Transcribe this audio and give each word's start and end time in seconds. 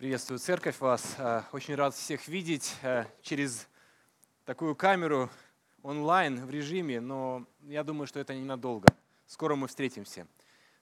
Приветствую 0.00 0.38
церковь 0.38 0.80
вас. 0.80 1.14
Э, 1.18 1.42
очень 1.52 1.74
рад 1.74 1.94
всех 1.94 2.26
видеть 2.26 2.74
э, 2.80 3.04
через 3.20 3.68
такую 4.46 4.74
камеру 4.74 5.28
онлайн 5.82 6.42
в 6.42 6.48
режиме, 6.48 7.02
но 7.02 7.44
я 7.66 7.84
думаю, 7.84 8.06
что 8.06 8.18
это 8.18 8.34
ненадолго. 8.34 8.88
Скоро 9.26 9.56
мы 9.56 9.68
встретимся. 9.68 10.26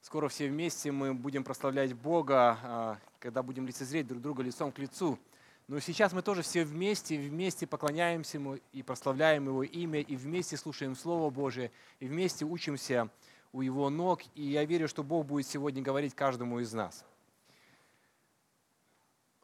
Скоро 0.03 0.29
все 0.29 0.46
вместе 0.46 0.93
мы 0.93 1.15
будем 1.15 1.43
прославлять 1.43 1.95
Бога, 1.95 2.59
э, 2.62 2.95
когда 3.19 3.43
будем 3.43 3.67
лицезреть 3.67 4.07
друг 4.07 4.23
друга 4.23 4.45
лицом 4.45 4.71
к 4.71 4.79
лицу. 4.79 5.19
Но 5.66 5.80
сейчас 5.80 6.12
мы 6.12 6.23
тоже 6.23 6.43
все 6.43 6.64
вместе, 6.64 7.19
вместе 7.19 7.66
поклоняемся 7.66 8.37
Ему 8.37 8.59
и 8.71 8.85
прославляем 8.85 9.46
Его 9.46 9.64
имя, 9.64 9.98
и 10.00 10.14
вместе 10.14 10.57
слушаем 10.57 10.95
Слово 10.95 11.29
Божие, 11.30 11.73
и 11.98 12.07
вместе 12.07 12.45
учимся 12.45 13.11
у 13.53 13.62
Его 13.62 13.91
ног. 13.91 14.21
И 14.37 14.45
я 14.45 14.64
верю, 14.64 14.87
что 14.87 15.03
Бог 15.03 15.27
будет 15.27 15.48
сегодня 15.48 15.82
говорить 15.82 16.14
каждому 16.14 16.61
из 16.61 16.73
нас. 16.73 17.05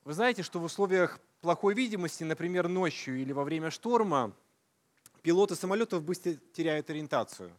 Вы 0.04 0.12
знаете, 0.12 0.42
что 0.42 0.60
в 0.60 0.64
условиях 0.64 1.18
плохой 1.40 1.72
видимости, 1.72 2.24
например, 2.24 2.68
ночью 2.68 3.16
или 3.16 3.32
во 3.32 3.42
время 3.42 3.70
шторма, 3.70 4.32
пилоты 5.22 5.54
самолетов 5.54 6.02
быстро 6.02 6.34
теряют 6.52 6.90
ориентацию. 6.90 7.50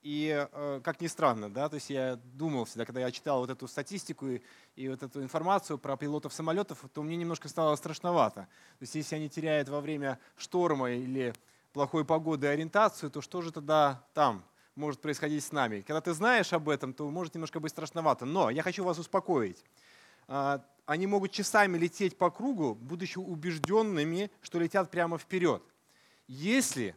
И 0.00 0.46
э, 0.52 0.80
как 0.84 1.00
ни 1.00 1.08
странно, 1.08 1.52
да, 1.52 1.68
то 1.68 1.74
есть 1.74 1.90
я 1.90 2.14
думал 2.14 2.66
всегда, 2.66 2.84
когда 2.84 3.00
я 3.00 3.10
читал 3.10 3.40
вот 3.40 3.50
эту 3.50 3.66
статистику 3.66 4.28
и, 4.28 4.42
и 4.76 4.88
вот 4.88 5.02
эту 5.02 5.20
информацию 5.20 5.78
про 5.78 5.96
пилотов 5.96 6.32
самолетов, 6.32 6.84
то 6.92 7.02
мне 7.02 7.16
немножко 7.16 7.48
стало 7.48 7.74
страшновато. 7.74 8.42
То 8.42 8.82
есть 8.82 8.94
если 8.94 9.16
они 9.16 9.28
теряют 9.28 9.68
во 9.68 9.80
время 9.80 10.20
шторма 10.36 10.92
или 10.92 11.34
плохой 11.72 12.04
погоды 12.04 12.46
ориентацию, 12.46 13.10
то 13.10 13.20
что 13.20 13.42
же 13.42 13.50
тогда 13.50 14.06
там 14.14 14.44
может 14.76 15.00
происходить 15.00 15.42
с 15.42 15.50
нами? 15.50 15.80
Когда 15.80 16.00
ты 16.00 16.12
знаешь 16.12 16.52
об 16.52 16.68
этом, 16.68 16.94
то 16.94 17.10
может 17.10 17.34
немножко 17.34 17.58
быть 17.58 17.72
страшновато. 17.72 18.26
Но 18.26 18.48
я 18.50 18.62
хочу 18.62 18.84
вас 18.84 18.98
успокоить. 18.98 19.64
Они 20.86 21.06
могут 21.06 21.32
часами 21.32 21.78
лететь 21.78 22.18
по 22.18 22.30
кругу, 22.30 22.74
будучи 22.74 23.18
убежденными, 23.18 24.30
что 24.42 24.58
летят 24.58 24.90
прямо 24.90 25.16
вперед. 25.16 25.62
Если 26.26 26.94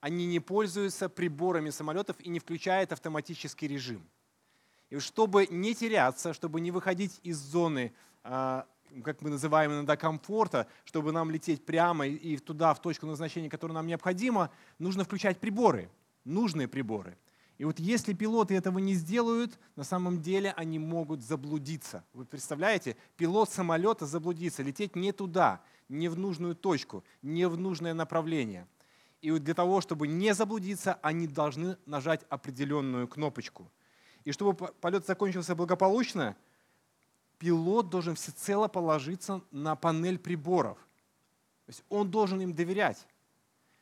они 0.00 0.26
не 0.26 0.40
пользуются 0.40 1.08
приборами 1.08 1.70
самолетов 1.70 2.16
и 2.20 2.28
не 2.28 2.38
включают 2.38 2.92
автоматический 2.92 3.68
режим. 3.68 4.08
И 4.88 4.98
чтобы 4.98 5.46
не 5.50 5.74
теряться, 5.74 6.32
чтобы 6.32 6.60
не 6.60 6.70
выходить 6.70 7.20
из 7.22 7.36
зоны, 7.36 7.92
а, 8.22 8.66
как 9.04 9.20
мы 9.22 9.30
называем 9.30 9.72
иногда, 9.72 9.96
комфорта, 9.96 10.66
чтобы 10.84 11.12
нам 11.12 11.30
лететь 11.30 11.64
прямо 11.64 12.06
и 12.06 12.36
туда, 12.38 12.74
в 12.74 12.80
точку 12.80 13.06
назначения, 13.06 13.50
которая 13.50 13.74
нам 13.74 13.86
необходима, 13.86 14.50
нужно 14.78 15.04
включать 15.04 15.38
приборы, 15.38 15.90
нужные 16.24 16.68
приборы– 16.68 17.18
и 17.60 17.64
вот 17.66 17.78
если 17.78 18.14
пилоты 18.14 18.54
этого 18.54 18.78
не 18.78 18.94
сделают, 18.94 19.58
на 19.76 19.84
самом 19.84 20.22
деле 20.22 20.54
они 20.56 20.78
могут 20.78 21.20
заблудиться. 21.20 22.02
Вы 22.14 22.24
представляете, 22.24 22.96
пилот 23.18 23.50
самолета 23.50 24.06
заблудится, 24.06 24.62
лететь 24.62 24.96
не 24.96 25.12
туда, 25.12 25.60
не 25.90 26.08
в 26.08 26.18
нужную 26.18 26.54
точку, 26.56 27.04
не 27.20 27.46
в 27.46 27.58
нужное 27.58 27.92
направление. 27.92 28.66
И 29.20 29.30
вот 29.30 29.44
для 29.44 29.52
того, 29.52 29.82
чтобы 29.82 30.08
не 30.08 30.32
заблудиться, 30.32 30.94
они 31.02 31.26
должны 31.26 31.76
нажать 31.84 32.22
определенную 32.30 33.06
кнопочку. 33.06 33.70
И 34.24 34.32
чтобы 34.32 34.54
полет 34.54 35.04
закончился 35.04 35.54
благополучно, 35.54 36.38
пилот 37.36 37.90
должен 37.90 38.14
всецело 38.14 38.68
положиться 38.68 39.42
на 39.50 39.76
панель 39.76 40.18
приборов. 40.18 40.78
То 41.66 41.72
есть 41.72 41.84
он 41.90 42.10
должен 42.10 42.40
им 42.40 42.54
доверять 42.54 43.06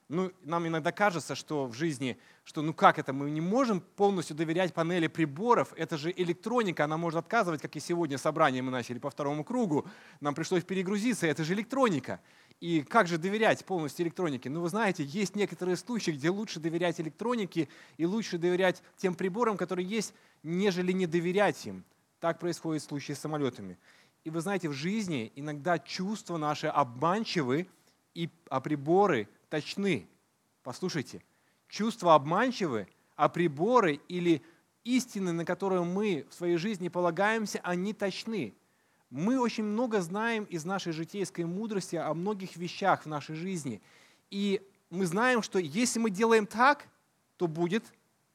ну, 0.08 0.32
нам 0.42 0.66
иногда 0.66 0.90
кажется, 0.90 1.34
что 1.34 1.66
в 1.66 1.74
жизни, 1.74 2.18
что 2.44 2.62
ну 2.62 2.72
как 2.72 2.98
это, 2.98 3.12
мы 3.12 3.30
не 3.30 3.42
можем 3.42 3.80
полностью 3.80 4.34
доверять 4.34 4.72
панели 4.72 5.06
приборов, 5.06 5.74
это 5.76 5.98
же 5.98 6.12
электроника, 6.16 6.84
она 6.84 6.96
может 6.96 7.18
отказывать, 7.18 7.60
как 7.60 7.76
и 7.76 7.80
сегодня 7.80 8.16
собрание 8.16 8.62
мы 8.62 8.70
начали 8.70 8.98
по 8.98 9.10
второму 9.10 9.44
кругу, 9.44 9.86
нам 10.20 10.34
пришлось 10.34 10.64
перегрузиться, 10.64 11.26
это 11.26 11.44
же 11.44 11.52
электроника. 11.52 12.20
И 12.60 12.80
как 12.80 13.06
же 13.06 13.18
доверять 13.18 13.64
полностью 13.64 14.04
электронике? 14.04 14.50
Ну, 14.50 14.62
вы 14.62 14.68
знаете, 14.68 15.04
есть 15.04 15.36
некоторые 15.36 15.76
случаи, 15.76 16.10
где 16.10 16.30
лучше 16.30 16.58
доверять 16.58 17.00
электронике 17.00 17.68
и 17.98 18.06
лучше 18.06 18.36
доверять 18.36 18.82
тем 18.96 19.14
приборам, 19.14 19.56
которые 19.56 19.86
есть, 19.86 20.12
нежели 20.42 20.90
не 20.90 21.06
доверять 21.06 21.64
им. 21.66 21.84
Так 22.18 22.40
происходит 22.40 22.82
в 22.82 22.86
случае 22.86 23.14
с 23.14 23.20
самолетами. 23.20 23.78
И 24.24 24.30
вы 24.30 24.40
знаете, 24.40 24.68
в 24.68 24.72
жизни 24.72 25.30
иногда 25.36 25.78
чувства 25.78 26.36
наши 26.36 26.66
обманчивы, 26.66 27.68
и, 28.14 28.28
а 28.50 28.60
приборы 28.60 29.28
точны. 29.48 30.08
Послушайте, 30.62 31.22
чувства 31.68 32.14
обманчивы, 32.14 32.88
а 33.16 33.28
приборы 33.28 34.00
или 34.08 34.42
истины, 34.84 35.32
на 35.32 35.44
которые 35.44 35.82
мы 35.82 36.26
в 36.30 36.34
своей 36.34 36.56
жизни 36.56 36.88
полагаемся, 36.88 37.60
они 37.62 37.92
точны. 37.92 38.54
Мы 39.10 39.40
очень 39.40 39.64
много 39.64 40.00
знаем 40.00 40.44
из 40.44 40.64
нашей 40.64 40.92
житейской 40.92 41.44
мудрости 41.44 41.96
о 41.96 42.12
многих 42.14 42.56
вещах 42.56 43.02
в 43.02 43.06
нашей 43.06 43.34
жизни. 43.34 43.80
И 44.30 44.60
мы 44.90 45.06
знаем, 45.06 45.42
что 45.42 45.58
если 45.58 45.98
мы 45.98 46.10
делаем 46.10 46.46
так, 46.46 46.86
то 47.36 47.46
будет 47.46 47.84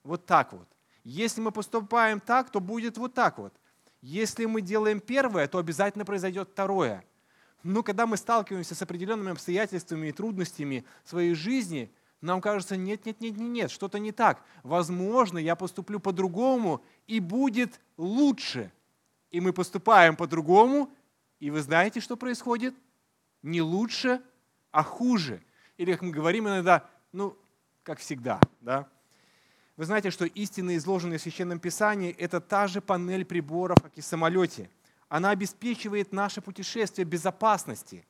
вот 0.03 0.25
так 0.25 0.53
вот. 0.53 0.67
Если 1.03 1.41
мы 1.41 1.51
поступаем 1.51 2.19
так, 2.19 2.49
то 2.49 2.59
будет 2.59 2.97
вот 2.97 3.13
так 3.13 3.37
вот. 3.37 3.53
Если 4.01 4.45
мы 4.45 4.61
делаем 4.61 4.99
первое, 4.99 5.47
то 5.47 5.59
обязательно 5.59 6.05
произойдет 6.05 6.49
второе. 6.49 7.05
Но 7.63 7.81
когда 7.81 8.05
мы 8.05 8.17
сталкиваемся 8.17 8.75
с 8.75 8.81
определенными 8.81 9.31
обстоятельствами 9.31 10.07
и 10.07 10.11
трудностями 10.11 10.83
своей 11.05 11.33
жизни, 11.33 11.89
нам 12.19 12.41
кажется, 12.41 12.75
нет, 12.75 13.05
нет, 13.05 13.21
нет, 13.21 13.37
нет, 13.37 13.49
нет, 13.49 13.71
что-то 13.71 13.99
не 13.99 14.11
так. 14.11 14.43
Возможно, 14.63 15.37
я 15.37 15.55
поступлю 15.55 15.99
по-другому, 15.99 16.83
и 17.07 17.21
будет 17.21 17.79
лучше. 17.97 18.71
И 19.31 19.39
мы 19.39 19.53
поступаем 19.53 20.15
по-другому, 20.17 20.89
и 21.39 21.49
вы 21.49 21.61
знаете, 21.61 22.01
что 22.01 22.17
происходит? 22.17 22.75
Не 23.41 23.61
лучше, 23.61 24.21
а 24.71 24.83
хуже. 24.83 25.41
Или, 25.77 25.93
как 25.93 26.01
мы 26.01 26.11
говорим 26.11 26.47
иногда, 26.47 26.89
ну, 27.13 27.37
как 27.83 27.99
всегда, 27.99 28.39
да? 28.61 28.87
Вы 29.75 29.85
знаете, 29.85 30.11
что 30.11 30.25
истины, 30.25 30.75
изложенные 30.75 31.17
в 31.17 31.21
Священном 31.21 31.59
Писании, 31.59 32.11
это 32.11 32.39
та 32.39 32.67
же 32.67 32.79
панель 32.79 33.25
приборов, 33.25 33.81
как 33.81 33.97
и 33.97 34.01
в 34.01 34.05
самолете– 34.05 34.69
она 35.13 35.29
обеспечивает 35.29 36.11
наше 36.11 36.41
путешествие 36.41 37.05
безопасности. 37.05 38.03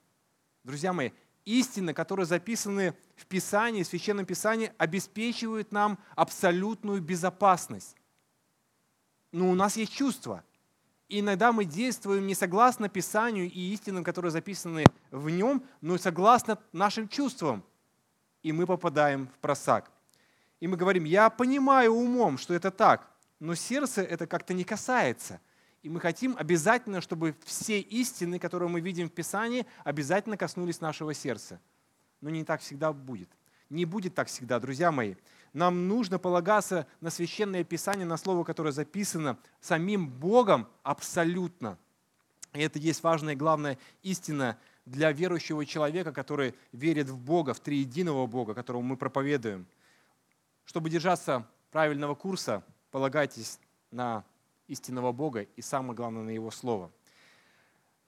Друзья 0.63 0.93
мои, 0.93 1.11
истины, 1.43 1.93
которые 1.93 2.25
записаны 2.25 2.95
в 3.17 3.25
Писании, 3.25 3.83
в 3.83 3.87
Священном 3.87 4.25
Писании, 4.25 4.71
обеспечивают 4.77 5.73
нам 5.73 5.99
абсолютную 6.15 7.01
безопасность. 7.01 7.97
Но 9.33 9.51
у 9.51 9.53
нас 9.53 9.75
есть 9.75 9.91
чувства. 9.91 10.45
И 11.09 11.19
иногда 11.19 11.51
мы 11.51 11.65
действуем 11.65 12.25
не 12.25 12.35
согласно 12.35 12.87
Писанию 12.87 13.51
и 13.51 13.73
истинам, 13.73 14.05
которые 14.05 14.31
записаны 14.31 14.85
в 15.11 15.29
нем, 15.29 15.61
но 15.81 15.97
согласно 15.97 16.57
нашим 16.71 17.09
чувствам. 17.09 17.65
И 18.43 18.53
мы 18.53 18.65
попадаем 18.65 19.27
в 19.27 19.39
просак. 19.39 19.91
И 20.61 20.67
мы 20.67 20.77
говорим, 20.77 21.03
я 21.03 21.29
понимаю 21.29 21.95
умом, 21.95 22.37
что 22.37 22.53
это 22.53 22.71
так, 22.71 23.11
но 23.41 23.55
сердце 23.55 24.03
это 24.03 24.25
как-то 24.25 24.53
не 24.53 24.63
касается– 24.63 25.41
и 25.83 25.89
мы 25.89 25.99
хотим 25.99 26.35
обязательно, 26.39 27.01
чтобы 27.01 27.35
все 27.43 27.79
истины, 27.79 28.39
которые 28.39 28.69
мы 28.69 28.79
видим 28.79 29.09
в 29.09 29.11
Писании, 29.11 29.65
обязательно 29.83 30.37
коснулись 30.37 30.79
нашего 30.79 31.13
сердца. 31.13 31.59
Но 32.21 32.29
не 32.29 32.45
так 32.45 32.61
всегда 32.61 32.93
будет. 32.93 33.29
Не 33.69 33.83
будет 33.83 34.15
так 34.15 34.29
всегда, 34.29 34.61
друзья 34.61 34.93
мои. 34.93 35.15
Нам 35.51 35.89
нужно 35.89 36.19
полагаться 36.19 36.87
на 37.01 37.09
священное 37.09 37.65
Писание, 37.65 38.05
на 38.05 38.15
слово, 38.15 38.45
которое 38.45 38.71
записано 38.71 39.37
самим 39.59 40.09
Богом 40.09 40.69
абсолютно. 40.83 41.77
И 42.53 42.61
это 42.61 42.79
есть 42.79 43.03
важная 43.03 43.33
и 43.33 43.37
главная 43.37 43.77
истина 44.03 44.57
для 44.85 45.11
верующего 45.11 45.65
человека, 45.65 46.13
который 46.13 46.55
верит 46.71 47.09
в 47.09 47.17
Бога, 47.17 47.53
в 47.53 47.59
триединого 47.59 48.25
Бога, 48.25 48.53
которого 48.53 48.81
мы 48.81 48.95
проповедуем. 48.95 49.67
Чтобы 50.63 50.89
держаться 50.89 51.45
правильного 51.71 52.15
курса, 52.15 52.63
полагайтесь 52.89 53.59
на 53.91 54.23
истинного 54.73 55.11
Бога 55.11 55.43
и 55.43 55.61
самое 55.61 55.95
главное 55.95 56.23
на 56.23 56.31
Его 56.31 56.51
Слово. 56.51 56.91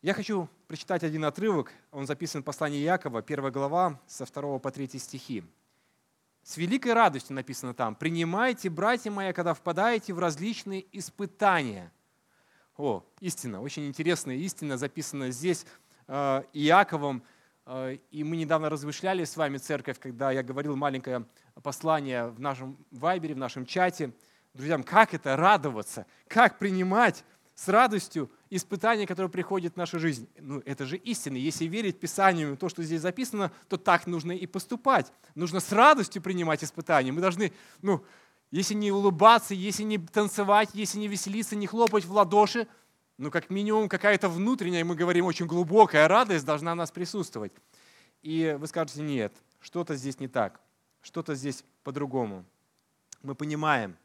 Я 0.01 0.13
хочу 0.13 0.49
прочитать 0.67 1.03
один 1.03 1.25
отрывок, 1.25 1.72
он 1.91 2.05
записан 2.05 2.41
в 2.41 2.45
послании 2.45 2.79
Якова, 2.79 3.22
первая 3.22 3.51
глава, 3.51 3.99
со 4.07 4.25
2 4.25 4.59
по 4.59 4.72
3 4.72 4.99
стихи. 4.99 5.43
С 6.43 6.57
великой 6.57 6.93
радостью 6.93 7.35
написано 7.35 7.73
там, 7.73 7.95
«Принимайте, 7.95 8.69
братья 8.69 9.09
мои, 9.09 9.34
когда 9.34 9.53
впадаете 9.53 10.13
в 10.13 10.19
различные 10.19 10.85
испытания». 10.91 11.91
О, 12.78 13.03
истина, 13.19 13.61
очень 13.61 13.87
интересная 13.87 14.35
истина, 14.35 14.78
записана 14.78 15.31
здесь 15.31 15.66
э, 16.07 16.43
Иаковом. 16.53 17.23
Э, 17.66 17.97
и 18.11 18.23
мы 18.23 18.35
недавно 18.37 18.69
размышляли 18.69 19.23
с 19.23 19.37
вами, 19.37 19.57
церковь, 19.57 19.97
когда 19.97 20.31
я 20.31 20.43
говорил 20.43 20.75
маленькое 20.75 21.25
послание 21.63 22.28
в 22.28 22.40
нашем 22.40 22.78
вайбере, 22.91 23.34
в 23.34 23.40
нашем 23.40 23.66
чате– 23.66 24.11
Друзьям, 24.55 24.84
как 24.84 25.13
это 25.13 25.35
радоваться? 25.35 26.05
Как 26.29 26.57
принимать 26.57 27.25
с 27.55 27.67
радостью 27.67 28.31
испытания, 28.49 29.05
которые 29.05 29.29
приходят 29.29 29.73
в 29.73 29.78
нашу 29.78 29.99
жизнь? 29.99 30.29
Ну, 30.40 30.61
это 30.66 30.85
же 30.85 30.96
истина. 30.96 31.35
Если 31.35 31.66
верить 31.66 31.99
Писанию, 31.99 32.55
то, 32.55 32.69
что 32.69 32.81
здесь 32.81 33.02
записано, 33.02 33.52
то 33.67 33.75
так 33.75 34.07
нужно 34.07 34.31
и 34.31 34.47
поступать. 34.47 35.11
Нужно 35.35 35.59
с 35.59 35.73
радостью 35.73 36.22
принимать 36.22 36.63
испытания. 36.63 37.11
Мы 37.11 37.19
должны, 37.19 37.52
ну, 37.81 38.05
если 38.49 38.75
не 38.75 38.93
улыбаться, 38.93 39.53
если 39.53 39.84
не 39.84 39.97
танцевать, 39.97 40.69
если 40.72 40.99
не 40.99 41.09
веселиться, 41.09 41.57
не 41.57 41.67
хлопать 41.67 42.05
в 42.05 42.13
ладоши, 42.13 42.66
ну, 43.17 43.31
как 43.31 43.49
минимум, 43.49 43.90
какая-то 43.90 44.29
внутренняя, 44.29 44.85
мы 44.85 44.96
говорим, 44.96 45.25
очень 45.25 45.47
глубокая 45.47 46.07
радость 46.07 46.46
должна 46.46 46.72
у 46.72 46.75
нас 46.75 46.91
присутствовать. 46.91 47.52
И 48.22 48.55
вы 48.57 48.67
скажете, 48.67 49.02
нет, 49.02 49.34
что-то 49.59 49.96
здесь 49.96 50.22
не 50.22 50.29
так, 50.29 50.61
что-то 51.02 51.35
здесь 51.35 51.66
по-другому. 51.84 52.46
Мы 53.22 53.35
понимаем, 53.35 53.97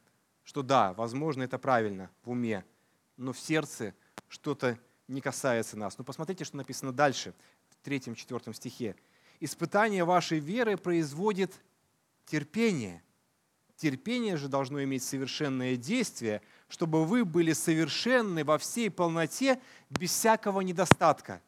что 0.44 0.62
да, 0.62 0.92
возможно, 0.94 1.42
это 1.42 1.58
правильно 1.58 2.10
в 2.24 2.30
уме, 2.30 2.64
но 3.16 3.32
в 3.32 3.38
сердце 3.38 3.94
что-то 4.28 4.78
не 5.08 5.20
касается 5.20 5.76
нас. 5.76 5.98
Но 5.98 6.04
посмотрите, 6.04 6.44
что 6.44 6.56
написано 6.56 6.92
дальше, 6.92 7.34
в 7.68 7.76
третьем-четвертом 7.84 8.54
стихе. 8.54 8.96
«Испытание 9.40 10.04
вашей 10.04 10.38
веры 10.38 10.76
производит 10.76 11.52
терпение. 12.26 13.02
Терпение 13.76 14.36
же 14.36 14.48
должно 14.48 14.82
иметь 14.84 15.02
совершенное 15.02 15.76
действие, 15.76 16.42
чтобы 16.68 17.04
вы 17.04 17.24
были 17.24 17.54
совершенны 17.54 18.44
во 18.44 18.58
всей 18.58 18.90
полноте, 18.90 19.60
без 19.88 20.10
всякого 20.10 20.60
недостатка». 20.60 21.42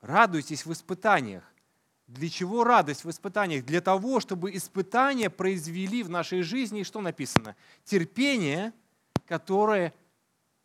Радуйтесь 0.00 0.66
в 0.66 0.72
испытаниях. 0.72 1.44
Для 2.12 2.28
чего 2.28 2.62
радость 2.62 3.04
в 3.04 3.10
испытаниях? 3.10 3.64
Для 3.64 3.80
того, 3.80 4.20
чтобы 4.20 4.54
испытания 4.54 5.30
произвели 5.30 6.02
в 6.02 6.10
нашей 6.10 6.42
жизни, 6.42 6.82
что 6.82 7.00
написано? 7.00 7.56
Терпение, 7.84 8.74
которое 9.26 9.94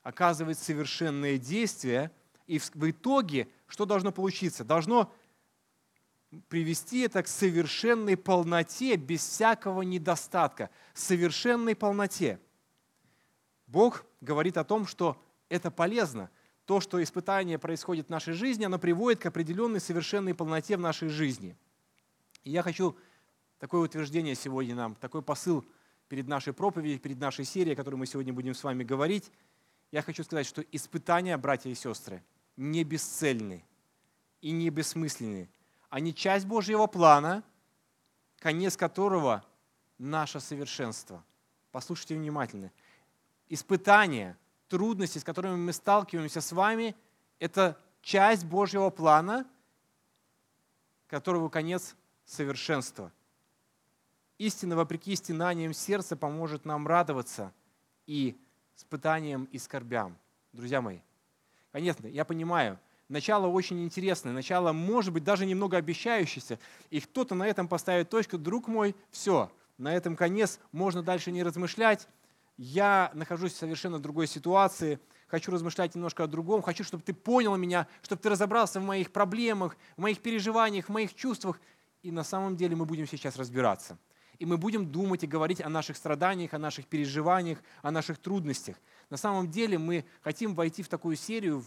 оказывает 0.03 0.59
совершенное 0.59 1.37
действие, 1.37 2.11
и 2.47 2.59
в 2.59 2.89
итоге 2.89 3.47
что 3.67 3.85
должно 3.85 4.11
получиться? 4.11 4.65
Должно 4.65 5.09
привести 6.49 6.99
это 6.99 7.23
к 7.23 7.29
совершенной 7.29 8.17
полноте, 8.17 8.97
без 8.97 9.21
всякого 9.21 9.83
недостатка, 9.83 10.69
совершенной 10.93 11.77
полноте. 11.77 12.41
Бог 13.67 14.05
говорит 14.19 14.57
о 14.57 14.65
том, 14.65 14.85
что 14.85 15.21
это 15.47 15.71
полезно. 15.71 16.29
То, 16.67 16.79
что 16.79 17.01
испытание 17.01 17.57
происходит 17.57 18.05
в 18.05 18.09
нашей 18.11 18.35
жизни, 18.35 18.65
оно 18.65 18.77
приводит 18.77 19.19
к 19.19 19.25
определенной 19.25 19.79
совершенной 19.79 20.35
полноте 20.35 20.77
в 20.77 20.81
нашей 20.81 21.09
жизни. 21.09 21.57
И 22.43 22.51
я 22.51 22.61
хочу 22.61 22.95
такое 23.57 23.81
утверждение 23.81 24.35
сегодня 24.35 24.75
нам, 24.75 24.93
такой 24.93 25.23
посыл 25.23 25.65
перед 26.07 26.27
нашей 26.27 26.53
проповедью, 26.53 26.99
перед 26.99 27.19
нашей 27.19 27.45
серией, 27.45 27.73
о 27.73 27.75
которой 27.75 27.95
мы 27.95 28.05
сегодня 28.05 28.31
будем 28.31 28.53
с 28.53 28.63
вами 28.63 28.83
говорить– 28.83 29.31
я 29.91 30.01
хочу 30.01 30.23
сказать, 30.23 30.45
что 30.45 30.61
испытания, 30.71 31.37
братья 31.37 31.69
и 31.69 31.75
сестры, 31.75 32.23
не 32.57 32.83
бесцельны 32.83 33.63
и 34.41 34.51
не 34.51 34.69
бессмысленны. 34.69 35.49
Они 35.89 36.13
часть 36.13 36.45
Божьего 36.45 36.87
плана, 36.87 37.43
конец 38.39 38.75
которого– 38.75 39.45
наше 39.97 40.39
совершенство. 40.39 41.23
Послушайте 41.71 42.15
внимательно. 42.15 42.71
Испытания, 43.47 44.37
трудности, 44.67 45.19
с 45.19 45.23
которыми 45.23 45.55
мы 45.55 45.73
сталкиваемся 45.73 46.41
с 46.41 46.51
вами, 46.51 46.95
это 47.39 47.77
часть 48.01 48.45
Божьего 48.45 48.89
плана, 48.89 49.45
которого 51.07 51.49
конец– 51.49 51.95
совершенства. 52.27 53.11
Истина, 54.37 54.75
вопреки 54.75 55.15
стенаниям 55.15 55.73
сердца, 55.73 56.15
поможет 56.15 56.65
нам 56.65 56.85
радоваться 56.85 57.51
и 58.05 58.37
испытаниям 58.75 59.45
и 59.45 59.57
скорбям. 59.57 60.17
Друзья 60.53 60.81
мои, 60.81 60.99
конечно, 61.71 62.05
я 62.05 62.25
понимаю, 62.25 62.79
начало 63.09 63.47
очень 63.47 63.83
интересное, 63.83 64.33
начало, 64.33 64.73
может 64.73 65.13
быть, 65.13 65.23
даже 65.23 65.45
немного 65.45 65.77
обещающееся, 65.77 66.59
и 66.91 66.99
кто-то 66.99 67.33
на 67.33 67.47
этом 67.47 67.67
поставит 67.67 68.09
точку, 68.09 68.37
друг 68.37 68.67
мой, 68.67 68.95
все, 69.09 69.51
на 69.77 69.95
этом 69.95 70.15
конец, 70.15 70.59
можно 70.71 71.01
дальше 71.01 71.31
не 71.31 71.41
размышлять, 71.41 72.07
я 72.57 73.11
нахожусь 73.13 73.53
в 73.53 73.57
совершенно 73.57 73.99
другой 73.99 74.27
ситуации, 74.27 74.99
хочу 75.27 75.51
размышлять 75.51 75.95
немножко 75.95 76.23
о 76.23 76.27
другом, 76.27 76.61
хочу, 76.61 76.83
чтобы 76.83 77.03
ты 77.03 77.13
понял 77.13 77.55
меня, 77.55 77.87
чтобы 78.01 78.21
ты 78.21 78.29
разобрался 78.29 78.79
в 78.79 78.83
моих 78.83 79.11
проблемах, 79.11 79.77
в 79.95 80.01
моих 80.01 80.19
переживаниях, 80.19 80.85
в 80.85 80.91
моих 80.91 81.13
чувствах, 81.13 81.59
и 82.01 82.11
на 82.11 82.23
самом 82.23 82.55
деле 82.55 82.75
мы 82.75 82.85
будем 82.85 83.07
сейчас 83.07 83.37
разбираться– 83.37 83.97
и 84.39 84.45
мы 84.45 84.57
будем 84.57 84.91
думать 84.91 85.23
и 85.23 85.27
говорить 85.27 85.61
о 85.61 85.69
наших 85.69 85.97
страданиях, 85.97 86.53
о 86.53 86.59
наших 86.59 86.85
переживаниях, 86.87 87.59
о 87.81 87.91
наших 87.91 88.17
трудностях. 88.19 88.75
На 89.09 89.17
самом 89.17 89.49
деле 89.49 89.77
мы 89.77 90.05
хотим 90.21 90.53
войти 90.53 90.83
в 90.83 90.89
такую 90.89 91.15
серию 91.15 91.63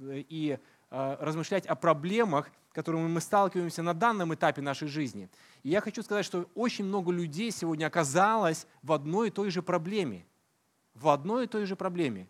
и 0.00 0.58
а, 0.58 0.60
размышлять 0.90 1.66
о 1.66 1.74
проблемах, 1.74 2.50
которыми 2.72 3.08
мы 3.08 3.20
сталкиваемся 3.20 3.82
на 3.82 3.94
данном 3.94 4.34
этапе 4.34 4.62
нашей 4.62 4.88
жизни. 4.88 5.28
И 5.62 5.70
я 5.70 5.80
хочу 5.80 6.02
сказать, 6.02 6.24
что 6.24 6.48
очень 6.54 6.84
много 6.84 7.10
людей 7.10 7.50
сегодня 7.50 7.86
оказалось 7.86 8.66
в 8.82 8.92
одной 8.92 9.28
и 9.28 9.30
той 9.30 9.50
же 9.50 9.62
проблеме. 9.62 10.24
В 10.94 11.08
одной 11.08 11.44
и 11.44 11.48
той 11.48 11.66
же 11.66 11.76
проблеме. 11.76 12.28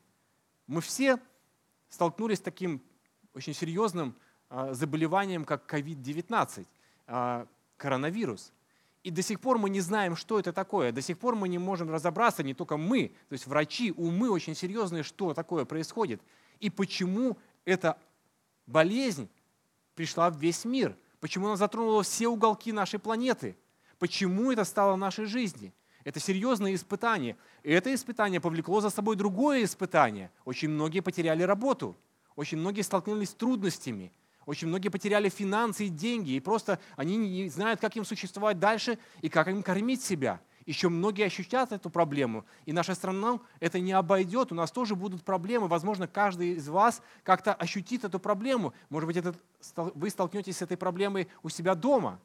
Мы 0.66 0.80
все 0.80 1.18
столкнулись 1.88 2.38
с 2.38 2.42
таким 2.42 2.82
очень 3.34 3.54
серьезным 3.54 4.14
а, 4.50 4.72
заболеванием, 4.74 5.44
как 5.44 5.72
COVID-19, 5.72 6.66
а, 7.06 7.46
коронавирус. 7.76 8.52
И 9.04 9.10
до 9.10 9.22
сих 9.22 9.40
пор 9.40 9.58
мы 9.58 9.70
не 9.70 9.80
знаем, 9.80 10.16
что 10.16 10.38
это 10.38 10.52
такое. 10.52 10.92
До 10.92 11.00
сих 11.00 11.18
пор 11.18 11.34
мы 11.34 11.48
не 11.48 11.58
можем 11.58 11.90
разобраться, 11.90 12.42
не 12.42 12.54
только 12.54 12.76
мы, 12.76 13.12
то 13.28 13.32
есть 13.32 13.46
врачи, 13.46 13.92
умы 13.92 14.30
очень 14.30 14.54
серьезные, 14.54 15.02
что 15.02 15.34
такое 15.34 15.64
происходит. 15.64 16.20
И 16.60 16.68
почему 16.68 17.38
эта 17.64 17.98
болезнь 18.68 19.28
пришла 19.94 20.30
в 20.30 20.38
весь 20.38 20.64
мир. 20.64 20.96
Почему 21.20 21.46
она 21.46 21.56
затронула 21.56 22.04
все 22.04 22.28
уголки 22.28 22.70
нашей 22.70 23.00
планеты. 23.00 23.56
Почему 23.98 24.52
это 24.52 24.64
стало 24.64 24.94
нашей 24.94 25.24
жизни. 25.24 25.74
Это 26.04 26.20
серьезное 26.20 26.74
испытание. 26.74 27.36
И 27.64 27.72
это 27.72 27.92
испытание 27.92 28.40
повлекло 28.40 28.80
за 28.80 28.90
собой 28.90 29.16
другое 29.16 29.64
испытание. 29.64 30.30
Очень 30.44 30.68
многие 30.70 31.00
потеряли 31.00 31.42
работу. 31.42 31.96
Очень 32.36 32.58
многие 32.58 32.82
столкнулись 32.82 33.30
с 33.30 33.34
трудностями. 33.34 34.12
Очень 34.46 34.68
многие 34.68 34.88
потеряли 34.88 35.28
финансы 35.28 35.86
и 35.86 35.88
деньги, 35.90 36.30
и 36.30 36.40
просто 36.40 36.78
они 36.96 37.16
не 37.16 37.50
знают, 37.50 37.80
как 37.80 37.96
им 37.96 38.04
существовать 38.04 38.58
дальше 38.58 38.98
и 39.20 39.28
как 39.28 39.48
им 39.48 39.62
кормить 39.62 40.02
себя. 40.02 40.40
Еще 40.68 40.90
многие 40.90 41.24
ощущают 41.24 41.72
эту 41.72 41.88
проблему, 41.88 42.44
и 42.66 42.74
наша 42.74 42.94
страна 42.94 43.40
это 43.58 43.80
не 43.80 43.92
обойдет. 43.92 44.52
У 44.52 44.54
нас 44.54 44.70
тоже 44.70 44.96
будут 44.96 45.24
проблемы. 45.24 45.66
Возможно, 45.66 46.06
каждый 46.06 46.56
из 46.56 46.68
вас 46.68 47.00
как-то 47.22 47.54
ощутит 47.54 48.04
эту 48.04 48.20
проблему. 48.20 48.74
Может 48.90 49.06
быть, 49.06 49.16
это, 49.16 49.34
вы 49.94 50.10
столкнетесь 50.10 50.58
с 50.58 50.62
этой 50.62 50.76
проблемой 50.76 51.28
у 51.42 51.48
себя 51.48 51.74
дома. 51.74 52.20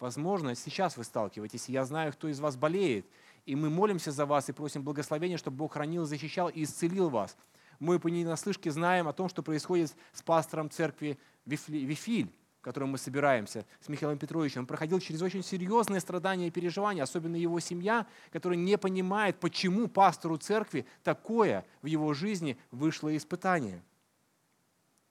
Возможно, 0.00 0.54
сейчас 0.54 0.96
вы 0.96 1.04
сталкиваетесь, 1.04 1.68
я 1.68 1.84
знаю, 1.84 2.14
кто 2.14 2.28
из 2.28 2.40
вас 2.40 2.56
болеет. 2.56 3.04
И 3.44 3.54
мы 3.54 3.68
молимся 3.68 4.10
за 4.10 4.24
вас 4.24 4.48
и 4.48 4.52
просим 4.52 4.82
благословения, 4.82 5.36
чтобы 5.36 5.58
Бог 5.58 5.74
хранил, 5.74 6.06
защищал 6.06 6.48
и 6.48 6.62
исцелил 6.62 7.10
вас. 7.10 7.36
Мы 7.78 7.98
по 7.98 8.08
ненаслышке 8.08 8.70
знаем 8.70 9.06
о 9.06 9.12
том, 9.12 9.28
что 9.28 9.42
происходит 9.42 9.94
с 10.14 10.22
пастором 10.22 10.70
церкви 10.70 11.18
Вифиль, 11.44 12.32
в 12.62 12.64
котором 12.64 12.90
мы 12.90 12.98
собираемся, 12.98 13.66
с 13.80 13.88
Михаилом 13.88 14.18
Петровичем, 14.18 14.60
он 14.60 14.66
проходил 14.68 15.00
через 15.00 15.20
очень 15.20 15.42
серьезные 15.42 15.98
страдания 15.98 16.46
и 16.46 16.50
переживания, 16.52 17.02
особенно 17.02 17.34
его 17.34 17.58
семья, 17.58 18.06
которая 18.30 18.56
не 18.56 18.78
понимает, 18.78 19.40
почему 19.40 19.88
пастору 19.88 20.36
церкви 20.36 20.86
такое 21.02 21.66
в 21.82 21.86
его 21.86 22.14
жизни 22.14 22.56
вышло 22.70 23.16
испытание. 23.16 23.82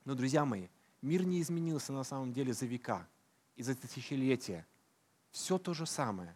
Но, 0.06 0.14
друзья 0.14 0.46
мои, 0.46 0.68
мир 1.02 1.26
не 1.26 1.42
изменился 1.42 1.92
на 1.92 2.04
самом 2.04 2.32
деле 2.32 2.54
за 2.54 2.64
века 2.64 3.06
и 3.56 3.62
за 3.62 3.74
тысячелетия. 3.74 4.66
Все 5.30 5.58
то 5.58 5.74
же 5.74 5.84
самое. 5.84 6.34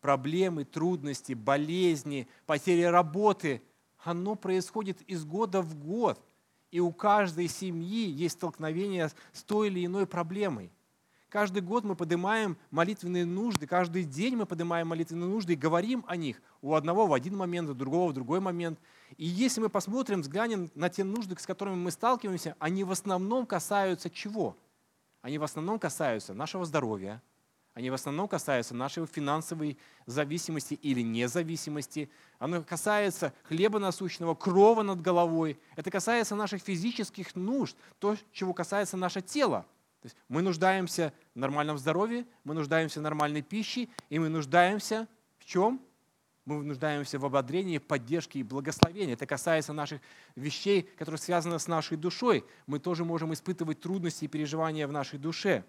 Проблемы, 0.00 0.64
трудности, 0.64 1.34
болезни, 1.34 2.26
потери 2.44 2.82
работы, 2.82 3.62
оно 4.02 4.34
происходит 4.34 5.00
из 5.02 5.24
года 5.24 5.62
в 5.62 5.76
год– 5.76 6.20
и 6.74 6.80
у 6.80 6.90
каждой 6.90 7.46
семьи 7.46 8.10
есть 8.10 8.34
столкновение 8.34 9.08
с 9.32 9.44
той 9.44 9.68
или 9.68 9.86
иной 9.86 10.08
проблемой. 10.08 10.72
Каждый 11.28 11.62
год 11.62 11.84
мы 11.84 11.94
поднимаем 11.94 12.56
молитвенные 12.72 13.24
нужды, 13.24 13.68
каждый 13.68 14.02
день 14.02 14.34
мы 14.34 14.44
поднимаем 14.44 14.88
молитвенные 14.88 15.28
нужды 15.28 15.52
и 15.52 15.56
говорим 15.56 16.04
о 16.08 16.16
них. 16.16 16.42
У 16.62 16.74
одного 16.74 17.06
в 17.06 17.14
один 17.14 17.36
момент, 17.36 17.70
у 17.70 17.74
другого 17.74 18.10
в 18.10 18.12
другой 18.12 18.40
момент. 18.40 18.80
И 19.16 19.24
если 19.24 19.60
мы 19.60 19.68
посмотрим, 19.68 20.22
взглянем 20.22 20.68
на 20.74 20.88
те 20.88 21.04
нужды, 21.04 21.36
с 21.38 21.46
которыми 21.46 21.76
мы 21.76 21.92
сталкиваемся, 21.92 22.56
они 22.58 22.82
в 22.82 22.90
основном 22.90 23.46
касаются 23.46 24.10
чего? 24.10 24.56
Они 25.22 25.38
в 25.38 25.44
основном 25.44 25.78
касаются 25.78 26.34
нашего 26.34 26.64
здоровья, 26.64 27.22
они 27.74 27.90
в 27.90 27.94
основном 27.94 28.28
касаются 28.28 28.72
нашей 28.72 29.04
финансовой 29.06 29.76
зависимости 30.06 30.74
или 30.74 31.00
независимости. 31.02 32.08
Оно 32.38 32.62
касается 32.62 33.32
хлеба 33.42 33.80
насущного, 33.80 34.36
крова 34.36 34.82
над 34.82 35.00
головой. 35.00 35.58
Это 35.74 35.90
касается 35.90 36.36
наших 36.36 36.62
физических 36.62 37.34
нужд, 37.34 37.76
то, 37.98 38.16
чего 38.32 38.54
касается 38.54 38.96
наше 38.96 39.22
тело. 39.22 39.66
То 40.02 40.06
есть 40.06 40.16
мы 40.28 40.42
нуждаемся 40.42 41.12
в 41.34 41.38
нормальном 41.38 41.76
здоровье, 41.78 42.26
мы 42.44 42.54
нуждаемся 42.54 43.00
в 43.00 43.02
нормальной 43.02 43.42
пище, 43.42 43.88
и 44.08 44.18
мы 44.20 44.28
нуждаемся 44.28 45.08
в 45.38 45.44
чем? 45.44 45.80
Мы 46.44 46.62
нуждаемся 46.62 47.18
в 47.18 47.24
ободрении, 47.24 47.78
поддержке 47.78 48.38
и 48.38 48.42
благословении. 48.42 49.14
Это 49.14 49.26
касается 49.26 49.72
наших 49.72 50.00
вещей, 50.36 50.82
которые 50.82 51.18
связаны 51.18 51.58
с 51.58 51.66
нашей 51.66 51.96
душой. 51.96 52.44
Мы 52.66 52.78
тоже 52.78 53.04
можем 53.04 53.32
испытывать 53.32 53.80
трудности 53.80 54.26
и 54.26 54.28
переживания 54.28 54.86
в 54.86 54.92
нашей 54.92 55.18
душе. 55.18 55.64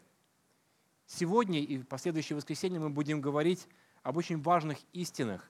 Сегодня 1.05 1.59
и 1.61 1.77
в 1.77 1.87
последующее 1.87 2.35
воскресенье 2.35 2.79
мы 2.79 2.89
будем 2.89 3.21
говорить 3.21 3.67
об 4.03 4.17
очень 4.17 4.41
важных 4.41 4.77
истинах 4.93 5.49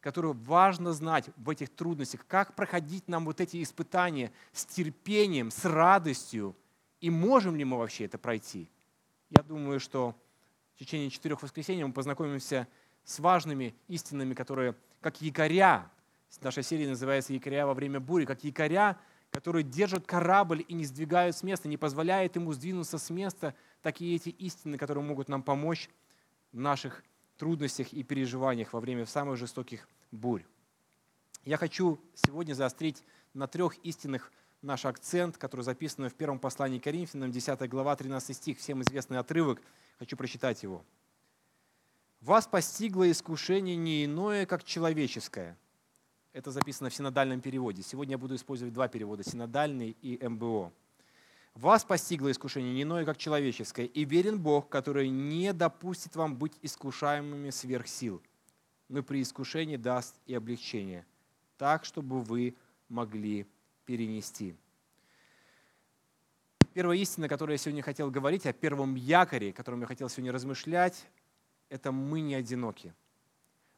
которую 0.00 0.34
важно 0.34 0.92
знать 0.92 1.28
в 1.36 1.50
этих 1.50 1.70
трудностях, 1.70 2.26
как 2.26 2.54
проходить 2.54 3.08
нам 3.08 3.24
вот 3.24 3.40
эти 3.40 3.62
испытания 3.62 4.32
с 4.52 4.64
терпением, 4.64 5.50
с 5.50 5.64
радостью, 5.64 6.56
и 7.00 7.10
можем 7.10 7.56
ли 7.56 7.64
мы 7.64 7.78
вообще 7.78 8.04
это 8.04 8.18
пройти. 8.18 8.68
Я 9.30 9.42
думаю, 9.42 9.80
что 9.80 10.14
в 10.74 10.78
течение 10.78 11.10
четырех 11.10 11.42
воскресений 11.42 11.84
мы 11.84 11.92
познакомимся 11.92 12.68
с 13.04 13.18
важными 13.18 13.74
истинами, 13.88 14.34
которые 14.34 14.74
как 15.00 15.20
якоря, 15.20 15.90
наша 16.42 16.62
серия 16.62 16.88
называется 16.88 17.32
«Якоря 17.32 17.66
во 17.66 17.74
время 17.74 18.00
бури», 18.00 18.24
как 18.24 18.44
якоря, 18.44 18.98
которые 19.38 19.62
держат 19.62 20.04
корабль 20.04 20.64
и 20.66 20.74
не 20.74 20.84
сдвигают 20.84 21.36
с 21.36 21.44
места, 21.44 21.68
не 21.68 21.76
позволяют 21.76 22.34
ему 22.34 22.52
сдвинуться 22.52 22.98
с 22.98 23.08
места, 23.08 23.54
так 23.82 24.00
и 24.00 24.16
эти 24.16 24.30
истины, 24.30 24.76
которые 24.76 25.04
могут 25.04 25.28
нам 25.28 25.44
помочь 25.44 25.88
в 26.50 26.58
наших 26.58 27.04
трудностях 27.36 27.92
и 27.92 28.02
переживаниях 28.02 28.72
во 28.72 28.80
время 28.80 29.06
самых 29.06 29.36
жестоких 29.36 29.88
бурь. 30.10 30.42
Я 31.44 31.56
хочу 31.56 32.00
сегодня 32.16 32.52
заострить 32.52 33.04
на 33.32 33.46
трех 33.46 33.78
истинных 33.84 34.32
наш 34.60 34.84
акцент, 34.84 35.38
который 35.38 35.60
записан 35.60 36.10
в 36.10 36.14
первом 36.14 36.40
послании 36.40 36.80
к 36.80 36.82
Коринфянам, 36.82 37.30
10 37.30 37.70
глава, 37.70 37.94
13 37.94 38.36
стих, 38.36 38.58
всем 38.58 38.82
известный 38.82 39.18
отрывок. 39.18 39.62
Хочу 40.00 40.16
прочитать 40.16 40.64
его. 40.64 40.84
«Вас 42.20 42.48
постигло 42.48 43.08
искушение 43.08 43.76
не 43.76 44.04
иное, 44.04 44.46
как 44.46 44.64
человеческое». 44.64 45.56
Это 46.32 46.50
записано 46.50 46.90
в 46.90 46.94
синодальном 46.94 47.40
переводе. 47.40 47.82
Сегодня 47.82 48.12
я 48.12 48.18
буду 48.18 48.34
использовать 48.34 48.74
два 48.74 48.88
перевода, 48.88 49.24
синодальный 49.24 49.96
и 50.02 50.18
МБО. 50.26 50.72
Вас 51.54 51.84
постигло 51.84 52.30
искушение 52.30 52.72
не 52.72 52.82
иное, 52.82 53.04
как 53.04 53.16
человеческое, 53.16 53.86
и 53.86 54.04
верен 54.04 54.38
Бог, 54.38 54.68
который 54.68 55.08
не 55.08 55.52
допустит 55.52 56.14
вам 56.14 56.36
быть 56.36 56.52
искушаемыми 56.62 57.50
сверх 57.50 57.88
сил, 57.88 58.22
но 58.88 59.02
при 59.02 59.22
искушении 59.22 59.76
даст 59.76 60.20
и 60.26 60.34
облегчение, 60.34 61.04
так, 61.56 61.84
чтобы 61.84 62.20
вы 62.20 62.54
могли 62.88 63.46
перенести. 63.86 64.54
Первая 66.74 66.98
истина, 66.98 67.26
о 67.26 67.28
которой 67.28 67.52
я 67.52 67.58
сегодня 67.58 67.82
хотел 67.82 68.10
говорить, 68.10 68.46
о 68.46 68.52
первом 68.52 68.94
якоре, 68.94 69.50
о 69.50 69.52
котором 69.52 69.80
я 69.80 69.86
хотел 69.86 70.08
сегодня 70.08 70.30
размышлять, 70.30 71.08
это 71.70 71.90
мы 71.90 72.20
не 72.20 72.34
одиноки– 72.34 72.94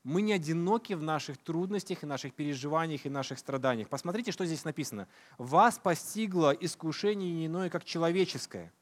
мы 0.03 0.23
не 0.23 0.33
одиноки 0.33 0.95
в 0.95 1.03
наших 1.03 1.39
трудностях 1.39 2.03
и 2.03 2.07
наших 2.07 2.33
переживаниях 2.35 3.05
и 3.05 3.11
наших 3.11 3.39
страданиях. 3.39 3.89
Посмотрите, 3.89 4.33
что 4.33 4.47
здесь 4.47 4.65
написано. 4.65 5.09
«Вас 5.37 5.79
постигло 5.79 6.51
искушение 6.53 7.33
не 7.33 7.47
иное, 7.47 7.69
как 7.69 7.85
человеческое». 7.85 8.73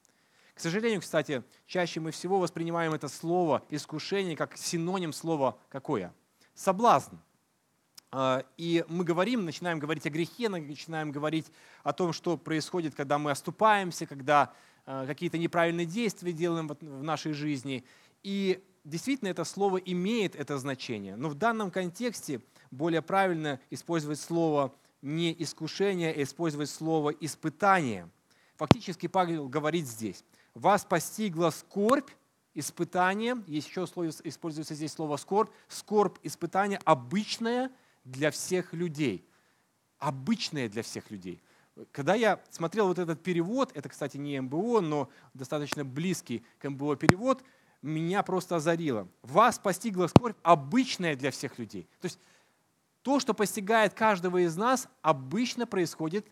К 0.54 0.60
сожалению, 0.60 1.00
кстати, 1.00 1.44
чаще 1.66 2.00
мы 2.00 2.10
всего 2.10 2.40
воспринимаем 2.40 2.92
это 2.92 3.08
слово 3.08 3.62
«искушение» 3.70 4.36
как 4.36 4.56
синоним 4.56 5.12
слова 5.12 5.56
какое? 5.68 6.12
Соблазн. 6.54 7.16
А, 8.10 8.44
и 8.56 8.84
мы 8.88 9.04
говорим, 9.04 9.44
начинаем 9.44 9.78
говорить 9.78 10.06
о 10.06 10.10
грехе, 10.10 10.48
начинаем 10.48 11.12
говорить 11.12 11.46
о 11.82 11.92
том, 11.92 12.12
что 12.12 12.36
происходит, 12.36 12.94
когда 12.94 13.18
мы 13.18 13.30
оступаемся, 13.30 14.06
когда 14.06 14.52
а, 14.86 15.06
какие-то 15.06 15.36
неправильные 15.38 15.86
действия 15.86 16.32
делаем 16.32 16.68
в 16.68 17.02
нашей 17.02 17.34
жизни. 17.34 17.84
И 18.22 18.64
действительно 18.84 19.28
это 19.28 19.44
слово 19.44 19.78
имеет 19.78 20.36
это 20.36 20.58
значение, 20.58 21.16
но 21.16 21.28
в 21.28 21.34
данном 21.34 21.70
контексте 21.70 22.40
более 22.70 23.02
правильно 23.02 23.60
использовать 23.70 24.20
слово 24.20 24.74
не 25.02 25.34
искушение, 25.42 26.12
а 26.12 26.22
использовать 26.22 26.70
слово 26.70 27.10
испытание. 27.10 28.08
Фактически 28.56 29.06
Павел 29.06 29.48
говорит 29.48 29.86
здесь, 29.86 30.24
вас 30.54 30.84
постигла 30.84 31.50
скорбь, 31.50 32.10
испытание, 32.54 33.36
есть 33.46 33.68
еще 33.68 33.86
слово, 33.86 34.10
используется 34.24 34.74
здесь 34.74 34.92
слово 34.92 35.16
скорбь, 35.16 35.50
скорбь, 35.68 36.18
испытание 36.22 36.80
обычное 36.84 37.70
для 38.04 38.30
всех 38.30 38.72
людей. 38.72 39.24
Обычное 39.98 40.68
для 40.68 40.82
всех 40.82 41.10
людей. 41.10 41.40
Когда 41.92 42.14
я 42.14 42.40
смотрел 42.50 42.88
вот 42.88 42.98
этот 42.98 43.22
перевод, 43.22 43.70
это, 43.74 43.88
кстати, 43.88 44.16
не 44.16 44.40
МБО, 44.40 44.80
но 44.80 45.08
достаточно 45.34 45.84
близкий 45.84 46.44
к 46.58 46.68
МБО 46.68 46.96
перевод– 46.96 47.42
меня 47.82 48.22
просто 48.22 48.56
озарило. 48.56 49.08
Вас 49.22 49.58
постигла 49.58 50.06
скорбь 50.08 50.36
обычная 50.42 51.16
для 51.16 51.30
всех 51.30 51.58
людей. 51.58 51.88
То 52.00 52.06
есть 52.06 52.18
то, 53.02 53.20
что 53.20 53.34
постигает 53.34 53.94
каждого 53.94 54.38
из 54.38 54.56
нас, 54.56 54.88
обычно 55.02 55.66
происходит 55.66 56.26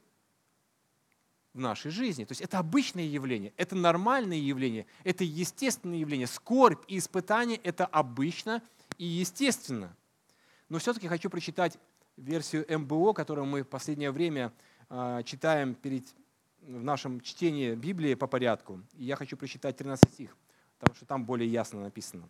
в 1.54 1.58
нашей 1.58 1.90
жизни. 1.90 2.24
То 2.24 2.32
есть 2.32 2.42
это 2.42 2.58
обычное 2.58 3.04
явление, 3.04 3.52
это 3.56 3.74
нормальное 3.76 4.36
явление, 4.36 4.86
это 5.04 5.24
естественное 5.24 5.98
явление. 5.98 6.26
Скорбь 6.26 6.82
и 6.88 6.98
испытание– 6.98 7.58
это 7.64 7.86
обычно 7.86 8.62
и 8.98 9.04
естественно. 9.04 9.96
Но 10.68 10.78
все-таки 10.78 11.08
хочу 11.08 11.30
прочитать 11.30 11.78
версию 12.16 12.66
МБО, 12.78 13.12
которую 13.12 13.46
мы 13.46 13.62
в 13.62 13.68
последнее 13.68 14.10
время 14.10 14.52
э, 14.90 15.22
читаем 15.24 15.74
перед, 15.74 16.04
в 16.60 16.82
нашем 16.82 17.20
чтении 17.20 17.74
Библии 17.74 18.14
по 18.14 18.26
порядку. 18.26 18.82
И 18.94 19.04
я 19.04 19.16
хочу 19.16 19.36
прочитать 19.36 19.76
13 19.76 20.12
стих 20.12 20.36
потому 20.78 20.94
что 20.96 21.06
там 21.06 21.24
более 21.24 21.50
ясно 21.50 21.80
написано. 21.80 22.28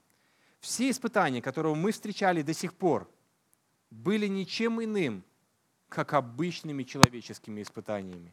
Все 0.61 0.91
испытания, 0.91 1.43
которые 1.43 1.75
мы 1.75 1.93
встречали 1.93 2.43
до 2.43 2.55
сих 2.55 2.75
пор, 2.75 3.11
были 3.91 4.27
ничем 4.27 4.83
иным, 4.83 5.23
как 5.89 6.15
обычными 6.15 6.83
человеческими 6.83 7.63
испытаниями. 7.63 8.33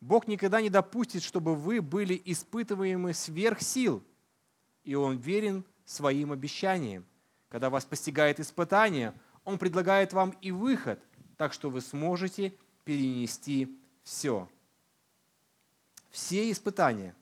Бог 0.00 0.26
никогда 0.26 0.60
не 0.60 0.70
допустит, 0.70 1.22
чтобы 1.22 1.54
вы 1.54 1.80
были 1.80 2.20
испытываемы 2.24 3.14
сверх 3.14 3.60
сил, 3.60 4.02
и 4.82 4.94
Он 4.94 5.16
верен 5.16 5.64
своим 5.84 6.32
обещаниям. 6.32 7.06
Когда 7.48 7.70
вас 7.70 7.84
постигает 7.84 8.40
испытание, 8.40 9.14
Он 9.44 9.58
предлагает 9.58 10.12
вам 10.12 10.30
и 10.40 10.50
выход, 10.50 10.98
так 11.36 11.52
что 11.52 11.70
вы 11.70 11.80
сможете 11.80 12.54
перенести 12.84 13.78
все. 14.02 14.48
Все 16.10 16.50
испытания– 16.50 17.14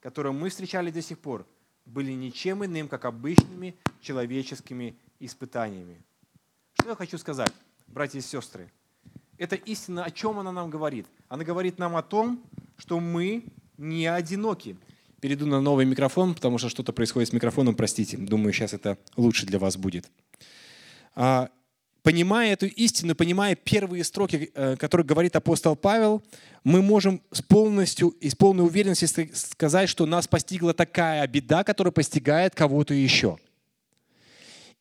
которые 0.00 0.32
мы 0.32 0.48
встречали 0.48 0.90
до 0.90 1.02
сих 1.02 1.18
пор, 1.18 1.46
были 1.86 2.12
ничем 2.12 2.64
иным, 2.64 2.88
как 2.88 3.04
обычными 3.04 3.74
человеческими 4.00 4.96
испытаниями. 5.18 5.96
Что 6.74 6.90
я 6.90 6.94
хочу 6.94 7.18
сказать, 7.18 7.52
братья 7.86 8.18
и 8.18 8.22
сестры? 8.22 8.70
Это 9.38 9.56
истина, 9.56 10.04
о 10.04 10.10
чем 10.10 10.38
она 10.38 10.52
нам 10.52 10.70
говорит? 10.70 11.06
Она 11.28 11.44
говорит 11.44 11.78
нам 11.78 11.96
о 11.96 12.02
том, 12.02 12.42
что 12.76 13.00
мы 13.00 13.44
не 13.78 14.06
одиноки. 14.06 14.76
Перейду 15.20 15.46
на 15.46 15.60
новый 15.60 15.84
микрофон, 15.84 16.34
потому 16.34 16.58
что 16.58 16.68
что-то 16.68 16.92
происходит 16.92 17.30
с 17.30 17.32
микрофоном, 17.32 17.74
простите. 17.74 18.16
Думаю, 18.16 18.52
сейчас 18.52 18.72
это 18.72 18.98
лучше 19.16 19.46
для 19.46 19.58
вас 19.58 19.76
будет. 19.76 20.10
Понимая 22.02 22.54
эту 22.54 22.66
истину, 22.66 23.14
понимая 23.14 23.54
первые 23.54 24.04
строки, 24.04 24.50
э, 24.54 24.76
которые 24.76 25.06
говорит 25.06 25.36
апостол 25.36 25.76
Павел, 25.76 26.22
мы 26.64 26.80
можем 26.80 27.22
с 27.30 27.42
полностью 27.42 28.08
и 28.08 28.30
с 28.30 28.34
полной 28.34 28.64
уверенностью 28.64 29.08
сказать, 29.34 29.88
что 29.88 30.06
нас 30.06 30.26
постигла 30.26 30.72
такая 30.72 31.26
беда, 31.26 31.62
которая 31.62 31.92
постигает 31.92 32.54
кого-то 32.54 32.94
еще. 32.94 33.38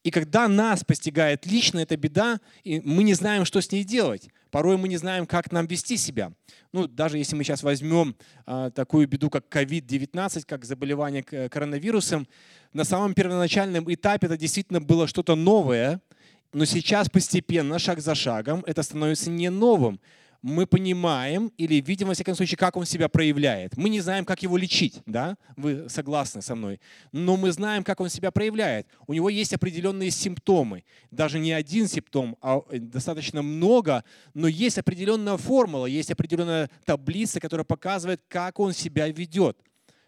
И 0.04 0.12
когда 0.12 0.48
нас 0.48 0.86
постигает 0.86 1.46
лично 1.46 1.80
эта 1.80 1.98
беда, 1.98 2.40
мы 2.64 3.04
не 3.04 3.14
знаем, 3.14 3.44
что 3.44 3.60
с 3.60 3.70
ней 3.70 3.84
делать. 3.84 4.30
Порой 4.50 4.78
мы 4.78 4.88
не 4.88 4.96
знаем, 4.96 5.28
как 5.28 5.52
нам 5.52 5.68
вести 5.68 5.98
себя. 5.98 6.32
Ну, 6.72 6.88
даже 6.88 7.18
если 7.18 7.36
мы 7.36 7.44
сейчас 7.44 7.64
возьмем 7.64 8.16
а, 8.46 8.72
такую 8.72 9.08
беду, 9.10 9.30
как 9.30 9.54
COVID-19, 9.54 10.44
как 10.48 10.64
заболевание 10.64 11.22
коронавирусом, 11.22 12.28
на 12.72 12.86
самом 12.86 13.14
первоначальном 13.14 13.94
этапе 13.94 14.28
это 14.28 14.38
действительно 14.38 14.80
было 14.80 15.06
что-то 15.06 15.36
новое– 15.36 16.02
но 16.54 16.66
сейчас 16.66 17.10
постепенно, 17.10 17.80
шаг 17.80 18.00
за 18.00 18.16
шагом, 18.16 18.64
это 18.66 18.84
становится 18.84 19.30
не 19.30 19.50
новым. 19.50 20.00
Мы 20.42 20.66
понимаем 20.66 21.52
или 21.58 21.82
видим, 21.82 22.08
во 22.08 22.14
всяком 22.14 22.34
случае, 22.34 22.58
как 22.58 22.78
он 22.78 22.86
себя 22.86 23.10
проявляет. 23.10 23.76
Мы 23.76 23.90
не 23.90 24.00
знаем, 24.00 24.24
как 24.24 24.42
его 24.42 24.56
лечить, 24.56 25.02
да? 25.06 25.36
Вы 25.58 25.90
согласны 25.90 26.42
со 26.42 26.56
мной. 26.56 26.80
Но 27.12 27.36
мы 27.36 27.52
знаем, 27.52 27.84
как 27.84 28.00
он 28.00 28.10
себя 28.10 28.32
проявляет. 28.32 28.88
У 29.06 29.14
него 29.14 29.30
есть 29.30 29.54
определенные 29.54 30.12
симптомы. 30.12 30.86
Даже 31.12 31.40
не 31.40 31.52
один 31.52 31.90
симптом, 31.90 32.38
а 32.42 32.62
э, 32.70 32.80
достаточно 32.80 33.42
много, 33.42 34.06
но 34.34 34.48
есть 34.48 34.78
определенная 34.78 35.36
формула, 35.36 35.88
есть 35.88 36.10
определенная 36.10 36.70
таблица, 36.86 37.42
которая 37.42 37.66
показывает, 37.66 38.22
как 38.30 38.62
он 38.62 38.72
себя 38.72 39.10
ведет 39.10 39.58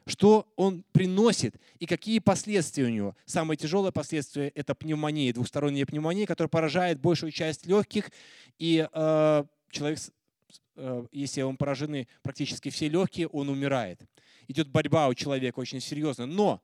что 0.05 0.51
он 0.55 0.83
приносит 0.91 1.55
и 1.79 1.85
какие 1.85 2.19
последствия 2.19 2.85
у 2.85 2.89
него. 2.89 3.15
Самое 3.25 3.57
тяжелое 3.57 3.91
последствие– 3.91 4.49
это 4.55 4.75
пневмония, 4.75 5.33
двухсторонняя 5.33 5.85
пневмония, 5.85 6.25
которая 6.25 6.49
поражает 6.49 6.99
большую 6.99 7.31
часть 7.31 7.65
легких, 7.65 8.11
и 8.57 8.87
э, 8.91 9.43
человек, 9.69 9.99
э, 10.75 11.05
если 11.11 11.41
он 11.41 11.57
поражены 11.57 12.07
практически 12.21 12.69
все 12.69 12.89
легкие, 12.89 13.27
он 13.27 13.49
умирает. 13.49 14.01
Идет 14.47 14.67
борьба 14.67 15.07
у 15.07 15.13
человека 15.13 15.59
очень 15.59 15.79
серьезно. 15.79 16.25
Но 16.25 16.61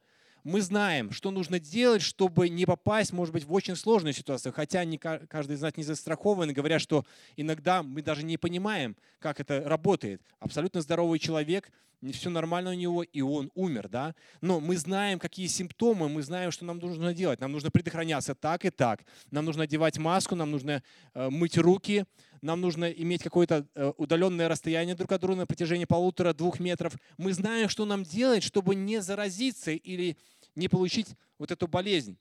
мы 0.48 0.62
знаем, 0.62 1.12
что 1.12 1.30
нужно 1.30 1.60
делать, 1.60 2.02
чтобы 2.02 2.48
не 2.48 2.66
попасть, 2.66 3.12
может 3.12 3.34
быть, 3.34 3.44
в 3.44 3.52
очень 3.52 3.76
сложную 3.76 4.14
ситуацию. 4.14 4.54
Хотя 4.54 4.86
не 4.86 4.98
каждый 4.98 5.58
из 5.58 5.62
нас 5.62 5.76
не 5.76 5.84
застрахован, 5.84 6.54
говорят, 6.54 6.82
что 6.82 7.06
иногда 7.36 7.84
мы 7.84 8.02
даже 8.02 8.24
не 8.24 8.38
понимаем, 8.38 8.96
как 9.20 9.42
это 9.42 9.62
работает. 9.66 10.22
Абсолютно 10.40 10.80
здоровый 10.80 11.20
человек 11.20 11.70
все 12.14 12.30
нормально 12.30 12.72
у 12.72 12.74
него, 12.74 13.04
и 13.04 13.22
он 13.22 13.52
умер, 13.56 13.90
да. 13.90 14.16
Но 14.42 14.60
мы 14.60 14.78
знаем, 14.78 15.20
какие 15.20 15.48
симптомы, 15.48 16.08
мы 16.10 16.22
знаем, 16.22 16.52
что 16.52 16.64
нам 16.64 16.78
нужно 16.78 17.14
делать. 17.14 17.42
Нам 17.42 17.52
нужно 17.52 17.72
предохраняться 17.72 18.36
так 18.36 18.66
и 18.66 18.70
так. 18.70 19.04
Нам 19.32 19.46
нужно 19.46 19.64
одевать 19.64 19.98
маску, 19.98 20.36
нам 20.36 20.52
нужно 20.52 20.84
э, 21.14 21.30
мыть 21.30 21.58
руки, 21.58 22.06
нам 22.42 22.62
нужно 22.62 22.86
иметь 22.86 23.24
какое-то 23.24 23.66
э, 23.74 23.92
удаленное 23.98 24.48
расстояние 24.48 24.96
друг 24.96 25.12
от 25.12 25.22
друга 25.22 25.40
на 25.40 25.48
протяжении 25.48 25.86
полутора-двух 25.86 26.60
метров. 26.60 26.94
Мы 27.18 27.34
знаем, 27.34 27.68
что 27.68 27.86
нам 27.86 28.04
делать, 28.04 28.44
чтобы 28.44 28.76
не 28.76 29.02
заразиться 29.02 29.72
или 29.72 30.18
не 30.58 30.68
получить 30.68 31.16
вот 31.38 31.52
эту 31.52 31.68
болезнь. 31.68 32.18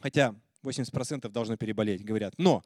Хотя 0.00 0.34
80% 0.62 1.28
должны 1.28 1.56
переболеть, 1.56 2.04
говорят. 2.04 2.34
Но 2.38 2.62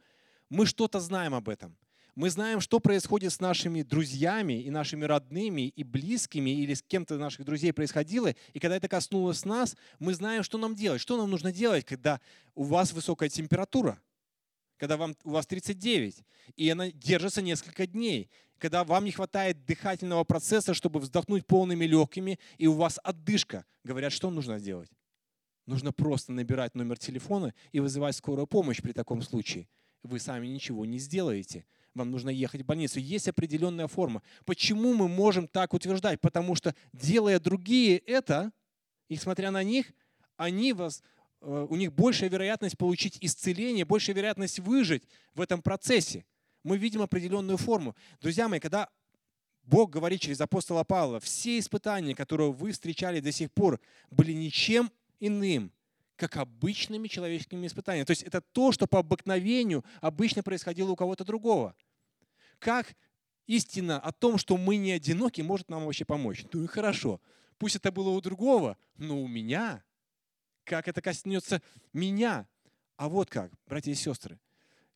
мы 0.49 0.67
что-то 0.67 1.01
знаем 1.01 1.35
об 1.35 1.49
этом. 1.49 1.77
Мы 2.15 2.29
знаем, 2.29 2.61
что 2.61 2.79
происходит 2.79 3.33
с 3.33 3.41
нашими 3.41 3.81
друзьями 3.81 4.61
и 4.63 4.69
нашими 4.69 5.07
родными 5.07 5.69
и 5.69 5.83
близкими, 5.83 6.51
или 6.51 6.75
с 6.75 6.83
кем-то 6.83 7.17
наших 7.17 7.47
друзей 7.47 7.73
происходило. 7.73 8.35
И 8.53 8.59
когда 8.59 8.77
это 8.77 8.87
коснулось 8.87 9.47
нас, 9.47 9.77
мы 9.99 10.13
знаем, 10.13 10.43
что 10.43 10.59
нам 10.59 10.75
делать. 10.75 11.01
Что 11.01 11.17
нам 11.17 11.31
нужно 11.31 11.53
делать, 11.53 11.87
когда 11.87 12.21
у 12.55 12.65
вас 12.65 12.93
высокая 12.93 13.31
температура, 13.31 13.99
когда 14.83 14.97
вам, 14.97 15.15
у 15.23 15.31
вас 15.31 15.47
39, 15.47 16.25
и 16.57 16.69
она 16.69 16.91
держится 16.91 17.41
несколько 17.41 17.87
дней, 17.87 18.29
когда 18.59 18.83
вам 18.83 19.05
не 19.05 19.13
хватает 19.13 19.65
дыхательного 19.65 20.25
процесса, 20.25 20.75
чтобы 20.75 20.99
вздохнуть 20.99 21.47
полными 21.47 21.85
легкими, 21.85 22.41
и 22.59 22.67
у 22.67 22.73
вас 22.73 22.99
отдышка. 23.05 23.65
Говорят, 23.85 24.13
что 24.13 24.29
нужно 24.29 24.59
делать? 24.59 24.91
Нужно 25.67 25.93
просто 25.93 26.33
набирать 26.33 26.75
номер 26.75 26.99
телефона 26.99 27.55
и 27.71 27.79
вызывать 27.79 28.17
скорую 28.17 28.49
помощь 28.49 28.83
при 28.83 28.91
таком 28.91 29.23
случае. 29.23 29.69
Вы 30.03 30.19
сами 30.19 30.49
ничего 30.49 30.85
не 30.85 30.99
сделаете 30.99 31.65
вам 31.95 32.11
нужно 32.11 32.31
ехать 32.31 32.63
в 32.63 32.65
больницу. 32.65 32.99
Есть 32.99 33.29
определенная 33.29 33.87
форма. 33.87 34.23
Почему 34.47 34.95
мы 34.95 35.09
можем 35.09 35.47
так 35.47 35.75
утверждать? 35.75 36.23
Потому 36.23 36.55
что 36.55 36.75
делая 36.95 37.39
другие 37.39 37.99
это, 37.99 38.51
и 39.11 39.17
смотря 39.17 39.51
на 39.51 39.63
них, 39.63 39.93
они 40.39 40.73
вас, 40.73 41.03
у 41.43 41.77
них 41.77 41.93
большая 41.93 42.31
вероятность 42.31 42.79
получить 42.79 43.19
исцеление, 43.21 43.85
большая 43.85 44.15
вероятность 44.15 44.61
выжить 44.61 45.03
в 45.35 45.41
этом 45.41 45.61
процессе. 45.61 46.25
Мы 46.63 46.79
видим 46.79 47.03
определенную 47.03 47.59
форму. 47.59 47.97
Друзья 48.21 48.49
мои, 48.49 48.61
когда 48.61 48.89
Бог 49.65 49.91
говорит 49.91 50.21
через 50.21 50.41
апостола 50.41 50.85
Павла, 50.85 51.19
все 51.21 51.59
испытания, 51.59 52.15
которые 52.15 52.53
вы 52.53 52.73
встречали 52.73 53.21
до 53.21 53.33
сих 53.33 53.51
пор, 53.53 53.81
были 54.11 54.33
ничем 54.33 54.91
иным, 55.19 55.73
как 56.17 56.37
обычными 56.37 57.09
человеческими 57.09 57.67
испытаниями. 57.67 58.07
То 58.07 58.13
есть 58.13 58.23
это 58.23 58.41
то, 58.41 58.71
что 58.71 58.87
по 58.87 59.01
обыкновению 59.01 59.85
обычно 60.01 60.43
происходило 60.43 60.91
у 60.91 60.97
кого-то 60.97 61.25
другого. 61.25 61.75
Как 62.61 62.95
истина 63.47 63.99
о 63.99 64.13
том, 64.13 64.39
что 64.39 64.57
мы 64.57 64.77
не 64.77 64.93
одиноки, 64.93 65.41
может 65.41 65.69
нам 65.69 65.87
вообще 65.87 66.05
помочь? 66.05 66.45
Ну 66.53 66.63
и 66.63 66.67
хорошо. 66.69 67.21
Пусть 67.59 67.77
это 67.77 67.91
было 67.91 68.11
у 68.11 68.21
другого, 68.21 68.77
но 68.97 69.21
у 69.21 69.27
меня. 69.27 69.83
Как 70.73 70.89
это 70.89 71.03
коснется 71.03 71.61
меня? 71.93 72.49
А 72.97 73.11
вот 73.11 73.29
как, 73.29 73.53
братья 73.67 73.91
и 73.91 73.95
сестры, 73.95 74.41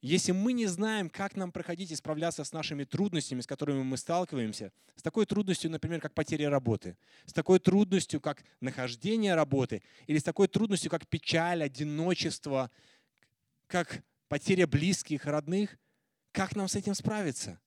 если 0.01 0.33
мы 0.33 0.55
не 0.55 0.65
знаем, 0.65 1.11
как 1.11 1.37
нам 1.37 1.53
проходить 1.53 1.91
и 1.91 1.97
справляться 1.97 2.45
с 2.45 2.53
нашими 2.55 2.85
трудностями, 2.85 3.43
с 3.43 3.47
которыми 3.47 3.83
мы 3.83 3.99
сталкиваемся, 3.99 4.73
с 4.95 5.03
такой 5.03 5.27
трудностью, 5.27 5.71
например, 5.71 6.01
как 6.01 6.15
потеря 6.15 6.49
работы, 6.49 6.97
с 7.27 7.35
такой 7.35 7.59
трудностью, 7.59 8.23
как 8.23 8.43
нахождение 8.63 9.35
работы, 9.35 9.83
или 10.07 10.17
с 10.17 10.23
такой 10.23 10.49
трудностью, 10.49 10.91
как 10.91 11.07
печаль, 11.07 11.63
одиночество, 11.63 12.71
как 13.67 14.03
потеря 14.29 14.67
близких, 14.67 15.27
родных, 15.27 15.77
как 16.33 16.57
нам 16.57 16.69
с 16.69 16.75
этим 16.75 16.95
справиться? 16.95 17.61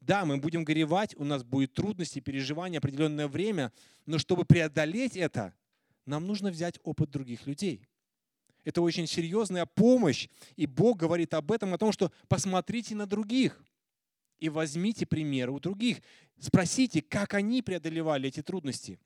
Да, 0.00 0.24
мы 0.24 0.38
будем 0.38 0.64
горевать, 0.64 1.14
у 1.16 1.22
нас 1.22 1.44
будет 1.44 1.74
трудности, 1.74 2.18
переживания 2.18 2.80
определенное 2.80 3.28
время, 3.28 3.72
но 4.04 4.18
чтобы 4.18 4.44
преодолеть 4.44 5.16
это, 5.16 5.54
нам 6.06 6.26
нужно 6.26 6.50
взять 6.50 6.78
опыт 6.82 7.10
других 7.10 7.46
людей– 7.46 7.82
это 8.66 8.82
очень 8.82 9.06
серьезная 9.06 9.64
помощь. 9.64 10.28
И 10.56 10.66
Бог 10.66 10.98
говорит 10.98 11.32
об 11.34 11.52
этом, 11.52 11.72
о 11.72 11.78
том, 11.78 11.92
что 11.92 12.10
посмотрите 12.26 12.96
на 12.96 13.06
других 13.06 13.62
и 14.40 14.48
возьмите 14.48 15.06
примеры 15.06 15.52
у 15.52 15.60
других. 15.60 15.98
Спросите, 16.40 17.00
как 17.00 17.34
они 17.34 17.62
преодолевали 17.62 18.28
эти 18.28 18.42
трудности. 18.42 18.98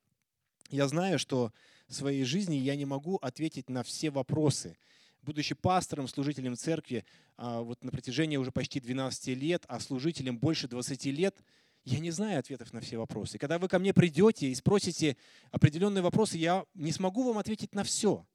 Я 0.71 0.89
знаю, 0.89 1.19
что 1.19 1.53
в 1.89 1.95
своей 1.95 2.25
жизни 2.25 2.55
я 2.55 2.75
не 2.75 2.87
могу 2.87 3.17
ответить 3.17 3.69
на 3.69 3.83
все 3.83 4.09
вопросы. 4.09 4.79
Будучи 5.21 5.55
пастором, 5.55 6.09
служителем 6.09 6.57
церкви 6.57 7.05
а, 7.37 7.61
вот 7.61 7.85
на 7.85 7.91
протяжении 7.91 8.39
уже 8.39 8.53
почти 8.53 8.81
12 8.81 9.27
лет, 9.37 9.67
а 9.69 9.79
служителем 9.79 10.39
больше 10.39 10.69
20 10.69 11.05
лет, 11.07 11.37
я 11.85 11.99
не 11.99 12.11
знаю 12.11 12.39
ответов 12.39 12.73
на 12.73 12.81
все 12.81 12.99
вопросы. 12.99 13.39
Когда 13.39 13.59
вы 13.59 13.69
ко 13.69 13.79
мне 13.79 13.95
придете 13.95 14.49
и 14.49 14.55
спросите 14.55 15.17
определенные 15.51 16.03
вопросы, 16.03 16.37
я 16.39 16.65
не 16.75 16.93
смогу 16.93 17.25
вам 17.25 17.39
ответить 17.39 17.75
на 17.75 17.85
все. 17.85 18.27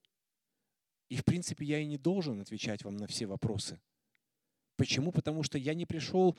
И, 1.10 1.16
в 1.18 1.24
принципе, 1.24 1.66
я 1.66 1.80
и 1.80 1.86
не 1.86 1.98
должен 1.98 2.42
отвечать 2.42 2.84
вам 2.84 2.98
на 2.98 3.08
все 3.08 3.28
вопросы. 3.28 3.80
Почему? 4.76 5.12
Потому 5.12 5.44
что 5.44 5.58
я 5.58 5.74
не 5.74 5.86
пришел 5.86 6.36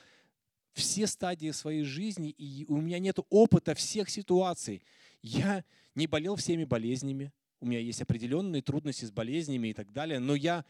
все 0.73 1.07
стадии 1.07 1.51
своей 1.53 1.85
жизни, 1.85 2.31
и 2.31 2.67
у 2.69 2.81
меня 2.81 2.99
нет 2.99 3.19
опыта 3.31 3.75
всех 3.75 4.11
ситуаций. 4.11 4.83
Я 5.23 5.65
не 5.95 6.07
болел 6.07 6.37
всеми 6.37 6.65
болезнями, 6.65 7.33
у 7.61 7.67
меня 7.67 7.79
есть 7.79 8.03
определенные 8.03 8.61
трудности 8.61 9.07
с 9.07 9.11
болезнями 9.11 9.69
и 9.69 9.73
так 9.73 9.91
далее, 9.93 10.19
но 10.19 10.35
я 10.35 10.67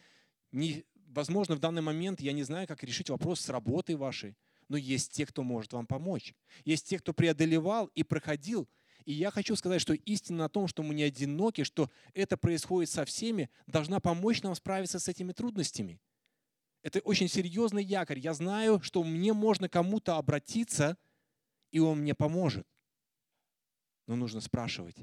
не, 0.53 0.85
возможно, 1.09 1.57
в 1.57 1.59
данный 1.59 1.83
момент 1.83 2.21
я 2.21 2.33
не 2.33 2.45
знаю, 2.45 2.69
как 2.69 2.85
решить 2.85 3.11
вопрос 3.11 3.41
с 3.41 3.49
работой 3.49 3.97
вашей, 3.97 4.37
но 4.69 4.77
есть 4.77 5.13
те, 5.13 5.27
кто 5.27 5.43
может 5.43 5.73
вам 5.73 5.87
помочь. 5.87 6.35
Есть 6.65 6.89
те, 6.89 6.99
кто 6.99 7.13
преодолевал 7.13 7.87
и 7.95 8.03
проходил 8.03 8.69
и 9.07 9.13
я 9.13 9.31
хочу 9.31 9.55
сказать, 9.55 9.81
что 9.81 9.95
истина 9.95 10.47
о 10.47 10.49
том, 10.49 10.67
что 10.67 10.83
мы 10.83 10.93
не 10.93 11.05
одиноки, 11.05 11.63
что 11.63 11.91
это 12.13 12.37
происходит 12.37 12.91
со 12.91 13.05
всеми, 13.05 13.49
должна 13.69 14.01
помочь 14.01 14.43
нам 14.43 14.55
справиться 14.57 14.99
с 14.99 15.07
этими 15.07 15.33
трудностями. 15.33 16.01
Это 16.83 16.99
очень 17.01 17.29
серьезный 17.29 17.85
якорь. 17.85 18.19
Я 18.19 18.35
знаю, 18.35 18.81
что 18.83 19.05
мне 19.05 19.33
можно 19.33 19.69
кому-то 19.69 20.17
обратиться, 20.17 20.99
и 21.71 21.79
он 21.79 22.01
мне 22.01 22.17
поможет. 22.17 22.67
Но 24.09 24.17
нужно 24.17 24.41
спрашивать, 24.41 24.97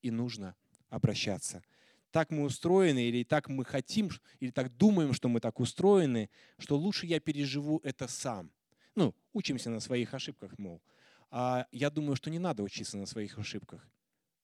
и 0.00 0.10
нужно 0.10 0.56
обращаться. 0.88 1.62
Так 2.12 2.30
мы 2.30 2.44
устроены, 2.44 3.04
или 3.04 3.24
так 3.24 3.48
мы 3.50 3.66
хотим, 3.66 4.10
или 4.38 4.50
так 4.50 4.74
думаем, 4.74 5.12
что 5.12 5.28
мы 5.28 5.40
так 5.40 5.60
устроены, 5.60 6.30
что 6.58 6.78
лучше 6.78 7.04
я 7.06 7.20
переживу 7.20 7.80
это 7.84 8.08
сам. 8.08 8.50
Ну, 8.94 9.14
учимся 9.32 9.70
на 9.70 9.80
своих 9.80 10.14
ошибках, 10.14 10.58
мол. 10.58 10.82
А 11.30 11.66
я 11.70 11.90
думаю, 11.90 12.16
что 12.16 12.30
не 12.30 12.38
надо 12.38 12.62
учиться 12.62 12.96
на 12.96 13.06
своих 13.06 13.38
ошибках. 13.38 13.88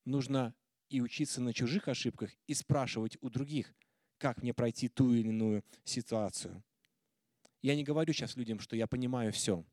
Нужно 0.05 0.55
и 0.89 1.01
учиться 1.01 1.41
на 1.41 1.53
чужих 1.53 1.89
ошибках, 1.89 2.31
и 2.47 2.55
спрашивать 2.55 3.19
у 3.21 3.29
других, 3.29 3.75
как 4.19 4.43
мне 4.43 4.55
пройти 4.55 4.89
ту 4.89 5.13
или 5.13 5.29
иную 5.29 5.65
ситуацию. 5.85 6.63
Я 7.61 7.75
не 7.75 7.83
говорю 7.83 8.13
сейчас 8.13 8.37
людям, 8.37 8.61
что 8.61 8.77
я 8.77 8.87
понимаю 8.87 9.33
все, 9.33 9.65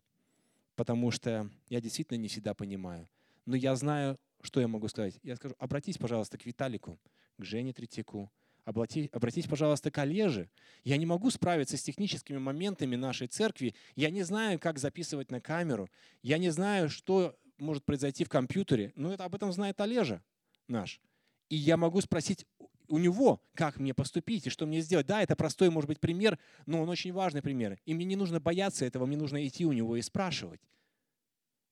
потому 0.76 1.12
что 1.12 1.50
я 1.70 1.80
действительно 1.80 2.18
не 2.18 2.28
всегда 2.28 2.56
понимаю. 2.56 3.08
Но 3.46 3.56
я 3.56 3.76
знаю, 3.76 4.20
что 4.42 4.60
я 4.60 4.68
могу 4.68 4.88
сказать. 4.88 5.20
Я 5.22 5.36
скажу, 5.36 5.56
обратись, 5.60 5.98
пожалуйста, 5.98 6.38
к 6.38 6.46
Виталику, 6.46 7.00
к 7.38 7.44
Жене 7.44 7.74
Третьяку, 7.74 8.32
Обратись, 8.66 9.48
пожалуйста, 9.48 9.92
к 9.92 9.98
Олеже. 9.98 10.50
Я 10.84 10.98
не 10.98 11.06
могу 11.06 11.30
справиться 11.30 11.76
с 11.76 11.84
техническими 11.84 12.38
моментами 12.38 12.96
нашей 12.96 13.28
церкви. 13.28 13.76
Я 13.96 14.10
не 14.10 14.24
знаю, 14.24 14.60
как 14.60 14.80
записывать 14.80 15.32
на 15.32 15.42
камеру. 15.42 15.90
Я 16.22 16.38
не 16.38 16.50
знаю, 16.50 16.90
что 16.90 17.38
может 17.58 17.84
произойти 17.84 18.24
в 18.24 18.30
компьютере. 18.30 18.94
Но 18.96 19.14
это 19.14 19.26
об 19.26 19.36
этом 19.36 19.52
знает 19.52 19.82
Олежа 19.82 20.24
наш. 20.68 21.02
И 21.50 21.56
я 21.56 21.76
могу 21.76 22.00
спросить 22.00 22.46
у 22.88 22.98
него, 22.98 23.42
как 23.54 23.80
мне 23.80 23.94
поступить 23.94 24.48
и 24.48 24.50
что 24.50 24.66
мне 24.66 24.80
сделать. 24.80 25.08
Да, 25.08 25.22
это 25.22 25.36
простой, 25.36 25.70
может 25.70 25.90
быть, 25.90 26.00
пример, 26.00 26.40
но 26.66 26.82
он 26.82 26.90
очень 26.90 27.12
важный 27.12 27.42
пример. 27.42 27.80
И 27.86 27.94
мне 27.94 28.06
не 28.06 28.16
нужно 28.16 28.40
бояться 28.40 28.86
этого, 28.86 29.06
мне 29.06 29.18
нужно 29.18 29.46
идти 29.46 29.66
у 29.66 29.74
него 29.74 29.98
и 29.98 30.02
спрашивать. 30.02 30.62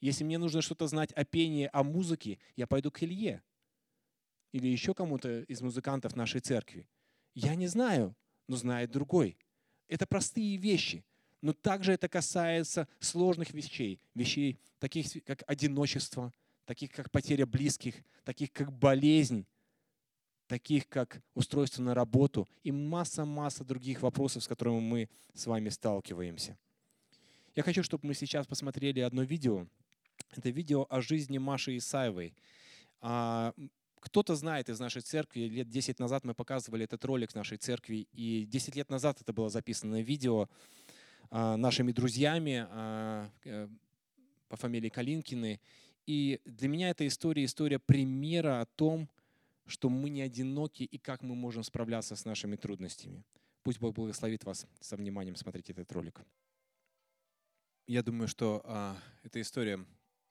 Если 0.02 0.24
мне 0.24 0.38
нужно 0.38 0.62
что-то 0.62 0.88
знать 0.88 1.12
о 1.14 1.24
пении, 1.24 1.70
о 1.72 1.84
музыке, 1.84 2.40
я 2.56 2.68
пойду 2.68 2.92
к 2.92 3.04
Илье 3.04 3.44
или 4.52 4.68
еще 4.68 4.94
кому-то 4.94 5.42
из 5.42 5.62
музыкантов 5.62 6.16
нашей 6.16 6.42
церкви. 6.42 6.88
Я 7.34 7.56
не 7.56 7.68
знаю, 7.68 8.16
но 8.48 8.58
знает 8.58 8.92
другой. 8.92 9.38
Это 9.88 10.06
простые 10.06 10.58
вещи. 10.58 11.04
Но 11.42 11.54
также 11.54 11.94
это 11.94 12.08
касается 12.08 12.88
сложных 13.00 13.52
вещей. 13.52 14.00
Вещей 14.14 14.60
таких, 14.80 15.24
как 15.26 15.44
одиночество, 15.48 16.32
таких, 16.66 16.92
как 16.92 17.10
потеря 17.12 17.46
близких, 17.46 17.96
таких, 18.24 18.52
как 18.52 18.72
болезнь, 18.72 19.46
таких, 20.48 20.88
как 20.88 21.24
устройство 21.34 21.82
на 21.82 21.94
работу 21.96 22.48
и 22.64 22.72
масса-масса 22.72 23.64
других 23.64 24.02
вопросов, 24.02 24.44
с 24.44 24.48
которыми 24.48 24.82
мы 24.82 25.10
с 25.34 25.48
вами 25.48 25.70
сталкиваемся. 25.70 26.58
Я 27.56 27.64
хочу, 27.64 27.84
чтобы 27.84 28.08
мы 28.08 28.14
сейчас 28.14 28.46
посмотрели 28.46 29.00
одно 29.00 29.24
видео. 29.24 29.68
Это 30.36 30.50
видео 30.50 30.86
о 30.90 31.02
жизни 31.02 31.38
Маши 31.38 31.78
Исаевой. 31.78 32.34
Кто-то 34.02 34.36
знает 34.36 34.68
из 34.68 34.80
нашей 34.80 35.04
церкви, 35.04 35.42
лет 35.42 35.70
10 35.70 36.00
назад 36.00 36.26
мы 36.26 36.34
показывали 36.34 36.86
этот 36.86 37.06
ролик 37.06 37.36
нашей 37.36 37.58
церкви, 37.58 38.08
и 38.12 38.46
10 38.46 38.76
лет 38.76 38.90
назад 38.90 39.22
это 39.22 39.32
было 39.32 39.50
записано 39.50 40.02
видео 40.02 40.50
а, 41.30 41.56
нашими 41.56 41.92
друзьями 41.92 42.66
а, 42.70 43.30
э, 43.46 43.68
по 44.50 44.58
фамилии 44.58 44.90
Калинкины. 44.90 45.62
И 46.08 46.42
для 46.46 46.68
меня 46.68 46.90
эта 46.90 47.08
история 47.08 47.46
история 47.46 47.78
примера 47.78 48.62
о 48.62 48.66
том, 48.66 49.08
что 49.68 49.88
мы 49.88 50.10
не 50.10 50.24
одиноки 50.24 50.82
и 50.82 50.98
как 50.98 51.22
мы 51.22 51.36
можем 51.36 51.64
справляться 51.64 52.16
с 52.16 52.26
нашими 52.26 52.56
трудностями. 52.56 53.24
Пусть 53.62 53.80
Бог 53.80 53.94
благословит 53.94 54.44
вас 54.44 54.66
со 54.80 54.96
вниманием 54.98 55.36
смотреть 55.36 55.70
этот 55.70 55.92
ролик. 55.92 56.22
Я 57.86 58.02
думаю, 58.02 58.28
что 58.28 58.64
а, 58.66 58.98
эта 59.22 59.40
история 59.40 59.86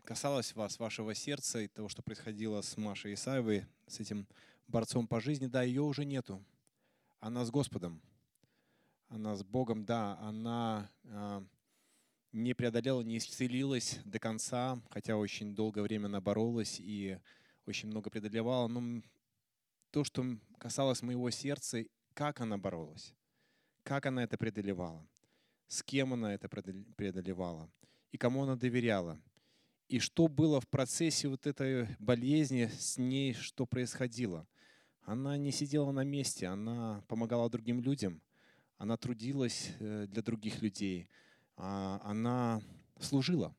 касалась 0.04 0.54
вас, 0.54 0.78
вашего 0.78 1.14
сердца 1.14 1.60
и 1.60 1.68
того, 1.68 1.88
что 1.88 2.02
происходило 2.02 2.60
с 2.60 2.76
Машей 2.76 3.14
Исаевой, 3.14 3.66
с 3.86 4.00
этим 4.00 4.26
борцом 4.68 5.06
по 5.06 5.20
жизни. 5.20 5.46
Да, 5.46 5.62
ее 5.62 5.82
уже 5.82 6.04
нету. 6.04 6.44
Она 7.20 7.44
с 7.44 7.50
Господом. 7.50 8.00
Она 9.08 9.36
с 9.36 9.42
Богом, 9.42 9.84
да. 9.84 10.18
Она 10.20 10.90
а, 11.04 11.44
не 12.32 12.54
преодолела, 12.54 13.02
не 13.02 13.18
исцелилась 13.18 13.98
до 14.04 14.18
конца, 14.18 14.80
хотя 14.90 15.16
очень 15.16 15.54
долгое 15.54 15.82
время 15.82 16.06
она 16.06 16.20
боролась 16.20 16.78
и 16.80 17.18
очень 17.66 17.88
много 17.88 18.10
преодолевала. 18.10 18.68
Но 18.68 19.02
то, 19.90 20.04
что 20.04 20.24
касалось 20.58 21.02
моего 21.02 21.30
сердца, 21.30 21.84
как 22.14 22.40
она 22.40 22.58
боролась, 22.58 23.14
как 23.82 24.06
она 24.06 24.22
это 24.22 24.38
преодолевала, 24.38 25.06
с 25.68 25.82
кем 25.82 26.12
она 26.12 26.34
это 26.34 26.48
преодолевала 26.48 27.70
и 28.12 28.18
кому 28.18 28.42
она 28.42 28.56
доверяла. 28.56 29.20
И 29.90 29.98
что 29.98 30.29
было 30.29 30.61
в 30.61 30.68
процессе 30.68 31.26
вот 31.26 31.48
этой 31.48 31.88
болезни 31.98 32.70
с 32.79 32.96
ней, 32.96 33.35
что 33.35 33.66
происходило. 33.66 34.46
Она 35.03 35.37
не 35.37 35.50
сидела 35.50 35.90
на 35.90 36.05
месте, 36.05 36.46
она 36.46 37.03
помогала 37.09 37.50
другим 37.50 37.81
людям, 37.81 38.22
она 38.79 38.96
трудилась 38.96 39.72
э, 39.81 40.07
для 40.07 40.22
других 40.22 40.62
людей, 40.62 41.09
а, 41.57 42.00
она 42.05 42.62
служила. 43.00 43.53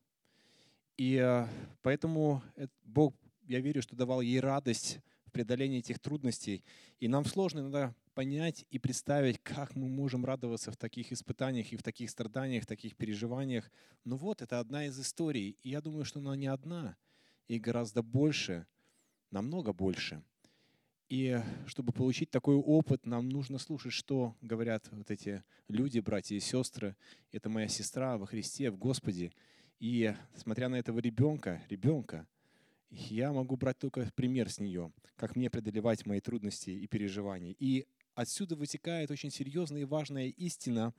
И 0.95 1.17
э, 1.17 1.47
поэтому 1.81 2.41
Бог, 2.85 3.13
я 3.49 3.59
верю, 3.59 3.81
что 3.81 3.97
давал 3.97 4.21
ей 4.21 4.39
радость 4.39 5.01
в 5.31 5.33
преодолении 5.33 5.79
этих 5.79 5.97
трудностей. 5.99 6.61
И 6.99 7.07
нам 7.07 7.23
сложно 7.23 7.61
иногда 7.61 7.95
понять 8.13 8.65
и 8.69 8.79
представить, 8.79 9.39
как 9.41 9.77
мы 9.77 9.87
можем 9.87 10.25
радоваться 10.25 10.73
в 10.73 10.75
таких 10.75 11.13
испытаниях 11.13 11.71
и 11.71 11.77
в 11.77 11.83
таких 11.83 12.09
страданиях, 12.09 12.63
в 12.63 12.67
таких 12.67 12.97
переживаниях. 12.97 13.71
Но 14.03 14.17
вот 14.17 14.41
это 14.41 14.59
одна 14.59 14.87
из 14.87 14.99
историй. 14.99 15.55
И 15.63 15.69
я 15.69 15.79
думаю, 15.79 16.03
что 16.03 16.19
она 16.19 16.35
не 16.35 16.47
одна, 16.47 16.97
и 17.47 17.59
гораздо 17.59 18.03
больше, 18.03 18.67
намного 19.31 19.71
больше. 19.71 20.21
И 21.07 21.39
чтобы 21.65 21.93
получить 21.93 22.29
такой 22.29 22.55
опыт, 22.55 23.05
нам 23.05 23.29
нужно 23.29 23.57
слушать, 23.57 23.93
что 23.93 24.35
говорят 24.41 24.89
вот 24.91 25.11
эти 25.11 25.45
люди, 25.69 25.99
братья 25.99 26.35
и 26.35 26.41
сестры. 26.41 26.97
Это 27.31 27.47
моя 27.47 27.69
сестра 27.69 28.17
во 28.17 28.25
Христе, 28.25 28.69
в 28.69 28.77
Господе. 28.77 29.31
И 29.79 30.13
смотря 30.35 30.67
на 30.67 30.75
этого 30.75 30.99
ребенка, 30.99 31.63
ребенка, 31.69 32.27
я 32.91 33.31
могу 33.31 33.55
брать 33.55 33.79
только 33.79 34.11
пример 34.15 34.49
с 34.49 34.59
нее, 34.59 34.91
как 35.15 35.35
мне 35.35 35.49
преодолевать 35.49 36.05
мои 36.05 36.19
трудности 36.19 36.69
и 36.69 36.87
переживания. 36.87 37.55
И 37.57 37.87
отсюда 38.15 38.55
вытекает 38.55 39.09
очень 39.11 39.31
серьезная 39.31 39.81
и 39.81 39.85
важная 39.85 40.27
истина, 40.27 40.93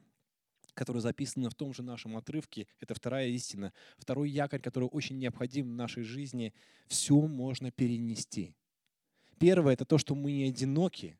которая 0.72 1.02
записана 1.02 1.50
в 1.50 1.55
том 1.55 1.74
же 1.74 1.83
нашем 1.83 2.16
отрывке. 2.16 2.66
Это 2.81 2.94
вторая 2.94 3.28
истина. 3.28 3.74
Второй 3.98 4.31
якорь, 4.31 4.61
который 4.61 4.88
очень 4.88 5.18
необходим 5.18 5.68
в 5.68 5.74
нашей 5.74 6.02
жизни. 6.02 6.55
Все 6.87 7.20
можно 7.20 7.70
перенести. 7.70 8.55
Первое– 9.38 9.72
это 9.74 9.85
то, 9.85 9.98
что 9.98 10.14
мы 10.14 10.33
не 10.33 10.44
одиноки. 10.44 11.18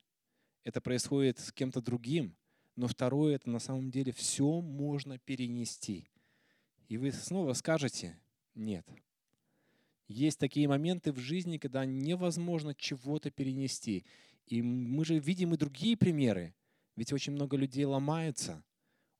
Это 0.63 0.81
происходит 0.81 1.37
с 1.39 1.51
кем-то 1.51 1.81
другим. 1.81 2.35
Но 2.75 2.87
второе– 2.87 3.35
это 3.35 3.51
на 3.51 3.59
самом 3.59 3.91
деле 3.91 4.11
все 4.11 4.59
можно 4.59 5.19
перенести. 5.19 6.09
И 6.87 6.97
вы 6.97 7.11
снова 7.11 7.53
скажете 7.53 8.19
«нет». 8.55 8.87
Есть 10.13 10.37
такие 10.37 10.67
моменты 10.67 11.11
в 11.11 11.17
жизни, 11.17 11.57
когда 11.57 11.85
невозможно 11.85 12.75
чего-то 12.75 13.31
перенести. 13.31 14.05
И 14.45 14.61
мы 14.61 15.05
же 15.05 15.17
видим 15.17 15.55
и 15.55 15.57
другие 15.57 15.97
примеры. 15.97 16.53
Ведь 16.95 17.11
очень 17.11 17.33
много 17.33 17.57
людей 17.57 17.83
ломаются. 17.85 18.63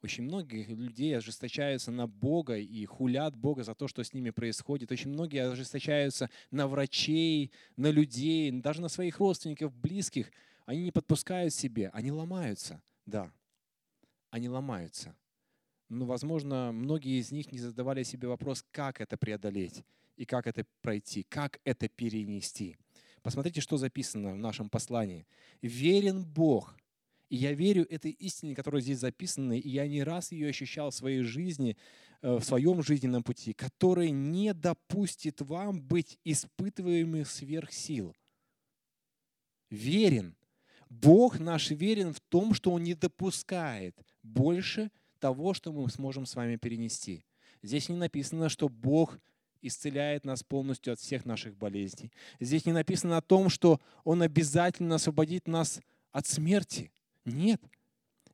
Очень 0.03 0.25
многие 0.25 0.65
людей 0.65 1.17
ожесточаются 1.17 1.89
на 1.89 2.05
Бога 2.05 2.57
и 2.57 2.85
хулят 2.85 3.35
Бога 3.35 3.63
за 3.63 3.73
то, 3.73 3.87
что 3.87 4.03
с 4.03 4.13
ними 4.13 4.29
происходит. 4.29 4.91
Очень 4.91 5.09
многие 5.09 5.49
ожесточаются 5.49 6.29
на 6.51 6.67
врачей, 6.67 7.51
на 7.75 7.89
людей, 7.89 8.51
даже 8.51 8.79
на 8.79 8.87
своих 8.87 9.17
родственников, 9.17 9.75
близких. 9.75 10.31
Они 10.67 10.83
не 10.83 10.91
подпускают 10.91 11.55
себе, 11.55 11.89
они 11.89 12.11
ломаются. 12.11 12.83
Да, 13.07 13.31
они 14.29 14.47
ломаются. 14.47 15.15
Но, 15.93 16.05
возможно, 16.05 16.71
многие 16.71 17.19
из 17.19 17.31
них 17.31 17.51
не 17.51 17.59
задавали 17.59 18.03
себе 18.03 18.27
вопрос, 18.27 18.65
как 18.71 18.99
это 18.99 19.15
преодолеть 19.15 19.83
и 20.17 20.25
как 20.25 20.47
это 20.47 20.65
пройти, 20.81 21.23
как 21.29 21.59
это 21.63 21.87
перенести. 21.87 22.75
Посмотрите, 23.21 23.61
что 23.61 23.77
записано 23.77 24.33
в 24.33 24.37
нашем 24.37 24.69
послании. 24.69 25.25
«Верен 25.61 26.25
Бог». 26.25 26.75
И 27.29 27.35
я 27.35 27.53
верю 27.53 27.87
этой 27.89 28.11
истине, 28.11 28.53
которая 28.53 28.81
здесь 28.81 28.99
записана, 28.99 29.53
и 29.53 29.69
я 29.69 29.87
не 29.87 30.03
раз 30.03 30.31
ее 30.31 30.49
ощущал 30.49 30.89
в 30.89 30.95
своей 30.95 31.21
жизни, 31.21 31.77
э, 32.21 32.35
в 32.35 32.43
своем 32.43 32.83
жизненном 32.83 33.23
пути, 33.23 33.53
который 33.53 34.11
не 34.11 34.53
допустит 34.53 35.41
вам 35.41 35.81
быть 35.81 36.19
испытываемым 36.23 37.25
сверх 37.25 37.71
сил. 37.71 38.15
Верен. 39.69 40.35
Бог 40.89 41.39
наш 41.39 41.71
верен 41.71 42.13
в 42.13 42.19
том, 42.19 42.53
что 42.53 42.71
Он 42.71 42.83
не 42.83 42.93
допускает 42.93 43.97
больше 44.21 44.91
того, 45.23 45.53
что 45.53 45.71
мы 45.71 45.89
сможем 45.89 46.25
с 46.25 46.35
вами 46.35 46.57
перенести. 46.57 47.23
Здесь 47.61 47.87
не 47.87 47.95
написано, 47.95 48.49
что 48.49 48.67
Бог 48.67 49.17
исцеляет 49.61 50.25
нас 50.25 50.43
полностью 50.43 50.91
от 50.91 50.99
всех 50.99 51.23
наших 51.23 51.55
болезней. 51.55 52.11
Здесь 52.41 52.65
не 52.65 52.73
написано 52.73 53.15
о 53.15 53.21
том, 53.21 53.47
что 53.47 53.79
Он 54.03 54.21
обязательно 54.21 54.95
освободит 54.95 55.47
нас 55.47 55.79
от 56.11 56.27
смерти. 56.27 56.91
Нет. 57.23 57.61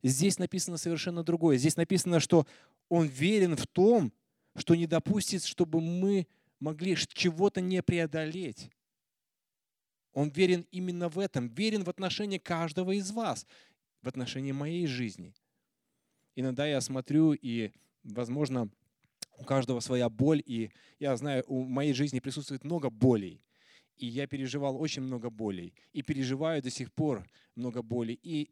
Здесь 0.01 0.39
написано 0.39 0.77
совершенно 0.77 1.23
другое. 1.23 1.57
Здесь 1.57 1.77
написано, 1.77 2.19
что 2.19 2.47
Он 2.89 3.05
верен 3.05 3.55
в 3.55 3.67
том, 3.67 4.11
что 4.55 4.73
не 4.73 4.87
допустит, 4.87 5.43
чтобы 5.43 5.81
мы 5.81 6.25
могли 6.59 6.95
чего-то 6.95 7.61
не 7.61 7.83
преодолеть. 7.83 8.71
Он 10.13 10.29
верен 10.29 10.65
именно 10.71 11.07
в 11.07 11.19
этом, 11.19 11.49
верен 11.49 11.83
в 11.83 11.89
отношении 11.91 12.39
каждого 12.39 12.93
из 12.93 13.11
вас, 13.11 13.45
в 14.01 14.07
отношении 14.07 14.53
моей 14.53 14.87
жизни. 14.87 15.35
Иногда 16.39 16.65
я 16.65 16.79
смотрю 16.79 17.33
и, 17.33 17.71
возможно, 18.05 18.69
у 19.37 19.43
каждого 19.43 19.81
своя 19.81 20.07
боль, 20.09 20.41
и 20.45 20.71
я 20.97 21.17
знаю, 21.17 21.43
у 21.47 21.65
моей 21.65 21.91
жизни 21.91 22.21
присутствует 22.21 22.63
много 22.63 22.89
болей. 22.89 23.41
И 23.97 24.05
я 24.05 24.25
переживал 24.25 24.81
очень 24.81 25.01
много 25.01 25.29
болей. 25.29 25.73
И 25.91 26.01
переживаю 26.01 26.61
до 26.61 26.69
сих 26.69 26.93
пор 26.93 27.27
много 27.55 27.81
болей. 27.81 28.17
И 28.23 28.51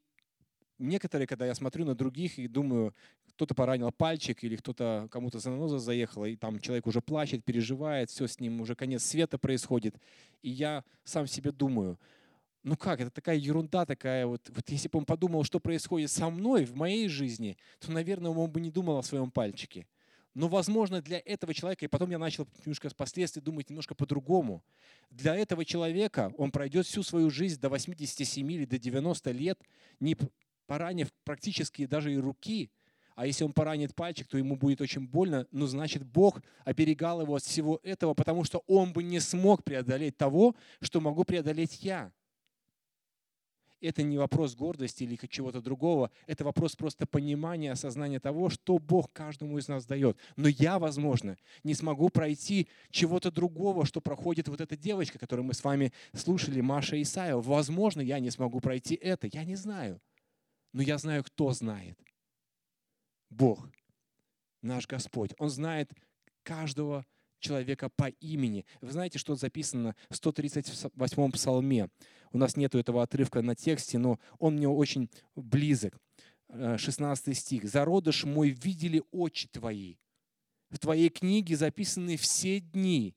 некоторые, 0.77 1.27
когда 1.27 1.45
я 1.45 1.55
смотрю 1.55 1.85
на 1.85 1.95
других 1.95 2.37
и 2.37 2.49
думаю, 2.49 2.93
кто-то 3.35 3.55
поранил 3.55 3.93
пальчик 3.93 4.43
или 4.43 4.57
кто-то 4.57 5.07
кому-то 5.09 5.39
заноза 5.39 5.79
заехала, 5.79 6.25
и 6.25 6.35
там 6.35 6.59
человек 6.59 6.87
уже 6.87 6.99
плачет, 6.99 7.45
переживает, 7.45 8.09
все 8.09 8.27
с 8.27 8.41
ним, 8.41 8.59
уже 8.59 8.75
конец 8.75 9.03
света 9.03 9.37
происходит. 9.37 9.95
И 10.41 10.49
я 10.49 10.83
сам 11.05 11.25
себе 11.25 11.53
думаю, 11.53 11.97
ну 12.67 12.75
как, 12.75 12.99
это 12.99 13.09
такая 13.09 13.37
ерунда 13.37 13.85
такая, 13.85 14.25
вот, 14.27 14.41
вот 14.49 14.69
если 14.69 14.89
бы 14.89 14.99
он 14.99 15.05
подумал, 15.05 15.45
что 15.45 15.59
происходит 15.59 16.11
со 16.11 16.29
мной 16.29 16.65
в 16.65 16.75
моей 16.75 17.07
жизни, 17.07 17.57
то, 17.79 17.93
наверное, 17.93 18.29
он 18.29 18.51
бы 18.51 18.59
не 18.59 18.69
думал 18.69 18.97
о 18.97 19.03
своем 19.03 19.31
пальчике. 19.31 19.87
Но, 20.33 20.49
возможно, 20.49 21.01
для 21.01 21.21
этого 21.23 21.53
человека, 21.53 21.85
и 21.85 21.87
потом 21.87 22.11
я 22.11 22.19
начал 22.19 22.45
немножко 22.65 22.89
впоследствии 22.89 23.39
думать 23.39 23.69
немножко 23.69 23.95
по-другому, 23.95 24.65
для 25.09 25.33
этого 25.33 25.63
человека 25.63 26.33
он 26.37 26.51
пройдет 26.51 26.85
всю 26.85 27.03
свою 27.03 27.29
жизнь 27.29 27.59
до 27.59 27.69
87 27.69 28.51
или 28.51 28.65
до 28.65 28.77
90 28.77 29.31
лет, 29.31 29.59
не 30.01 30.17
поранив 30.67 31.07
практически 31.23 31.85
даже 31.85 32.13
и 32.13 32.17
руки, 32.17 32.69
а 33.15 33.25
если 33.25 33.45
он 33.45 33.53
поранит 33.53 33.95
пальчик, 33.95 34.27
то 34.27 34.37
ему 34.37 34.57
будет 34.57 34.81
очень 34.81 35.07
больно, 35.07 35.47
но 35.51 35.67
значит 35.67 36.03
Бог 36.03 36.41
оберегал 36.65 37.21
его 37.21 37.35
от 37.35 37.43
всего 37.43 37.79
этого, 37.81 38.13
потому 38.13 38.43
что 38.43 38.61
он 38.67 38.91
бы 38.91 39.03
не 39.03 39.21
смог 39.21 39.63
преодолеть 39.63 40.17
того, 40.17 40.53
что 40.81 40.99
могу 40.99 41.23
преодолеть 41.23 41.81
я 41.81 42.11
это 43.81 44.03
не 44.03 44.17
вопрос 44.17 44.55
гордости 44.55 45.03
или 45.03 45.17
чего-то 45.27 45.61
другого, 45.61 46.11
это 46.25 46.43
вопрос 46.43 46.75
просто 46.75 47.05
понимания, 47.05 47.71
осознания 47.71 48.19
того, 48.19 48.49
что 48.49 48.79
Бог 48.79 49.11
каждому 49.11 49.57
из 49.57 49.67
нас 49.67 49.85
дает. 49.85 50.17
Но 50.35 50.47
я, 50.47 50.79
возможно, 50.79 51.37
не 51.63 51.73
смогу 51.73 52.09
пройти 52.09 52.67
чего-то 52.89 53.31
другого, 53.31 53.85
что 53.85 54.01
проходит 54.01 54.47
вот 54.47 54.61
эта 54.61 54.75
девочка, 54.75 55.19
которую 55.19 55.45
мы 55.45 55.53
с 55.53 55.63
вами 55.63 55.93
слушали, 56.13 56.61
Маша 56.61 57.01
Исаева. 57.01 57.41
Возможно, 57.41 58.01
я 58.01 58.19
не 58.19 58.31
смогу 58.31 58.59
пройти 58.59 58.95
это, 58.95 59.27
я 59.27 59.43
не 59.43 59.55
знаю. 59.55 60.01
Но 60.73 60.81
я 60.81 60.97
знаю, 60.97 61.23
кто 61.23 61.51
знает. 61.51 61.97
Бог, 63.29 63.69
наш 64.61 64.87
Господь. 64.87 65.33
Он 65.37 65.49
знает 65.49 65.91
каждого 66.43 67.05
человека 67.39 67.89
по 67.89 68.09
имени. 68.09 68.65
Вы 68.81 68.91
знаете, 68.91 69.19
что 69.19 69.35
записано 69.35 69.95
в 70.09 70.13
138-м 70.13 71.31
псалме? 71.31 71.89
У 72.31 72.37
нас 72.37 72.55
нет 72.57 72.75
этого 72.75 73.03
отрывка 73.03 73.41
на 73.41 73.55
тексте, 73.55 73.97
но 73.97 74.19
он 74.39 74.55
мне 74.55 74.67
очень 74.67 75.09
близок. 75.35 75.97
16 76.49 77.27
э, 77.27 77.33
стих. 77.33 77.65
«Зародыш 77.65 78.23
мой 78.23 78.49
видели 78.49 79.03
очи 79.11 79.47
твои. 79.47 79.95
В 80.69 80.79
твоей 80.79 81.09
книге 81.09 81.55
записаны 81.55 82.17
все 82.17 82.59
дни, 82.59 83.15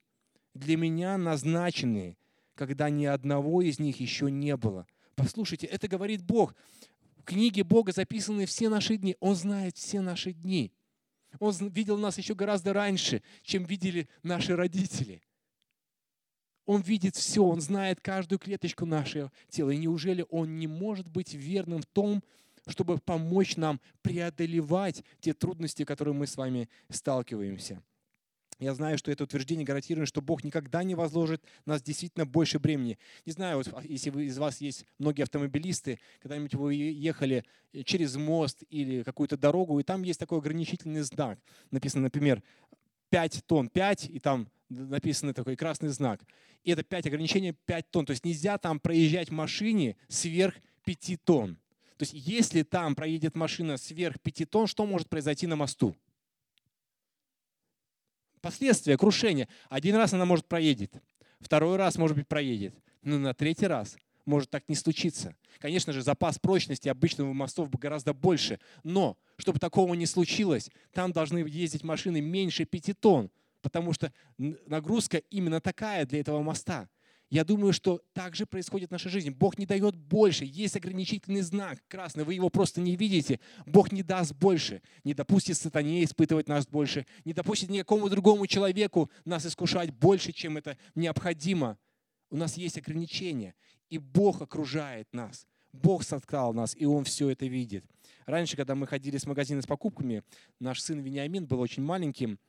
для 0.55 0.77
меня 0.77 1.17
назначены, 1.17 2.17
когда 2.55 2.91
ни 2.91 3.05
одного 3.05 3.63
из 3.63 3.79
них 3.79 4.01
еще 4.01 4.31
не 4.31 4.57
было. 4.57 4.87
Послушайте, 5.15 5.67
это 5.67 5.89
говорит 5.89 6.23
Бог. 6.23 6.55
В 7.17 7.23
книге 7.25 7.65
Бога 7.65 7.93
записаны 7.93 8.47
все 8.47 8.69
наши 8.69 8.97
дни. 8.97 9.17
Он 9.21 9.35
знает 9.35 9.77
все 9.77 10.01
наши 10.01 10.33
дни. 10.33 10.73
Он 11.39 11.53
видел 11.69 11.97
нас 11.97 12.19
еще 12.19 12.35
гораздо 12.35 12.73
раньше, 12.73 13.23
чем 13.43 13.65
видели 13.65 14.09
наши 14.23 14.57
родители. 14.57 15.23
Он 16.67 16.83
видит 16.83 17.17
все, 17.17 17.45
Он 17.45 17.61
знает 17.61 18.01
каждую 18.01 18.39
клеточку 18.39 18.87
нашего 18.87 19.33
тела. 19.49 19.71
И 19.71 19.77
неужели 19.77 20.25
Он 20.31 20.59
не 20.59 20.67
может 20.67 21.09
быть 21.09 21.35
верным 21.35 21.83
в 21.83 21.87
том, 21.87 22.23
чтобы 22.67 22.99
помочь 22.99 23.57
нам 23.57 23.81
преодолевать 24.03 25.03
те 25.21 25.33
трудности, 25.33 25.85
которые 25.85 26.15
мы 26.15 26.27
с 26.27 26.37
вами 26.37 26.69
сталкиваемся? 26.89 27.83
Я 28.61 28.75
знаю, 28.75 28.99
что 28.99 29.11
это 29.11 29.25
утверждение 29.25 29.65
гарантирует, 29.65 30.07
что 30.07 30.21
Бог 30.21 30.45
никогда 30.45 30.83
не 30.83 30.95
возложит 30.95 31.43
нас 31.65 31.83
действительно 31.83 32.27
больше 32.27 32.59
бремени. 32.59 32.99
Не 33.25 33.33
знаю, 33.33 33.57
вот, 33.57 33.69
а, 33.73 33.83
если 33.83 34.11
вы, 34.11 34.27
из 34.27 34.37
вас 34.37 34.61
есть 34.61 34.85
многие 34.99 35.23
автомобилисты, 35.23 35.99
когда-нибудь 36.21 36.55
вы 36.55 36.75
ехали 36.75 37.45
э, 37.73 37.83
через 37.85 38.17
мост 38.17 38.63
или 38.69 39.03
какую-то 39.03 39.39
дорогу, 39.39 39.81
и 39.81 39.83
там 39.83 40.03
есть 40.03 40.21
такой 40.21 40.39
ограничительный 40.39 41.01
знак. 41.01 41.39
Написано, 41.71 42.03
например, 42.03 42.43
5 43.09 43.45
тонн, 43.47 43.71
5, 43.71 44.11
и 44.11 44.21
там 44.21 44.47
написано 44.69 45.33
такой 45.33 45.57
красный 45.57 45.89
знак. 45.89 46.21
И 46.63 46.71
это 46.71 46.83
5 46.83 47.07
ограничений, 47.07 47.57
5 47.65 47.91
тонн. 47.91 48.05
То 48.05 48.11
есть 48.11 48.27
нельзя 48.27 48.59
там 48.59 48.79
проезжать 48.79 49.31
машине 49.31 49.97
сверх 50.09 50.55
5 50.85 51.17
тонн. 51.25 51.57
То 51.97 52.03
есть 52.03 52.13
если 52.13 52.63
там 52.63 52.95
проедет 52.95 53.37
машина 53.37 53.79
сверх 53.79 54.21
5 54.21 54.51
тонн, 54.51 54.67
что 54.67 54.85
может 54.85 55.09
произойти 55.09 55.47
на 55.47 55.57
мосту? 55.57 55.97
Последствия, 58.41 58.97
крушения. 58.97 59.49
Один 59.69 59.97
раз 59.97 60.13
она, 60.13 60.25
может, 60.25 60.47
проедет, 60.47 60.93
второй 61.41 61.77
раз, 61.77 61.97
может 61.97 62.17
быть, 62.17 62.29
проедет, 62.29 62.75
но 63.03 63.19
на 63.19 63.35
третий 63.35 63.67
раз 63.67 63.97
может 64.25 64.51
так 64.51 64.69
не 64.69 64.75
случиться. 64.75 65.35
Конечно 65.59 65.93
же, 65.93 66.03
запас 66.03 66.39
прочности 66.39 66.89
обычного 66.89 67.33
мостов 67.33 67.71
гораздо 67.71 68.13
больше, 68.13 68.61
но 68.85 69.17
чтобы 69.37 69.59
такого 69.59 69.95
не 69.95 70.07
случилось, 70.07 70.71
там 70.93 71.13
должны 71.13 71.39
ездить 71.39 71.85
машины 71.85 72.21
меньше 72.21 72.65
5 72.65 72.99
тонн, 73.01 73.31
потому 73.63 73.93
что 73.93 74.13
нагрузка 74.39 75.19
именно 75.31 75.61
такая 75.61 76.07
для 76.07 76.21
этого 76.21 76.43
моста– 76.43 76.89
я 77.31 77.45
думаю, 77.45 77.73
что 77.73 78.03
так 78.13 78.35
же 78.35 78.45
происходит 78.45 78.89
в 78.89 78.93
нашей 78.93 79.09
жизни. 79.09 79.31
Бог 79.31 79.57
не 79.57 79.65
дает 79.65 79.95
больше. 79.95 80.45
Есть 80.45 80.77
ограничительный 80.77 81.43
знак 81.43 81.79
красный, 81.87 82.25
вы 82.25 82.35
его 82.35 82.51
просто 82.51 82.81
не 82.81 82.97
видите. 82.97 83.39
Бог 83.67 83.93
не 83.93 84.03
даст 84.03 84.35
больше. 84.35 84.83
Не 85.05 85.15
допустит 85.15 85.57
сатане 85.57 86.03
испытывать 86.03 86.49
нас 86.49 86.67
больше. 86.67 87.07
Не 87.25 87.33
допустит 87.33 87.71
никакому 87.71 88.09
другому 88.09 88.49
человеку 88.49 89.11
нас 89.25 89.47
искушать 89.47 89.91
больше, 89.91 90.33
чем 90.33 90.57
это 90.57 90.77
необходимо. 90.97 91.79
У 92.31 92.37
нас 92.37 92.57
есть 92.57 92.79
ограничения. 92.79 93.55
И 93.91 93.99
Бог 93.99 94.43
окружает 94.43 95.07
нас. 95.13 95.47
Бог 95.73 96.03
соткал 96.03 96.53
нас, 96.53 96.75
и 96.77 96.85
Он 96.85 97.05
все 97.05 97.31
это 97.31 97.47
видит. 97.47 97.85
Раньше, 98.27 98.57
когда 98.57 98.75
мы 98.75 98.89
ходили 98.89 99.19
с 99.19 99.27
магазина 99.27 99.63
с 99.63 99.67
покупками, 99.67 100.25
наш 100.59 100.81
сын 100.81 100.99
Вениамин 100.99 101.47
был 101.47 101.61
очень 101.61 101.83
маленьким, 101.85 102.41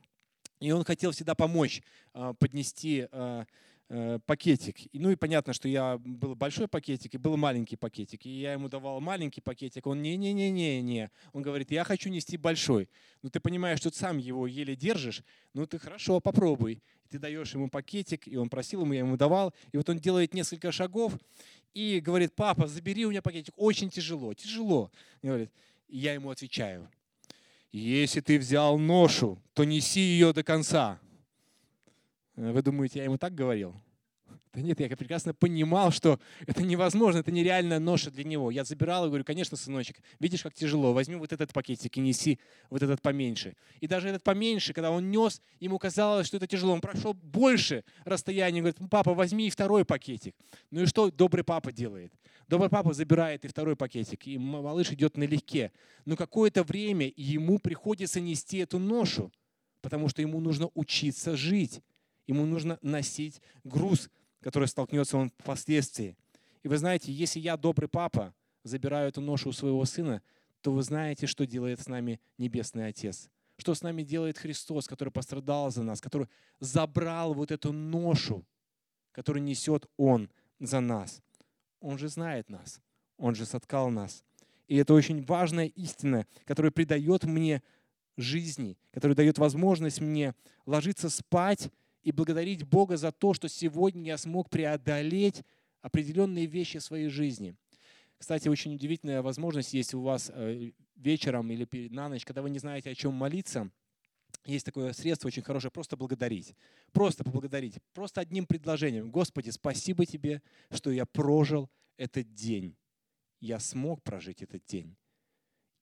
и 0.61 0.71
он 0.71 0.83
хотел 0.83 1.11
всегда 1.11 1.35
помочь 1.35 1.81
а, 2.13 2.33
поднести 2.33 3.07
а, 3.11 3.45
пакетик. 4.25 4.77
Ну 4.93 5.11
и 5.11 5.15
понятно, 5.15 5.53
что 5.53 5.67
я 5.67 5.97
был 5.97 6.35
большой 6.35 6.67
пакетик 6.67 7.15
и 7.15 7.17
был 7.17 7.35
маленький 7.35 7.75
пакетик. 7.75 8.25
И 8.25 8.29
я 8.29 8.53
ему 8.53 8.69
давал 8.69 9.01
маленький 9.01 9.41
пакетик, 9.41 9.85
он 9.87 10.01
не-не-не-не-не. 10.01 11.09
Он 11.33 11.41
говорит, 11.41 11.71
я 11.71 11.83
хочу 11.83 12.09
нести 12.09 12.37
большой. 12.37 12.89
Ну 13.21 13.29
ты 13.29 13.39
понимаешь, 13.39 13.79
что 13.79 13.91
ты 13.91 13.97
сам 13.97 14.17
его 14.17 14.47
еле 14.47 14.75
держишь, 14.75 15.23
ну 15.53 15.65
ты 15.65 15.77
хорошо, 15.77 16.19
попробуй. 16.19 16.81
Ты 17.09 17.19
даешь 17.19 17.53
ему 17.53 17.69
пакетик, 17.69 18.25
и 18.27 18.37
он 18.37 18.47
просил 18.47 18.81
ему, 18.81 18.93
я 18.93 18.99
ему 18.99 19.17
давал. 19.17 19.53
И 19.73 19.77
вот 19.77 19.89
он 19.89 19.99
делает 19.99 20.33
несколько 20.33 20.71
шагов 20.71 21.13
и 21.73 21.99
говорит, 21.99 22.33
папа, 22.33 22.67
забери 22.67 23.05
у 23.05 23.09
меня 23.09 23.21
пакетик, 23.21 23.53
очень 23.57 23.89
тяжело, 23.89 24.33
тяжело. 24.33 24.89
И 25.21 25.27
говорит, 25.27 25.51
и 25.89 25.97
я 25.97 26.13
ему 26.13 26.29
отвечаю, 26.29 26.89
если 27.73 28.21
ты 28.21 28.39
взял 28.39 28.77
ношу, 28.77 29.41
то 29.53 29.65
неси 29.65 29.99
ее 29.99 30.31
до 30.31 30.43
конца. 30.43 30.99
Э, 32.35 32.51
вы 32.51 32.61
думаете, 32.61 32.99
я 32.99 33.05
ему 33.05 33.17
так 33.17 33.33
говорил? 33.33 33.75
Да 34.53 34.61
нет, 34.61 34.81
я 34.81 34.97
прекрасно 34.97 35.33
понимал, 35.33 35.91
что 35.91 36.19
это 36.45 36.61
невозможно, 36.63 37.19
это 37.19 37.31
нереальная 37.31 37.79
ноша 37.79 38.11
для 38.11 38.25
него. 38.25 38.51
Я 38.51 38.65
забирал 38.65 39.05
и 39.05 39.07
говорю, 39.07 39.23
конечно, 39.23 39.55
сыночек, 39.55 40.01
видишь, 40.19 40.43
как 40.43 40.53
тяжело, 40.53 40.93
возьми 40.93 41.15
вот 41.15 41.31
этот 41.31 41.53
пакетик 41.53 41.95
и 41.97 42.01
неси 42.01 42.37
вот 42.69 42.83
этот 42.83 43.01
поменьше. 43.01 43.55
И 43.79 43.87
даже 43.87 44.09
этот 44.09 44.23
поменьше, 44.23 44.73
когда 44.73 44.91
он 44.91 45.09
нес, 45.09 45.41
ему 45.61 45.79
казалось, 45.79 46.27
что 46.27 46.35
это 46.35 46.47
тяжело. 46.47 46.73
Он 46.73 46.81
прошел 46.81 47.13
больше 47.13 47.85
расстояния, 48.03 48.59
говорит, 48.59 48.77
папа, 48.89 49.13
возьми 49.13 49.47
и 49.47 49.49
второй 49.49 49.85
пакетик. 49.85 50.35
Ну 50.69 50.81
и 50.81 50.85
что 50.85 51.09
добрый 51.11 51.45
папа 51.45 51.71
делает? 51.71 52.11
Добрый 52.49 52.69
папа 52.69 52.91
забирает 52.91 53.45
и 53.45 53.47
второй 53.47 53.77
пакетик, 53.77 54.27
и 54.27 54.37
малыш 54.37 54.91
идет 54.91 55.15
налегке. 55.15 55.71
Но 56.03 56.17
какое-то 56.17 56.63
время 56.63 57.09
ему 57.15 57.57
приходится 57.57 58.19
нести 58.19 58.57
эту 58.57 58.79
ношу, 58.79 59.31
потому 59.81 60.09
что 60.09 60.21
ему 60.21 60.41
нужно 60.41 60.69
учиться 60.73 61.37
жить. 61.37 61.81
Ему 62.31 62.45
нужно 62.45 62.79
носить 62.81 63.41
груз, 63.65 64.09
который 64.39 64.69
столкнется 64.69 65.17
он 65.17 65.31
впоследствии. 65.31 66.15
И 66.63 66.69
вы 66.69 66.77
знаете, 66.77 67.11
если 67.11 67.41
я 67.41 67.57
добрый 67.57 67.89
папа, 67.89 68.33
забираю 68.63 69.09
эту 69.09 69.19
ношу 69.19 69.49
у 69.49 69.51
своего 69.51 69.83
сына, 69.83 70.21
то 70.61 70.71
вы 70.71 70.81
знаете, 70.81 71.27
что 71.27 71.45
делает 71.45 71.81
с 71.81 71.87
нами 71.87 72.21
Небесный 72.37 72.87
Отец. 72.87 73.29
Что 73.57 73.75
с 73.75 73.81
нами 73.81 74.03
делает 74.03 74.37
Христос, 74.37 74.87
который 74.87 75.09
пострадал 75.09 75.71
за 75.71 75.83
нас, 75.83 75.99
который 75.99 76.29
забрал 76.61 77.33
вот 77.33 77.51
эту 77.51 77.73
ношу, 77.73 78.45
которую 79.11 79.43
несет 79.43 79.85
Он 79.97 80.29
за 80.57 80.79
нас. 80.79 81.21
Он 81.81 81.97
же 81.97 82.07
знает 82.07 82.49
нас, 82.49 82.79
Он 83.17 83.35
же 83.35 83.45
соткал 83.45 83.89
нас. 83.89 84.23
И 84.69 84.77
это 84.77 84.93
очень 84.93 85.21
важная 85.25 85.65
истина, 85.65 86.25
которая 86.45 86.71
придает 86.71 87.25
мне 87.25 87.61
жизни, 88.15 88.77
которая 88.91 89.17
дает 89.17 89.37
возможность 89.37 89.99
мне 89.99 90.33
ложиться 90.65 91.09
спать 91.09 91.69
и 92.01 92.11
благодарить 92.11 92.63
Бога 92.63 92.97
за 92.97 93.11
то, 93.11 93.33
что 93.33 93.47
сегодня 93.47 94.03
я 94.03 94.17
смог 94.17 94.49
преодолеть 94.49 95.43
определенные 95.81 96.45
вещи 96.45 96.79
в 96.79 96.83
своей 96.83 97.09
жизни. 97.09 97.55
Кстати, 98.17 98.47
очень 98.47 98.75
удивительная 98.75 99.21
возможность 99.21 99.73
есть 99.73 99.93
у 99.93 100.01
вас 100.01 100.31
э, 100.33 100.71
вечером 100.95 101.51
или 101.51 101.67
на 101.89 102.07
ночь, 102.07 102.23
когда 102.23 102.41
вы 102.41 102.51
не 102.51 102.59
знаете, 102.59 102.91
о 102.91 102.95
чем 102.95 103.13
молиться. 103.13 103.71
Есть 104.45 104.65
такое 104.65 104.93
средство 104.93 105.27
очень 105.27 105.43
хорошее, 105.43 105.71
просто 105.71 105.97
благодарить. 105.97 106.55
Просто 106.91 107.23
поблагодарить. 107.23 107.79
Просто 107.93 108.21
одним 108.21 108.45
предложением. 108.45 109.11
Господи, 109.11 109.49
спасибо 109.49 110.05
тебе, 110.05 110.41
что 110.71 110.91
я 110.91 111.05
прожил 111.05 111.69
этот 111.97 112.33
день. 112.33 112.75
Я 113.39 113.59
смог 113.59 114.03
прожить 114.03 114.41
этот 114.41 114.63
день. 114.65 114.95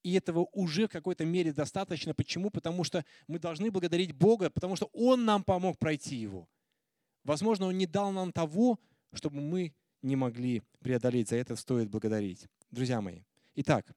И 0.03 0.13
этого 0.13 0.47
уже 0.53 0.87
в 0.87 0.91
какой-то 0.91 1.25
мере 1.25 1.51
достаточно. 1.51 2.13
Почему? 2.13 2.49
Потому 2.49 2.83
что 2.83 3.03
мы 3.27 3.39
должны 3.39 3.71
благодарить 3.71 4.13
Бога, 4.13 4.49
потому 4.49 4.75
что 4.75 4.89
Он 4.93 5.25
нам 5.25 5.43
помог 5.43 5.77
пройти 5.77 6.15
его. 6.15 6.47
Возможно, 7.23 7.67
Он 7.67 7.77
не 7.77 7.85
дал 7.85 8.11
нам 8.11 8.31
того, 8.31 8.79
чтобы 9.13 9.41
мы 9.41 9.73
не 10.01 10.15
могли 10.15 10.63
преодолеть. 10.79 11.29
За 11.29 11.35
это 11.35 11.55
стоит 11.55 11.89
благодарить. 11.89 12.47
Друзья 12.71 13.01
мои, 13.01 13.23
итак, 13.55 13.93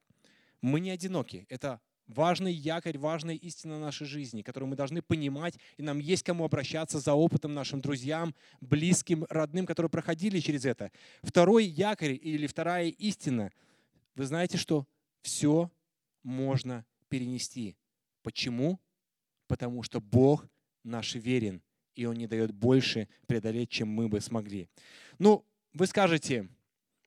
мы 0.61 0.79
не 0.79 0.89
одиноки. 0.89 1.45
Это 1.49 1.79
важный 2.07 2.53
якорь, 2.53 2.97
важная 2.97 3.35
истина 3.35 3.79
нашей 3.79 4.05
жизни, 4.05 4.41
которую 4.41 4.69
мы 4.69 4.75
должны 4.75 5.01
понимать, 5.01 5.57
и 5.77 5.83
нам 5.83 5.99
есть 5.99 6.23
кому 6.23 6.43
обращаться 6.43 6.99
за 6.99 7.13
опытом 7.13 7.53
нашим 7.53 7.81
друзьям, 7.81 8.35
близким, 8.61 9.25
родным, 9.29 9.65
которые 9.65 9.89
проходили 9.89 10.39
через 10.39 10.65
это. 10.65 10.91
Второй 11.21 11.65
якорь 11.65 12.19
или 12.21 12.47
вторая 12.47 12.89
истина, 12.89 13.51
вы 14.15 14.25
знаете, 14.25 14.57
что 14.57 14.85
все 15.21 15.71
можно 16.23 16.85
перенести. 17.09 17.75
Почему? 18.21 18.79
Потому 19.47 19.83
что 19.83 20.01
Бог 20.01 20.47
наш 20.83 21.15
верен, 21.15 21.61
и 21.95 22.05
Он 22.05 22.15
не 22.15 22.27
дает 22.27 22.51
больше 22.51 23.07
преодолеть, 23.27 23.69
чем 23.69 23.89
мы 23.89 24.07
бы 24.07 24.19
смогли. 24.21 24.69
Ну, 25.19 25.45
вы 25.73 25.87
скажете, 25.87 26.49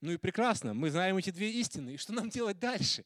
ну 0.01 0.13
и 0.13 0.17
прекрасно, 0.17 0.75
мы 0.75 0.91
знаем 0.91 1.17
эти 1.17 1.31
две 1.31 1.51
истины, 1.51 1.95
и 1.95 1.97
что 1.97 2.13
нам 2.13 2.31
делать 2.31 2.59
дальше? 2.59 3.05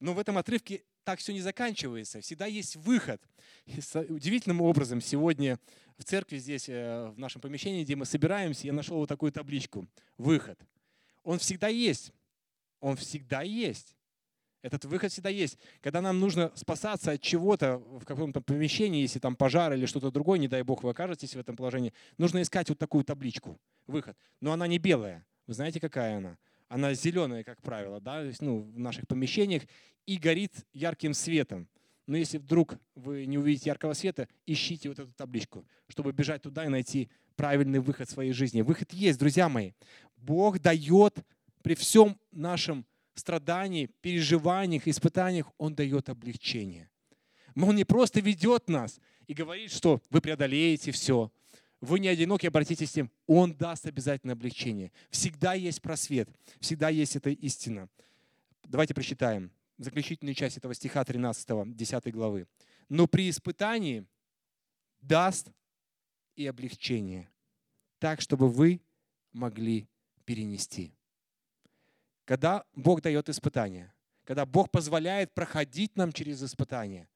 Но 0.00 0.14
в 0.14 0.18
этом 0.18 0.38
отрывке 0.38 0.84
так 1.08 1.18
все 1.20 1.32
не 1.32 1.40
заканчивается. 1.40 2.20
Всегда 2.20 2.46
есть 2.46 2.76
выход. 2.76 3.20
И 3.64 3.80
удивительным 4.10 4.60
образом 4.60 5.00
сегодня 5.00 5.58
в 5.96 6.04
церкви 6.04 6.38
здесь, 6.38 6.68
э, 6.68 7.08
в 7.08 7.18
нашем 7.18 7.40
помещении, 7.40 7.82
где 7.82 7.96
мы 7.96 8.04
собираемся, 8.04 8.66
я 8.66 8.72
нашел 8.72 8.98
вот 8.98 9.08
такую 9.08 9.32
табличку. 9.32 9.88
Выход. 10.18 10.60
Он 11.24 11.38
всегда 11.38 11.68
есть. 11.68 12.12
Он 12.80 12.94
всегда 12.94 13.42
есть. 13.42 13.96
Этот 14.62 14.84
выход 14.86 15.12
всегда 15.12 15.28
есть. 15.28 15.56
Когда 15.80 16.00
нам 16.00 16.18
нужно 16.18 16.50
спасаться 16.54 17.12
от 17.12 17.20
чего-то 17.20 17.78
в 17.78 18.04
каком-то 18.04 18.40
помещении, 18.40 19.02
если 19.02 19.18
там 19.18 19.36
пожар 19.36 19.72
или 19.72 19.86
что-то 19.86 20.10
другое, 20.10 20.38
не 20.38 20.48
дай 20.48 20.62
бог 20.62 20.82
вы 20.82 20.90
окажетесь 20.90 21.34
в 21.34 21.38
этом 21.38 21.56
положении, 21.56 21.92
нужно 22.16 22.42
искать 22.42 22.68
вот 22.68 22.78
такую 22.78 23.04
табличку, 23.04 23.60
выход. 23.86 24.16
Но 24.40 24.52
она 24.52 24.66
не 24.66 24.78
белая. 24.78 25.24
Вы 25.46 25.54
знаете, 25.54 25.80
какая 25.80 26.18
она? 26.18 26.38
Она 26.68 26.92
зеленая, 26.92 27.44
как 27.44 27.62
правило, 27.62 28.00
да, 28.00 28.24
ну, 28.40 28.60
в 28.60 28.78
наших 28.78 29.06
помещениях 29.06 29.62
и 30.06 30.16
горит 30.16 30.52
ярким 30.72 31.14
светом. 31.14 31.68
Но 32.06 32.16
если 32.16 32.38
вдруг 32.38 32.78
вы 32.94 33.26
не 33.26 33.38
увидите 33.38 33.70
яркого 33.70 33.92
света, 33.92 34.28
ищите 34.46 34.88
вот 34.88 34.98
эту 34.98 35.12
табличку, 35.12 35.66
чтобы 35.88 36.12
бежать 36.12 36.42
туда 36.42 36.64
и 36.64 36.68
найти 36.68 37.10
правильный 37.36 37.78
выход 37.78 38.08
в 38.08 38.12
своей 38.12 38.32
жизни. 38.32 38.62
Выход 38.62 38.92
есть, 38.92 39.18
друзья 39.18 39.48
мои. 39.48 39.72
Бог 40.16 40.58
дает 40.58 41.18
при 41.62 41.74
всем 41.74 42.18
нашем 42.32 42.84
страдании, 43.18 43.90
переживаниях, 44.00 44.86
испытаниях, 44.88 45.50
Он 45.58 45.74
дает 45.74 46.08
облегчение. 46.08 46.90
Он 47.56 47.74
не 47.74 47.84
просто 47.84 48.20
ведет 48.20 48.68
нас 48.68 49.00
и 49.26 49.34
говорит, 49.34 49.72
что 49.72 50.00
вы 50.10 50.20
преодолеете 50.20 50.92
все, 50.92 51.32
вы 51.80 52.00
не 52.00 52.08
одиноки, 52.08 52.46
обратитесь 52.46 52.90
с 52.90 52.96
ним. 52.96 53.10
Он 53.26 53.54
даст 53.54 53.86
обязательно 53.86 54.32
облегчение. 54.32 54.90
Всегда 55.10 55.54
есть 55.54 55.80
просвет, 55.80 56.28
всегда 56.60 56.88
есть 56.88 57.14
эта 57.16 57.30
истина. 57.30 57.88
Давайте 58.64 58.94
прочитаем 58.94 59.52
заключительную 59.78 60.34
часть 60.34 60.56
этого 60.56 60.74
стиха 60.74 61.04
13, 61.04 61.74
10 61.74 62.12
главы. 62.12 62.46
«Но 62.88 63.06
при 63.06 63.30
испытании 63.30 64.04
даст 65.00 65.50
и 66.34 66.46
облегчение, 66.46 67.30
так, 67.98 68.20
чтобы 68.20 68.48
вы 68.48 68.80
могли 69.32 69.88
перенести». 70.24 70.97
Когда 72.28 72.62
Бог 72.74 73.00
дает 73.00 73.30
испытания, 73.30 73.90
когда 74.24 74.44
Бог 74.44 74.70
позволяет 74.70 75.32
проходить 75.32 75.96
нам 75.96 76.12
через 76.12 76.42
испытания, 76.42 77.08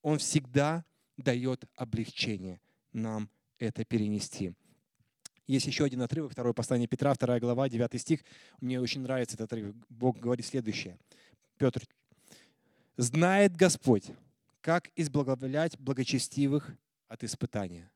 Он 0.00 0.18
всегда 0.18 0.84
дает 1.16 1.64
облегчение 1.74 2.60
нам 2.92 3.28
это 3.58 3.84
перенести. 3.84 4.54
Есть 5.48 5.66
еще 5.66 5.84
один 5.84 6.02
отрывок, 6.02 6.30
второе 6.30 6.52
послание 6.52 6.86
Петра, 6.86 7.12
вторая 7.12 7.40
глава, 7.40 7.68
9 7.68 8.00
стих. 8.00 8.20
Мне 8.60 8.80
очень 8.80 9.00
нравится 9.00 9.34
этот 9.34 9.50
отрывок. 9.50 9.74
Бог 9.88 10.20
говорит 10.20 10.46
следующее. 10.46 11.00
Петр, 11.58 11.82
знает 12.96 13.56
Господь, 13.56 14.06
как 14.60 14.88
изблаговолять 14.94 15.76
благочестивых 15.80 16.70
от 17.08 17.24
испытания. 17.24 17.90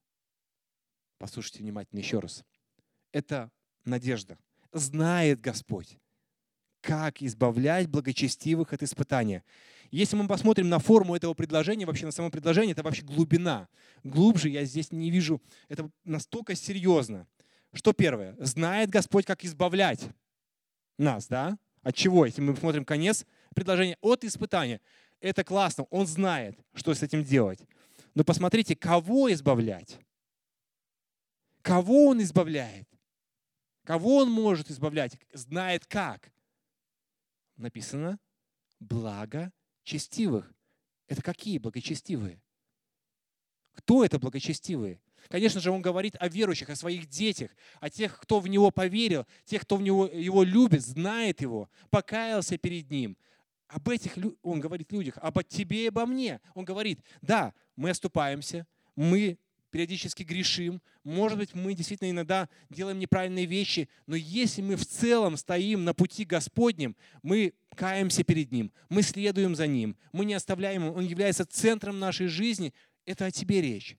Послушайте 1.18 1.61
внимательно 1.61 2.01
еще 2.01 2.18
раз. 2.18 2.44
Это 3.12 3.49
надежда. 3.85 4.37
Знает 4.73 5.40
Господь, 5.40 5.97
как 6.80 7.22
избавлять 7.22 7.88
благочестивых 7.88 8.72
от 8.72 8.82
испытания. 8.82 9.44
Если 9.90 10.16
мы 10.16 10.28
посмотрим 10.28 10.68
на 10.68 10.78
форму 10.78 11.16
этого 11.16 11.34
предложения, 11.34 11.86
вообще 11.86 12.06
на 12.06 12.12
само 12.12 12.30
предложение, 12.30 12.72
это 12.72 12.82
вообще 12.82 13.02
глубина. 13.02 13.68
Глубже 14.04 14.48
я 14.48 14.64
здесь 14.64 14.92
не 14.92 15.10
вижу. 15.10 15.42
Это 15.68 15.90
настолько 16.04 16.54
серьезно. 16.54 17.26
Что 17.72 17.92
первое? 17.92 18.36
Знает 18.38 18.90
Господь, 18.90 19.24
как 19.24 19.44
избавлять 19.44 20.08
нас, 20.98 21.26
да? 21.26 21.58
От 21.82 21.94
чего? 21.94 22.26
Если 22.26 22.42
мы 22.42 22.54
смотрим 22.56 22.84
конец 22.84 23.24
предложения, 23.54 23.96
от 24.00 24.24
испытания. 24.24 24.80
Это 25.20 25.42
классно. 25.42 25.84
Он 25.90 26.06
знает, 26.06 26.58
что 26.74 26.94
с 26.94 27.02
этим 27.02 27.24
делать. 27.24 27.60
Но 28.14 28.24
посмотрите, 28.24 28.76
кого 28.76 29.32
избавлять? 29.32 29.98
Кого 31.62 32.06
он 32.06 32.22
избавляет? 32.22 32.88
Кого 33.84 34.18
он 34.18 34.30
может 34.30 34.70
избавлять? 34.70 35.18
Знает 35.32 35.86
как 35.86 36.30
написано 37.59 38.18
благочестивых. 38.81 40.53
Это 41.07 41.23
какие 41.23 41.59
благочестивые? 41.59 42.40
Кто 43.73 44.05
это 44.05 44.18
благочестивые? 44.18 45.01
Конечно 45.29 45.61
же, 45.61 45.71
он 45.71 45.83
говорит 45.83 46.16
о 46.18 46.29
верующих, 46.29 46.71
о 46.71 46.77
своих 46.77 47.07
детях, 47.07 47.51
о 47.81 47.90
тех, 47.90 48.18
кто 48.21 48.40
в 48.40 48.49
него 48.49 48.71
поверил, 48.71 49.27
тех, 49.44 49.62
кто 49.62 49.77
в 49.77 49.83
него, 49.83 50.07
его 50.07 50.42
любит, 50.42 50.83
знает 50.83 51.40
его, 51.40 51.68
покаялся 51.90 52.57
перед 52.57 52.90
ним. 52.90 53.16
Об 53.66 53.88
этих 53.88 54.16
он 54.42 54.61
говорит 54.61 54.90
людях, 54.92 55.18
об 55.18 55.42
тебе 55.44 55.85
и 55.85 55.88
обо 55.88 56.07
мне. 56.07 56.40
Он 56.55 56.64
говорит, 56.64 57.01
да, 57.21 57.53
мы 57.77 57.90
оступаемся, 57.90 58.66
мы 58.97 59.38
периодически 59.70 60.22
грешим, 60.22 60.81
может 61.04 61.38
быть, 61.38 61.54
мы 61.54 61.74
действительно 61.74 62.11
иногда 62.11 62.48
делаем 62.70 62.98
неправильные 62.98 63.46
вещи, 63.46 63.88
но 64.07 64.16
если 64.16 64.62
мы 64.62 64.76
в 64.76 64.87
целом 64.87 65.37
стоим 65.37 65.85
на 65.85 65.94
пути 65.94 66.24
Господнем, 66.24 66.96
мы 67.22 67.54
каемся 67.74 68.24
перед 68.24 68.52
Ним, 68.52 68.72
мы 68.88 69.02
следуем 69.02 69.54
за 69.54 69.66
Ним, 69.66 69.96
мы 70.12 70.24
не 70.24 70.35
оставляем 70.35 70.87
Его, 70.87 70.96
Он 70.96 71.04
является 71.04 71.44
центром 71.44 71.98
нашей 71.98 72.26
жизни, 72.26 72.72
это 73.07 73.26
о 73.26 73.31
тебе 73.31 73.61
речь. 73.61 73.96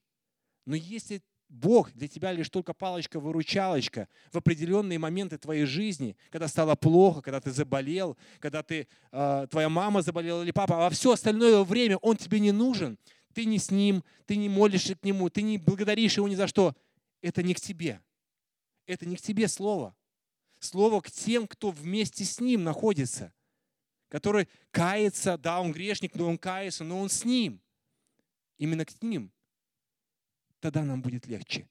Но 0.66 0.76
если 0.76 1.22
Бог 1.50 1.92
для 1.94 2.08
тебя 2.08 2.32
лишь 2.32 2.50
только 2.50 2.74
палочка-выручалочка 2.74 4.08
в 4.32 4.38
определенные 4.38 5.00
моменты 5.00 5.40
твоей 5.40 5.66
жизни, 5.66 6.16
когда 6.30 6.48
стало 6.48 6.76
плохо, 6.76 7.22
когда 7.22 7.42
ты 7.42 7.50
заболел, 7.50 8.18
когда 8.40 8.62
ты, 8.62 8.88
э, 9.12 9.48
твоя 9.50 9.68
мама 9.68 10.04
заболела 10.04 10.44
или 10.44 10.52
папа, 10.52 10.86
а 10.86 10.90
все 10.92 11.14
остальное 11.14 11.64
время 11.64 11.98
Он 11.98 12.16
тебе 12.18 12.40
не 12.40 12.52
нужен, 12.52 13.00
ты 13.34 13.46
не 13.46 13.60
с 13.60 13.72
ним, 13.72 14.04
ты 14.26 14.36
не 14.36 14.50
молишься 14.50 14.96
к 14.96 15.04
нему, 15.04 15.30
ты 15.30 15.42
не 15.42 15.58
благодаришь 15.58 16.18
его 16.18 16.28
ни 16.28 16.36
за 16.36 16.48
что. 16.48 16.76
Это 17.22 17.44
не 17.44 17.54
к 17.54 17.60
тебе. 17.60 18.02
Это 18.86 19.06
не 19.06 19.16
к 19.16 19.22
тебе 19.22 19.48
слово. 19.48 19.96
Слово 20.60 21.02
к 21.02 21.12
тем, 21.12 21.48
кто 21.48 21.72
вместе 21.72 22.26
с 22.26 22.40
ним 22.40 22.64
находится, 22.64 23.34
который 24.10 24.50
кается, 24.72 25.38
да, 25.38 25.62
он 25.62 25.72
грешник, 25.72 26.16
но 26.16 26.28
он 26.28 26.38
кается, 26.38 26.84
но 26.84 27.00
он 27.00 27.10
с 27.10 27.24
ним. 27.24 27.62
Именно 28.58 28.86
к 28.86 29.02
ним. 29.02 29.32
Тогда 30.60 30.84
нам 30.84 31.02
будет 31.02 31.28
легче. 31.28 31.70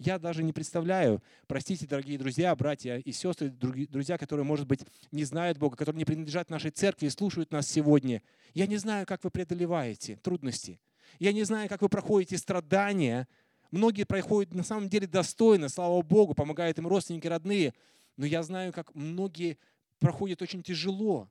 Я 0.00 0.18
даже 0.18 0.42
не 0.42 0.54
представляю, 0.54 1.22
простите, 1.46 1.86
дорогие 1.86 2.16
друзья, 2.16 2.56
братья 2.56 2.96
и 2.96 3.12
сестры, 3.12 3.50
друзья, 3.50 4.16
которые, 4.16 4.46
может 4.46 4.66
быть, 4.66 4.80
не 5.12 5.24
знают 5.24 5.58
Бога, 5.58 5.76
которые 5.76 5.98
не 5.98 6.06
принадлежат 6.06 6.48
нашей 6.48 6.70
церкви 6.70 7.04
и 7.04 7.10
слушают 7.10 7.52
нас 7.52 7.68
сегодня. 7.68 8.22
Я 8.54 8.66
не 8.66 8.78
знаю, 8.78 9.04
как 9.04 9.22
вы 9.24 9.30
преодолеваете 9.30 10.16
трудности. 10.16 10.80
Я 11.18 11.34
не 11.34 11.42
знаю, 11.42 11.68
как 11.68 11.82
вы 11.82 11.90
проходите 11.90 12.38
страдания. 12.38 13.28
Многие 13.70 14.04
проходят 14.04 14.54
на 14.54 14.62
самом 14.62 14.88
деле 14.88 15.06
достойно, 15.06 15.68
слава 15.68 16.00
Богу, 16.00 16.32
помогают 16.32 16.78
им 16.78 16.86
родственники, 16.86 17.26
родные. 17.26 17.74
Но 18.16 18.24
я 18.24 18.42
знаю, 18.42 18.72
как 18.72 18.94
многие 18.94 19.58
проходят 19.98 20.40
очень 20.40 20.62
тяжело. 20.62 21.28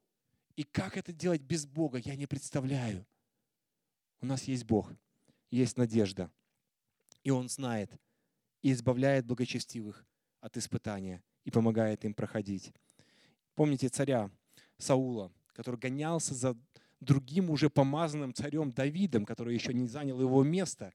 И 0.55 0.61
как 0.61 0.95
это 0.95 1.11
делать 1.11 1.41
без 1.41 1.65
Бога, 1.65 1.97
я 1.97 2.15
не 2.15 2.27
представляю. 2.27 3.03
У 4.21 4.27
нас 4.27 4.43
есть 4.43 4.65
Бог, 4.65 4.91
есть 5.49 5.75
надежда. 5.75 6.29
И 7.23 7.31
Он 7.31 7.49
знает– 7.49 7.89
и 8.61 8.71
избавляет 8.71 9.25
благочестивых 9.25 10.05
от 10.41 10.57
испытания 10.57 11.23
и 11.45 11.51
помогает 11.51 12.05
им 12.05 12.13
проходить. 12.13 12.73
Помните 13.55 13.89
царя 13.89 14.29
Саула, 14.77 15.31
который 15.53 15.79
гонялся 15.79 16.33
за 16.33 16.57
другим 16.99 17.49
уже 17.49 17.69
помазанным 17.69 18.33
царем 18.33 18.71
Давидом, 18.71 19.25
который 19.25 19.53
еще 19.53 19.73
не 19.73 19.87
занял 19.87 20.19
его 20.19 20.43
место. 20.43 20.93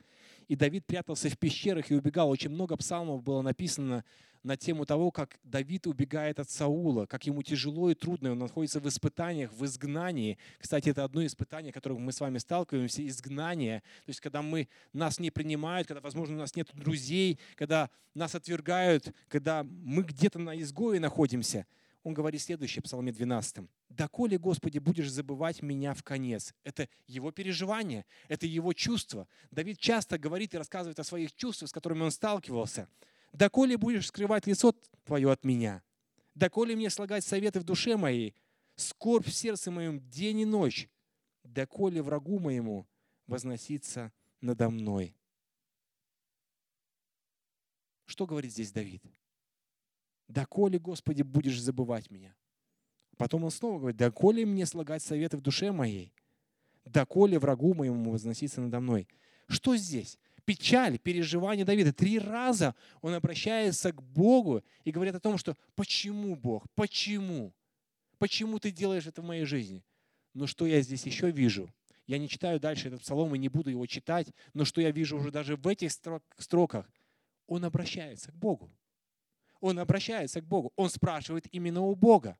И 0.48 0.56
Давид 0.56 0.86
прятался 0.86 1.28
в 1.28 1.38
пещерах 1.38 1.90
и 1.90 1.94
убегал. 1.94 2.30
Очень 2.30 2.50
много 2.50 2.76
псалмов 2.76 3.22
было 3.22 3.42
написано 3.42 4.04
на 4.44 4.58
тему 4.58 4.84
того, 4.84 5.10
как 5.10 5.38
Давид 5.42 5.86
убегает 5.86 6.38
от 6.38 6.50
Саула, 6.50 7.06
как 7.06 7.24
ему 7.24 7.42
тяжело 7.42 7.90
и 7.90 7.94
трудно, 7.94 8.32
он 8.32 8.38
находится 8.38 8.78
в 8.78 8.86
испытаниях, 8.86 9.50
в 9.52 9.64
изгнании. 9.64 10.36
Кстати, 10.58 10.90
это 10.90 11.02
одно 11.02 11.24
испытание, 11.24 11.72
которым 11.72 12.02
мы 12.02 12.12
с 12.12 12.20
вами 12.20 12.36
сталкиваемся, 12.36 13.06
изгнание. 13.06 13.80
То 14.04 14.10
есть, 14.10 14.20
когда 14.20 14.42
мы, 14.42 14.68
нас 14.92 15.18
не 15.18 15.30
принимают, 15.30 15.88
когда, 15.88 16.02
возможно, 16.02 16.36
у 16.36 16.38
нас 16.40 16.54
нет 16.54 16.68
друзей, 16.74 17.38
когда 17.56 17.88
нас 18.12 18.34
отвергают, 18.34 19.14
когда 19.28 19.64
мы 19.64 20.02
где-то 20.02 20.38
на 20.38 20.60
изгое 20.60 21.00
находимся– 21.00 21.66
он 22.04 22.12
говорит 22.12 22.42
следующее 22.42 22.82
в 22.82 22.84
Псалме 22.84 23.12
12. 23.12 23.66
«Доколе, 23.88 24.38
Господи, 24.38 24.78
будешь 24.78 25.10
забывать 25.10 25.62
меня 25.62 25.94
в 25.94 26.02
конец?» 26.04 26.54
Это 26.62 26.88
его 27.06 27.32
переживание, 27.32 28.04
это 28.28 28.46
его 28.46 28.74
чувство. 28.74 29.26
Давид 29.50 29.78
часто 29.78 30.18
говорит 30.18 30.52
и 30.54 30.58
рассказывает 30.58 31.00
о 31.00 31.04
своих 31.04 31.34
чувствах, 31.34 31.70
с 31.70 31.72
которыми 31.72 32.02
он 32.02 32.10
сталкивался. 32.10 32.88
«Доколе 33.32 33.78
будешь 33.78 34.06
скрывать 34.06 34.46
лицо 34.46 34.74
Твое 35.04 35.32
от 35.32 35.44
меня? 35.44 35.82
Доколе 36.34 36.76
мне 36.76 36.90
слагать 36.90 37.24
советы 37.24 37.60
в 37.60 37.64
душе 37.64 37.96
моей? 37.96 38.34
Скорбь 38.76 39.26
в 39.26 39.32
сердце 39.32 39.70
моем 39.70 39.98
день 40.10 40.40
и 40.40 40.44
ночь? 40.44 40.88
Доколе 41.42 42.02
врагу 42.02 42.38
моему 42.38 42.86
возноситься 43.26 44.12
надо 44.42 44.68
мной?» 44.68 45.16
Что 48.04 48.26
говорит 48.26 48.52
здесь 48.52 48.72
Давид? 48.72 49.02
Доколе, 50.28 50.78
Господи, 50.78 51.22
будешь 51.22 51.60
забывать 51.60 52.10
меня? 52.10 52.34
Потом 53.16 53.44
он 53.44 53.50
снова 53.50 53.78
говорит, 53.78 53.96
доколе 53.96 54.44
мне 54.44 54.66
слагать 54.66 55.02
советы 55.02 55.36
в 55.36 55.40
душе 55.40 55.72
моей? 55.72 56.12
Доколе 56.84 57.38
врагу 57.38 57.74
моему 57.74 58.10
возноситься 58.10 58.60
надо 58.60 58.80
мной? 58.80 59.08
Что 59.48 59.76
здесь? 59.76 60.18
Печаль, 60.44 60.98
переживание 60.98 61.64
Давида. 61.64 61.92
Три 61.92 62.18
раза 62.18 62.74
он 63.00 63.14
обращается 63.14 63.92
к 63.92 64.02
Богу 64.02 64.62
и 64.84 64.90
говорит 64.90 65.14
о 65.14 65.20
том, 65.20 65.38
что 65.38 65.56
почему 65.74 66.36
Бог, 66.36 66.66
почему? 66.74 67.54
Почему 68.18 68.58
ты 68.58 68.70
делаешь 68.70 69.06
это 69.06 69.22
в 69.22 69.24
моей 69.24 69.44
жизни? 69.44 69.84
Но 70.34 70.46
что 70.46 70.66
я 70.66 70.82
здесь 70.82 71.06
еще 71.06 71.30
вижу? 71.30 71.72
Я 72.06 72.18
не 72.18 72.28
читаю 72.28 72.60
дальше 72.60 72.88
этот 72.88 73.00
псалом 73.00 73.34
и 73.34 73.38
не 73.38 73.48
буду 73.48 73.70
его 73.70 73.86
читать, 73.86 74.28
но 74.52 74.66
что 74.66 74.82
я 74.82 74.90
вижу 74.90 75.16
уже 75.16 75.30
даже 75.30 75.56
в 75.56 75.66
этих 75.66 75.90
строках? 76.38 76.90
Он 77.46 77.64
обращается 77.64 78.30
к 78.30 78.36
Богу 78.36 78.70
он 79.64 79.78
обращается 79.78 80.42
к 80.42 80.44
Богу. 80.44 80.72
Он 80.76 80.90
спрашивает 80.90 81.46
именно 81.50 81.80
у 81.80 81.94
Бога. 81.94 82.36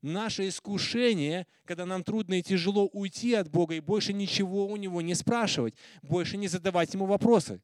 Наше 0.00 0.48
искушение, 0.48 1.46
когда 1.66 1.84
нам 1.84 2.02
трудно 2.02 2.38
и 2.38 2.42
тяжело 2.42 2.86
уйти 2.86 3.34
от 3.34 3.50
Бога 3.50 3.74
и 3.74 3.80
больше 3.80 4.14
ничего 4.14 4.66
у 4.66 4.76
Него 4.76 5.02
не 5.02 5.14
спрашивать, 5.14 5.74
больше 6.02 6.38
не 6.38 6.48
задавать 6.48 6.94
Ему 6.94 7.04
вопросы. 7.04 7.60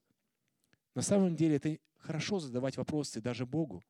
На 0.94 1.00
самом 1.00 1.36
деле 1.36 1.56
это 1.56 1.78
хорошо 2.00 2.38
задавать 2.38 2.76
вопросы 2.76 3.22
даже 3.22 3.46
Богу. 3.46 3.82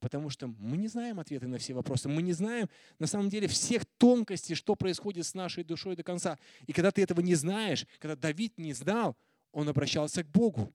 Потому 0.00 0.30
что 0.30 0.48
мы 0.48 0.76
не 0.76 0.88
знаем 0.88 1.20
ответы 1.20 1.46
на 1.46 1.58
все 1.58 1.72
вопросы. 1.72 2.08
Мы 2.08 2.22
не 2.22 2.32
знаем 2.32 2.68
на 2.98 3.06
самом 3.06 3.28
деле 3.28 3.46
всех 3.46 3.84
тонкостей, 3.98 4.56
что 4.56 4.74
происходит 4.74 5.26
с 5.26 5.34
нашей 5.34 5.62
душой 5.62 5.94
до 5.94 6.02
конца. 6.02 6.38
И 6.66 6.72
когда 6.72 6.90
ты 6.90 7.02
этого 7.02 7.20
не 7.20 7.36
знаешь, 7.36 7.86
когда 8.00 8.16
Давид 8.16 8.58
не 8.58 8.72
знал, 8.72 9.16
он 9.52 9.68
обращался 9.68 10.24
к 10.24 10.28
Богу. 10.28 10.74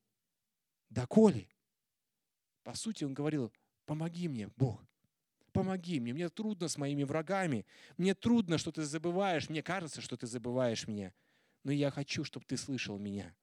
Доколе? 0.90 1.50
По 2.66 2.74
сути, 2.74 3.04
он 3.04 3.14
говорил, 3.14 3.52
помоги 3.86 4.28
мне, 4.28 4.50
Бог. 4.56 4.86
Помоги 5.52 6.00
мне. 6.00 6.14
Мне 6.14 6.30
трудно 6.30 6.68
с 6.68 6.78
моими 6.78 7.04
врагами. 7.04 7.66
Мне 7.98 8.14
трудно, 8.14 8.58
что 8.58 8.72
ты 8.72 8.84
забываешь. 8.84 9.50
Мне 9.50 9.64
кажется, 9.64 10.02
что 10.02 10.18
ты 10.18 10.28
забываешь 10.28 10.88
меня. 10.88 11.14
Но 11.64 11.72
я 11.72 11.92
хочу, 11.92 12.24
чтобы 12.24 12.46
ты 12.46 12.58
слышал 12.58 12.98
меня. 12.98 13.34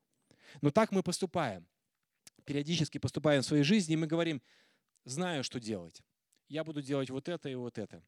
Но 0.60 0.70
так 0.70 0.92
мы 0.92 1.02
поступаем. 1.02 1.66
Периодически 2.44 2.98
поступаем 2.98 3.42
в 3.42 3.46
своей 3.46 3.62
жизни, 3.62 3.94
и 3.94 3.96
мы 3.96 4.06
говорим, 4.06 4.42
знаю, 5.04 5.44
что 5.44 5.58
делать. 5.58 6.02
Я 6.48 6.64
буду 6.64 6.82
делать 6.82 7.08
вот 7.08 7.28
это 7.28 7.48
и 7.48 7.54
вот 7.54 7.78
это. 7.78 8.02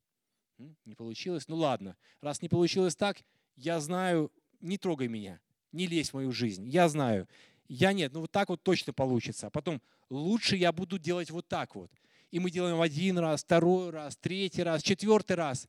Не 0.85 0.95
получилось? 0.95 1.49
Ну 1.49 1.57
ладно. 1.57 1.97
Раз 2.20 2.43
не 2.43 2.49
получилось 2.49 2.97
так, 2.97 3.22
я 3.57 3.80
знаю, 3.80 4.30
не 4.61 4.78
трогай 4.78 5.09
меня, 5.09 5.41
не 5.72 5.87
лезь 5.87 6.11
в 6.11 6.14
мою 6.14 6.32
жизнь. 6.32 6.68
Я 6.68 6.89
знаю. 6.89 7.28
Я 7.68 7.93
нет, 7.93 8.12
ну 8.12 8.20
вот 8.20 8.30
так 8.30 8.49
вот 8.51 8.62
точно 8.62 8.93
получится. 8.93 9.47
А 9.47 9.51
потом 9.51 9.80
лучше 10.11 10.57
я 10.57 10.72
буду 10.72 10.99
делать 10.99 11.30
вот 11.30 11.49
так 11.49 11.74
вот. 11.74 11.91
И 12.35 12.41
мы 12.41 12.51
делаем 12.51 12.80
один 12.80 13.16
раз, 13.18 13.45
второй 13.45 13.91
раз, 13.91 14.16
третий 14.16 14.64
раз, 14.64 14.82
четвертый 14.82 15.37
раз. 15.37 15.68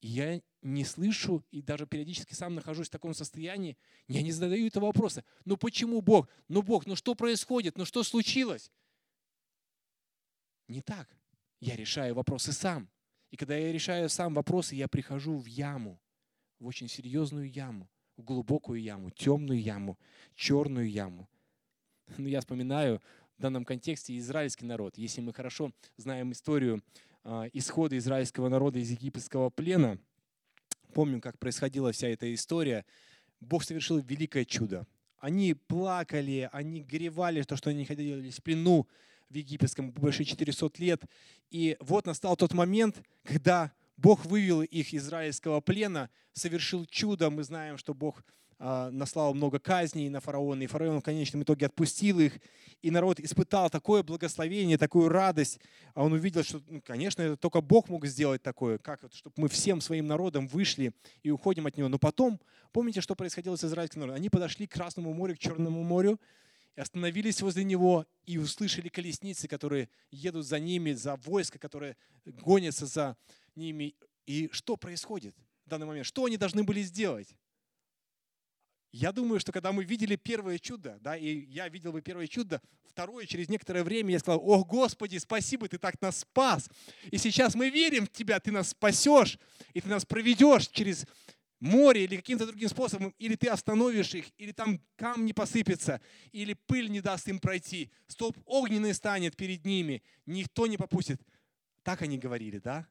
И 0.00 0.08
я 0.08 0.42
не 0.60 0.84
слышу 0.84 1.44
и 1.52 1.62
даже 1.62 1.86
периодически 1.86 2.34
сам 2.34 2.56
нахожусь 2.56 2.88
в 2.88 2.90
таком 2.90 3.14
состоянии, 3.14 3.78
я 4.08 4.22
не 4.22 4.32
задаю 4.32 4.66
этого 4.66 4.86
вопроса. 4.86 5.22
Ну 5.44 5.56
почему 5.56 6.00
Бог? 6.00 6.28
Ну 6.48 6.62
Бог, 6.62 6.86
ну 6.86 6.96
что 6.96 7.14
происходит? 7.14 7.78
Ну 7.78 7.84
что 7.84 8.02
случилось? 8.02 8.72
Не 10.66 10.82
так. 10.82 11.08
Я 11.60 11.76
решаю 11.76 12.16
вопросы 12.16 12.50
сам. 12.50 12.90
И 13.30 13.36
когда 13.36 13.56
я 13.56 13.72
решаю 13.72 14.08
сам 14.08 14.34
вопросы, 14.34 14.74
я 14.74 14.88
прихожу 14.88 15.38
в 15.38 15.46
яму, 15.46 16.00
в 16.58 16.66
очень 16.66 16.88
серьезную 16.88 17.48
яму, 17.48 17.88
в 18.16 18.24
глубокую 18.24 18.82
яму, 18.82 19.12
темную 19.12 19.62
яму, 19.62 19.96
черную 20.34 20.90
яму. 20.90 21.28
Ну, 22.18 22.26
я 22.26 22.40
вспоминаю 22.40 23.00
в 23.38 23.42
данном 23.42 23.64
контексте 23.64 24.16
израильский 24.18 24.64
народ. 24.64 24.96
Если 24.96 25.20
мы 25.20 25.32
хорошо 25.32 25.72
знаем 25.96 26.32
историю 26.32 26.82
э, 27.24 27.50
исхода 27.52 27.98
израильского 27.98 28.48
народа 28.48 28.78
из 28.78 28.90
египетского 28.90 29.50
плена, 29.50 29.98
помним, 30.94 31.20
как 31.20 31.38
происходила 31.38 31.92
вся 31.92 32.08
эта 32.08 32.32
история, 32.34 32.84
Бог 33.40 33.64
совершил 33.64 33.98
великое 33.98 34.44
чудо. 34.44 34.86
Они 35.18 35.54
плакали, 35.54 36.48
они 36.52 36.82
горевали, 36.82 37.42
то, 37.42 37.56
что 37.56 37.70
они 37.70 37.80
находились 37.80 38.38
в 38.38 38.42
плену, 38.42 38.86
в 39.28 39.34
египетском 39.34 39.90
больше 39.90 40.24
400 40.24 40.70
лет. 40.78 41.02
И 41.50 41.76
вот 41.80 42.06
настал 42.06 42.36
тот 42.36 42.54
момент, 42.54 43.02
когда 43.24 43.72
Бог 43.96 44.24
вывел 44.24 44.62
их 44.62 44.92
из 44.92 45.04
израильского 45.04 45.60
плена, 45.60 46.10
совершил 46.32 46.86
чудо. 46.86 47.28
Мы 47.30 47.42
знаем, 47.42 47.76
что 47.76 47.92
Бог 47.92 48.22
а, 48.22 48.45
наслал 48.58 49.34
много 49.34 49.58
казней 49.58 50.08
на 50.08 50.20
фараона, 50.20 50.62
и 50.62 50.66
фараон 50.66 51.00
в 51.00 51.04
конечном 51.04 51.42
итоге 51.42 51.66
отпустил 51.66 52.20
их, 52.20 52.38
и 52.82 52.90
народ 52.90 53.20
испытал 53.20 53.68
такое 53.68 54.02
благословение, 54.02 54.78
такую 54.78 55.08
радость, 55.08 55.60
а 55.94 56.04
он 56.04 56.12
увидел, 56.12 56.42
что, 56.42 56.62
ну, 56.68 56.80
конечно, 56.80 57.22
это 57.22 57.36
только 57.36 57.60
Бог 57.60 57.88
мог 57.88 58.06
сделать 58.06 58.42
такое, 58.42 58.78
как, 58.78 59.00
чтобы 59.12 59.34
мы 59.36 59.48
всем 59.48 59.80
своим 59.80 60.06
народом 60.06 60.46
вышли 60.46 60.94
и 61.22 61.30
уходим 61.30 61.66
от 61.66 61.76
него. 61.76 61.88
Но 61.88 61.98
потом, 61.98 62.40
помните, 62.72 63.00
что 63.00 63.14
происходило 63.14 63.56
с 63.56 63.64
израильским 63.64 64.00
народом? 64.00 64.16
Они 64.16 64.30
подошли 64.30 64.66
к 64.66 64.72
Красному 64.72 65.12
морю, 65.12 65.34
к 65.34 65.38
Черному 65.38 65.82
морю, 65.82 66.20
и 66.76 66.80
остановились 66.80 67.40
возле 67.42 67.64
него 67.64 68.06
и 68.24 68.38
услышали 68.38 68.88
колесницы, 68.88 69.48
которые 69.48 69.88
едут 70.10 70.46
за 70.46 70.58
ними, 70.58 70.92
за 70.92 71.16
войско, 71.16 71.58
которое 71.58 71.96
гонится 72.24 72.86
за 72.86 73.16
ними. 73.54 73.94
И 74.26 74.48
что 74.52 74.76
происходит 74.76 75.34
в 75.64 75.70
данный 75.70 75.86
момент? 75.86 76.06
Что 76.06 76.24
они 76.24 76.36
должны 76.36 76.62
были 76.62 76.82
сделать? 76.82 77.34
Я 78.98 79.12
думаю, 79.12 79.40
что 79.40 79.52
когда 79.52 79.72
мы 79.72 79.84
видели 79.84 80.16
первое 80.16 80.58
чудо, 80.58 80.98
да, 81.02 81.18
и 81.18 81.44
я 81.50 81.68
видел 81.68 81.92
бы 81.92 82.00
первое 82.00 82.26
чудо, 82.26 82.62
второе, 82.86 83.26
через 83.26 83.50
некоторое 83.50 83.84
время 83.84 84.12
я 84.12 84.18
сказал, 84.18 84.40
о 84.42 84.64
Господи, 84.64 85.18
спасибо, 85.18 85.68
ты 85.68 85.76
так 85.76 86.00
нас 86.00 86.20
спас. 86.20 86.70
И 87.10 87.18
сейчас 87.18 87.54
мы 87.54 87.68
верим 87.68 88.06
в 88.06 88.08
Тебя, 88.10 88.40
ты 88.40 88.50
нас 88.50 88.70
спасешь, 88.70 89.38
и 89.74 89.82
ты 89.82 89.90
нас 89.90 90.06
проведешь 90.06 90.68
через 90.68 91.04
море 91.60 92.04
или 92.04 92.16
каким-то 92.16 92.46
другим 92.46 92.70
способом, 92.70 93.14
или 93.18 93.34
ты 93.34 93.48
остановишь 93.48 94.14
их, 94.14 94.24
или 94.38 94.52
там 94.52 94.80
камни 94.96 95.32
посыпятся, 95.32 96.00
или 96.32 96.54
пыль 96.54 96.88
не 96.88 97.02
даст 97.02 97.28
им 97.28 97.38
пройти, 97.38 97.90
столб 98.06 98.38
огненный 98.46 98.94
станет 98.94 99.36
перед 99.36 99.66
ними, 99.66 100.02
никто 100.24 100.66
не 100.66 100.78
попустит. 100.78 101.20
Так 101.82 102.00
они 102.00 102.16
говорили, 102.16 102.60
да? 102.60 102.88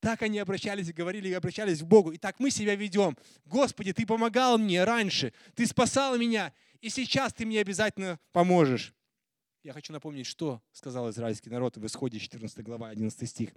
Так 0.00 0.22
они 0.22 0.38
обращались 0.38 0.88
и 0.88 0.92
говорили, 0.92 1.28
и 1.28 1.32
обращались 1.32 1.80
к 1.80 1.84
Богу. 1.84 2.12
И 2.12 2.18
так 2.18 2.38
мы 2.38 2.50
себя 2.50 2.74
ведем. 2.76 3.16
Господи, 3.44 3.92
Ты 3.92 4.06
помогал 4.06 4.58
мне 4.58 4.84
раньше, 4.84 5.32
Ты 5.54 5.66
спасал 5.66 6.16
меня, 6.16 6.52
и 6.80 6.88
сейчас 6.88 7.32
Ты 7.32 7.46
мне 7.46 7.60
обязательно 7.60 8.18
поможешь. 8.32 8.94
Я 9.64 9.72
хочу 9.72 9.92
напомнить, 9.92 10.26
что 10.26 10.62
сказал 10.72 11.10
израильский 11.10 11.50
народ 11.50 11.76
в 11.76 11.86
Исходе 11.86 12.18
14 12.18 12.62
глава 12.62 12.88
11 12.88 13.28
стих. 13.28 13.50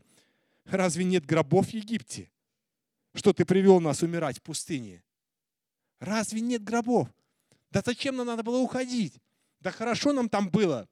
Разве 0.66 1.04
нет 1.04 1.26
гробов 1.26 1.68
в 1.68 1.74
Египте? 1.74 2.32
что 3.14 3.34
ты 3.34 3.46
привел 3.46 3.80
нас 3.80 4.02
умирать 4.04 4.40
в 4.40 4.42
пустыне? 4.42 5.04
Разве 6.00 6.42
нет 6.42 6.64
гробов? 6.64 7.08
Да 7.70 7.82
зачем 7.86 8.16
нам 8.16 8.28
надо 8.28 8.44
было 8.44 8.58
уходить? 8.58 9.20
Да 9.60 9.72
хорошо 9.72 10.14
нам 10.14 10.30
там 10.30 10.50
было. 10.50 10.88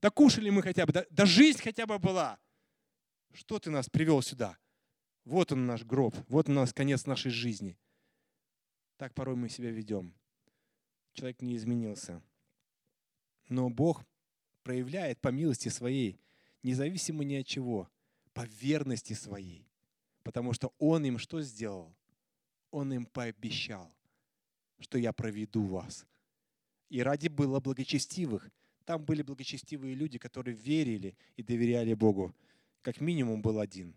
Да 0.00 0.10
кушали 0.10 0.50
мы 0.50 0.62
хотя 0.62 0.86
бы, 0.86 0.92
да, 0.92 1.04
да 1.10 1.26
жизнь 1.26 1.60
хотя 1.62 1.86
бы 1.86 1.98
была. 1.98 2.38
Что 3.32 3.58
ты 3.58 3.70
нас 3.70 3.88
привел 3.88 4.22
сюда? 4.22 4.56
Вот 5.24 5.52
он 5.52 5.66
наш 5.66 5.84
гроб, 5.84 6.14
вот 6.28 6.48
у 6.48 6.52
нас 6.52 6.72
конец 6.72 7.06
нашей 7.06 7.30
жизни. 7.30 7.76
Так 8.96 9.14
порой 9.14 9.36
мы 9.36 9.48
себя 9.48 9.70
ведем. 9.70 10.14
Человек 11.12 11.42
не 11.42 11.56
изменился. 11.56 12.22
Но 13.48 13.70
Бог 13.70 14.04
проявляет 14.62 15.20
по 15.20 15.28
милости 15.28 15.68
своей, 15.68 16.20
независимо 16.62 17.24
ни 17.24 17.36
от 17.36 17.46
чего, 17.46 17.88
по 18.34 18.44
верности 18.46 19.14
своей. 19.14 19.66
Потому 20.22 20.52
что 20.52 20.72
Он 20.78 21.04
им 21.04 21.18
что 21.18 21.40
сделал? 21.40 21.94
Он 22.70 22.92
им 22.92 23.06
пообещал, 23.06 23.90
что 24.78 24.98
я 24.98 25.12
проведу 25.12 25.64
вас. 25.64 26.06
И 26.90 27.02
ради 27.02 27.28
было 27.28 27.60
благочестивых. 27.60 28.50
Там 28.84 29.04
были 29.04 29.22
благочестивые 29.22 29.94
люди, 29.94 30.18
которые 30.18 30.56
верили 30.56 31.16
и 31.36 31.42
доверяли 31.42 31.94
Богу. 31.94 32.34
Как 32.82 33.00
минимум 33.00 33.42
был 33.42 33.58
один. 33.58 33.94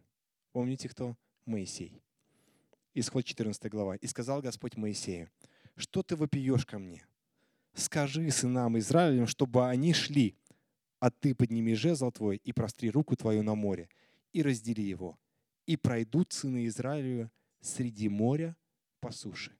Помните 0.51 0.89
кто? 0.89 1.15
Моисей. 1.45 2.01
Исход 2.93 3.23
14 3.23 3.71
глава. 3.71 3.95
«И 3.95 4.07
сказал 4.07 4.41
Господь 4.41 4.75
Моисею, 4.75 5.29
что 5.75 6.03
ты 6.03 6.15
вопиешь 6.15 6.65
ко 6.65 6.77
мне? 6.77 7.05
Скажи 7.73 8.29
сынам 8.31 8.77
Израилем, 8.77 9.27
чтобы 9.27 9.69
они 9.69 9.93
шли, 9.93 10.35
а 10.99 11.09
ты 11.09 11.33
подними 11.33 11.73
жезл 11.73 12.11
твой 12.11 12.37
и 12.37 12.51
простри 12.51 12.91
руку 12.91 13.15
твою 13.15 13.43
на 13.43 13.55
море, 13.55 13.89
и 14.33 14.43
раздели 14.43 14.81
его, 14.81 15.17
и 15.65 15.77
пройдут 15.77 16.33
сыны 16.33 16.67
Израиля 16.67 17.31
среди 17.61 18.09
моря 18.09 18.57
по 18.99 19.11
суше. 19.11 19.57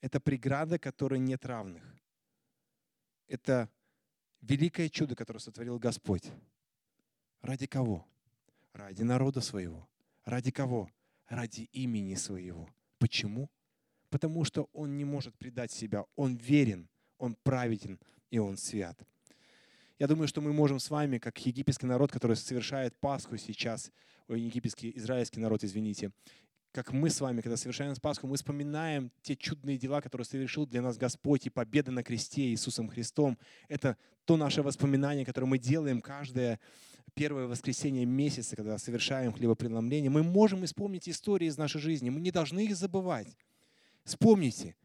Это 0.00 0.20
преграда, 0.20 0.78
которой 0.78 1.18
нет 1.18 1.44
равных. 1.44 1.84
Это 3.28 3.68
великое 4.40 4.88
чудо, 4.88 5.14
которое 5.14 5.38
сотворил 5.38 5.78
Господь. 5.78 6.32
Ради 7.42 7.66
кого? 7.66 8.06
Ради 8.72 9.02
народа 9.02 9.40
своего. 9.40 9.88
Ради 10.24 10.50
кого? 10.50 10.90
Ради 11.28 11.68
имени 11.72 12.14
своего. 12.14 12.68
Почему? 12.98 13.50
Потому 14.10 14.44
что 14.44 14.68
Он 14.72 14.96
не 14.96 15.04
может 15.04 15.36
предать 15.36 15.72
себя. 15.72 16.04
Он 16.16 16.36
верен, 16.36 16.88
Он 17.18 17.36
праведен 17.42 17.98
и 18.30 18.38
Он 18.38 18.56
свят. 18.56 18.98
Я 19.98 20.06
думаю, 20.06 20.28
что 20.28 20.40
мы 20.40 20.52
можем 20.52 20.80
с 20.80 20.90
вами, 20.90 21.18
как 21.18 21.38
египетский 21.46 21.86
народ, 21.86 22.10
который 22.10 22.36
совершает 22.36 22.96
Пасху 23.00 23.36
сейчас, 23.36 23.92
ой, 24.28 24.40
египетский, 24.40 24.92
израильский 24.96 25.40
народ, 25.40 25.62
извините, 25.62 26.10
как 26.72 26.92
мы 26.92 27.10
с 27.10 27.20
вами, 27.20 27.40
когда 27.40 27.56
совершаем 27.56 27.94
Пасху, 27.96 28.26
мы 28.26 28.36
вспоминаем 28.36 29.10
те 29.22 29.36
чудные 29.36 29.76
дела, 29.76 30.00
которые 30.00 30.24
совершил 30.24 30.66
для 30.66 30.80
нас 30.82 30.96
Господь, 30.96 31.46
и 31.46 31.50
победа 31.50 31.90
на 31.90 32.02
кресте 32.02 32.42
Иисусом 32.48 32.88
Христом. 32.88 33.38
Это 33.68 33.96
то 34.24 34.36
наше 34.36 34.62
воспоминание, 34.62 35.26
которое 35.26 35.48
мы 35.48 35.58
делаем 35.58 36.00
каждое 36.00 36.60
первое 37.10 37.46
воскресенье 37.46 38.06
месяца, 38.06 38.56
когда 38.56 38.78
совершаем 38.78 39.32
хлебопреломление. 39.32 40.10
Мы 40.10 40.22
можем 40.22 40.64
вспомнить 40.64 41.08
истории 41.08 41.46
из 41.46 41.58
нашей 41.58 41.80
жизни, 41.80 42.10
мы 42.10 42.20
не 42.20 42.30
должны 42.30 42.64
их 42.64 42.76
забывать. 42.76 43.36
Вспомните 44.04 44.76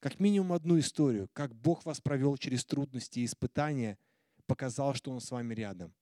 как 0.00 0.18
минимум 0.20 0.52
одну 0.52 0.78
историю, 0.78 1.28
как 1.32 1.54
Бог 1.54 1.84
вас 1.84 2.00
провел 2.00 2.36
через 2.36 2.64
трудности 2.64 3.20
и 3.20 3.24
испытания– 3.24 3.98
показал, 4.52 4.94
что 4.94 5.10
Он 5.10 5.20
с 5.20 5.30
вами 5.30 5.54
рядом. 5.54 5.94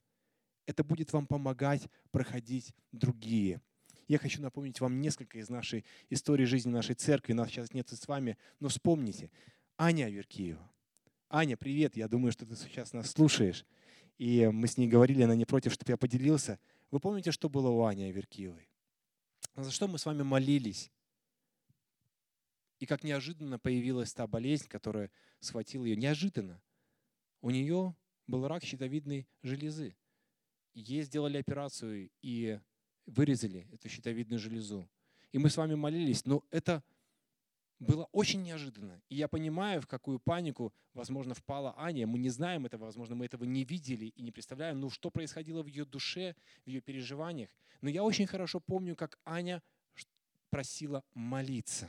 Это 0.67 0.85
будет 0.85 1.13
вам 1.13 1.27
помогать 1.27 1.89
проходить 2.11 2.75
другие. 2.91 3.61
Я 4.09 4.19
хочу 4.19 4.43
напомнить 4.43 4.81
вам 4.81 5.01
несколько 5.01 5.39
из 5.39 5.49
нашей 5.49 5.85
истории 6.09 6.45
жизни 6.45 6.71
нашей 6.71 6.97
церкви. 6.97 7.33
Нас 7.33 7.49
сейчас 7.49 7.73
нет 7.75 7.89
с 7.89 8.09
вами, 8.09 8.37
но 8.59 8.69
вспомните. 8.69 9.31
Аня 9.79 10.07
Аверкиева, 10.07 10.69
Аня, 11.29 11.57
привет, 11.57 11.97
я 11.97 12.09
думаю, 12.09 12.33
что 12.33 12.45
ты 12.45 12.57
сейчас 12.57 12.93
нас 12.93 13.11
слушаешь. 13.13 13.65
И 14.21 14.47
мы 14.49 14.67
с 14.67 14.77
ней 14.77 14.87
говорили, 14.87 15.23
она 15.23 15.35
не 15.35 15.47
против, 15.47 15.73
чтобы 15.73 15.93
я 15.93 15.97
поделился. 15.97 16.61
Вы 16.91 17.01
помните, 17.01 17.33
что 17.33 17.49
было 17.49 17.71
у 17.71 17.85
Ани 17.87 18.05
Аверкиевой? 18.05 18.69
За 19.57 19.71
что 19.71 19.89
мы 19.89 19.99
с 19.99 20.05
вами 20.05 20.23
молились? 20.23 20.93
И 22.81 22.85
как 22.85 23.03
неожиданно 23.03 23.59
появилась 23.59 24.13
та 24.13 24.27
болезнь, 24.27 24.69
которая 24.69 25.11
схватила 25.39 25.87
ее. 25.87 25.97
Неожиданно. 25.97 26.61
У 27.41 27.49
нее 27.49 27.97
был 28.27 28.47
рак 28.47 28.63
щитовидной 28.63 29.27
железы. 29.43 29.97
Ей 30.75 31.01
сделали 31.01 31.39
операцию 31.39 32.11
и 32.21 32.61
вырезали 33.07 33.67
эту 33.73 33.89
щитовидную 33.89 34.39
железу. 34.39 34.87
И 35.33 35.39
мы 35.39 35.49
с 35.49 35.57
вами 35.57 35.77
молились, 35.77 36.27
но 36.27 36.45
это 36.51 36.85
было 37.81 38.05
очень 38.13 38.43
неожиданно. 38.43 39.03
И 39.09 39.17
я 39.17 39.27
понимаю, 39.27 39.81
в 39.81 39.87
какую 39.87 40.21
панику, 40.21 40.73
возможно, 40.93 41.35
впала 41.35 41.75
Аня. 41.79 42.07
Мы 42.07 42.19
не 42.19 42.29
знаем 42.29 42.67
этого, 42.67 42.85
возможно, 42.85 43.17
мы 43.17 43.25
этого 43.25 43.45
не 43.45 43.65
видели 43.65 44.07
и 44.07 44.23
не 44.23 44.31
представляем, 44.31 44.79
ну, 44.81 44.91
что 44.91 45.11
происходило 45.11 45.63
в 45.63 45.67
ее 45.67 45.87
душе, 45.87 46.37
в 46.65 46.69
ее 46.69 46.83
переживаниях. 46.83 47.51
Но 47.81 47.89
я 47.89 48.05
очень 48.05 48.27
хорошо 48.27 48.61
помню, 48.61 48.95
как 48.95 49.19
Аня 49.25 49.63
просила 50.51 51.03
молиться. 51.15 51.89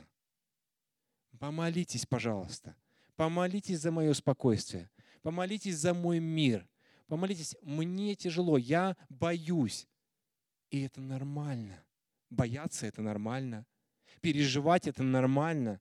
Помолитесь, 1.38 2.06
пожалуйста. 2.06 2.74
Помолитесь 3.16 3.80
за 3.80 3.90
мое 3.90 4.14
спокойствие. 4.14 4.90
Помолитесь 5.20 5.76
за 5.76 5.92
мой 5.92 6.20
мир. 6.20 6.66
Помолитесь, 7.06 7.54
мне 7.60 8.14
тяжело, 8.14 8.56
я 8.56 8.96
боюсь. 9.10 9.86
И 10.70 10.80
это 10.80 11.02
нормально. 11.02 11.84
Бояться 12.30 12.86
это 12.86 13.02
нормально. 13.02 13.66
Переживать 14.20 14.86
это 14.86 15.02
нормально. 15.02 15.80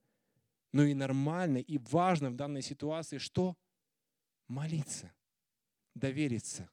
Но 0.71 0.83
и 0.83 0.93
нормально, 0.93 1.57
и 1.57 1.77
важно 1.77 2.29
в 2.29 2.35
данной 2.35 2.61
ситуации 2.61 3.17
что? 3.17 3.57
Молиться, 4.47 5.13
довериться, 5.95 6.69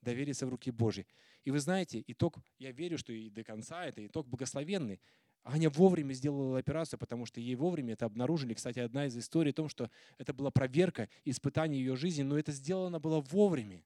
довериться 0.00 0.46
в 0.46 0.50
руки 0.50 0.70
Божьи. 0.70 1.06
И 1.44 1.50
вы 1.50 1.60
знаете, 1.60 2.02
итог, 2.06 2.38
я 2.58 2.72
верю, 2.72 2.98
что 2.98 3.12
и 3.12 3.30
до 3.30 3.44
конца 3.44 3.84
это 3.84 4.04
итог 4.06 4.26
благословенный. 4.26 5.00
Аня 5.44 5.70
вовремя 5.70 6.12
сделала 6.12 6.58
операцию, 6.58 6.98
потому 6.98 7.24
что 7.24 7.40
ей 7.40 7.54
вовремя 7.54 7.94
это 7.94 8.06
обнаружили. 8.06 8.54
Кстати, 8.54 8.80
одна 8.80 9.06
из 9.06 9.16
историй 9.16 9.52
о 9.52 9.54
том, 9.54 9.68
что 9.68 9.90
это 10.18 10.34
была 10.34 10.50
проверка, 10.50 11.08
испытание 11.24 11.80
ее 11.82 11.96
жизни, 11.96 12.22
но 12.22 12.38
это 12.38 12.52
сделано 12.52 13.00
было 13.00 13.20
вовремя. 13.20 13.82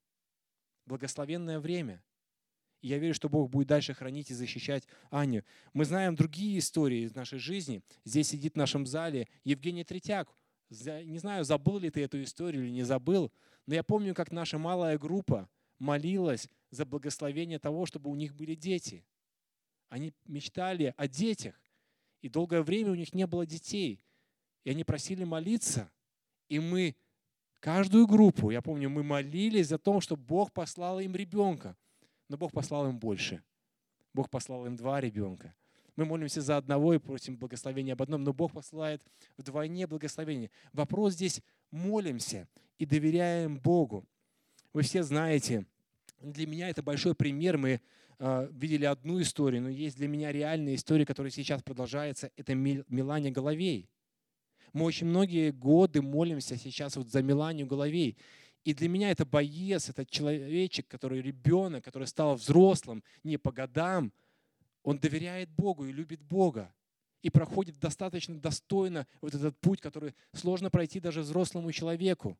Благословенное 0.87 1.61
время. 1.61 2.03
И 2.83 2.89
я 2.89 2.99
верю, 2.99 3.15
что 3.15 3.29
Бог 3.29 3.49
будет 3.49 3.69
дальше 3.69 3.95
хранить 3.95 4.31
и 4.31 4.35
защищать 4.35 4.87
Аню. 5.11 5.45
Мы 5.73 5.85
знаем 5.85 6.17
другие 6.17 6.59
истории 6.59 7.03
из 7.05 7.15
нашей 7.15 7.39
жизни. 7.39 7.81
Здесь 8.05 8.29
сидит 8.29 8.55
в 8.55 8.57
нашем 8.57 8.87
зале 8.87 9.29
Евгений 9.45 9.85
Третьяк. 9.85 10.29
Не 10.69 11.19
знаю, 11.19 11.45
забыл 11.45 11.79
ли 11.79 11.91
ты 11.91 12.03
эту 12.03 12.23
историю 12.23 12.65
или 12.65 12.71
не 12.71 12.83
забыл, 12.83 13.33
но 13.67 13.75
я 13.75 13.83
помню, 13.83 14.15
как 14.15 14.33
наша 14.33 14.59
малая 14.59 14.99
группа 14.99 15.49
молилась 15.79 16.49
за 16.71 16.85
благословение 16.85 17.59
того, 17.59 17.87
чтобы 17.87 18.11
у 18.11 18.15
них 18.15 18.35
были 18.35 18.55
дети. 18.55 19.05
Они 19.89 20.13
мечтали 20.25 20.95
о 20.97 21.07
детях, 21.07 21.55
и 22.21 22.29
долгое 22.29 22.63
время 22.63 22.93
у 22.93 22.95
них 22.95 23.15
не 23.15 23.27
было 23.27 23.47
детей. 23.47 24.01
И 24.65 24.71
они 24.71 24.83
просили 24.83 25.25
молиться. 25.25 25.93
И 26.49 26.59
мы 26.59 26.97
каждую 27.61 28.07
группу, 28.07 28.51
я 28.51 28.63
помню, 28.63 28.89
мы 28.91 29.03
молились 29.03 29.69
за 29.69 29.79
то, 29.79 30.01
чтобы 30.01 30.23
Бог 30.23 30.53
послал 30.53 30.99
им 30.99 31.15
ребенка. 31.15 31.77
Но 32.33 32.39
Бог 32.39 32.51
послал 32.51 32.89
им 32.89 32.99
больше. 32.99 33.43
Бог 34.15 34.31
послал 34.31 34.65
им 34.65 34.75
два 34.75 35.03
ребенка. 35.03 35.55
Мы 35.97 36.07
молимся 36.07 36.41
за 36.41 36.57
одного 36.57 36.95
и 36.95 36.99
просим 36.99 37.37
благословения 37.37 37.93
об 37.93 38.01
одном, 38.01 38.25
но 38.25 38.33
Бог 38.33 38.53
посылает 38.53 39.03
вдвойне 39.37 39.87
благословение. 39.87 40.51
Вопрос 40.73 41.13
здесь 41.13 41.43
молимся 41.71 42.49
и 42.79 42.87
доверяем 42.87 43.59
Богу. 43.59 44.07
Вы 44.73 44.81
все 44.81 45.03
знаете, 45.03 45.67
для 46.23 46.47
меня 46.47 46.71
это 46.71 46.83
большой 46.83 47.15
пример. 47.15 47.59
Мы 47.59 47.83
э, 48.19 48.49
видели 48.51 48.87
одну 48.87 49.21
историю, 49.21 49.61
но 49.61 49.69
есть 49.69 49.99
для 49.99 50.09
меня 50.09 50.33
реальная 50.33 50.77
история, 50.77 51.05
которая 51.05 51.31
сейчас 51.31 51.63
продолжается. 51.63 52.31
Это 52.39 52.55
Милане 52.55 53.31
Головей. 53.31 53.91
Мы 54.73 54.87
очень 54.87 55.07
многие 55.07 55.51
годы 55.51 56.01
молимся 56.01 56.57
сейчас 56.57 56.97
вот 56.97 57.09
за 57.09 57.23
Миланию 57.23 57.67
Головей. 57.67 58.17
И 58.65 58.75
для 58.75 58.89
меня 58.89 59.11
это 59.11 59.25
боец, 59.25 59.89
это 59.89 60.07
человечек, 60.07 60.87
который 60.87 61.21
ребенок, 61.21 61.85
который 61.85 62.07
стал 62.07 62.37
взрослым 62.37 63.03
не 63.25 63.37
по 63.37 63.51
годам. 63.51 64.13
Он 64.85 64.99
доверяет 64.99 65.51
Богу 65.51 65.87
и 65.87 65.93
любит 65.93 66.23
Бога. 66.23 66.73
И 67.23 67.31
проходит 67.31 67.79
достаточно 67.79 68.39
достойно 68.39 69.07
вот 69.21 69.35
этот 69.35 69.57
путь, 69.59 69.81
который 69.81 70.15
сложно 70.33 70.71
пройти 70.71 71.01
даже 71.01 71.23
взрослому 71.23 71.71
человеку. 71.73 72.39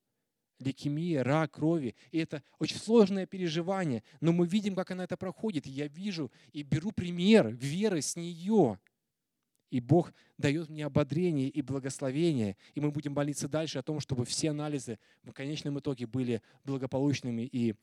Лейкемия, 0.59 1.25
рак 1.25 1.53
крови. 1.53 1.97
И 2.13 2.19
это 2.19 2.43
очень 2.59 2.79
сложное 2.79 3.27
переживание. 3.27 4.05
Но 4.21 4.33
мы 4.33 4.47
видим, 4.47 4.77
как 4.77 4.93
она 4.93 5.05
это 5.05 5.17
проходит. 5.17 5.67
И 5.67 5.71
я 5.71 5.89
вижу 5.89 6.31
и 6.53 6.63
беру 6.63 6.93
пример 6.93 7.49
веры 7.49 8.01
с 8.01 8.15
нее. 8.17 8.79
И 9.73 9.81
Бог 9.81 10.13
дает 10.37 10.69
мне 10.69 10.85
ободрение 10.85 11.49
и 11.49 11.63
благословение. 11.63 12.59
И 12.75 12.81
мы 12.81 12.91
будем 12.91 13.15
молиться 13.15 13.49
дальше 13.49 13.79
о 13.79 13.83
том, 13.83 14.01
чтобы 14.01 14.27
все 14.27 14.51
анализы 14.51 14.99
в 15.23 15.33
конечном 15.33 15.79
итоге 15.79 16.07
были 16.07 16.43
благополучными 16.65 17.49
и 17.51 17.75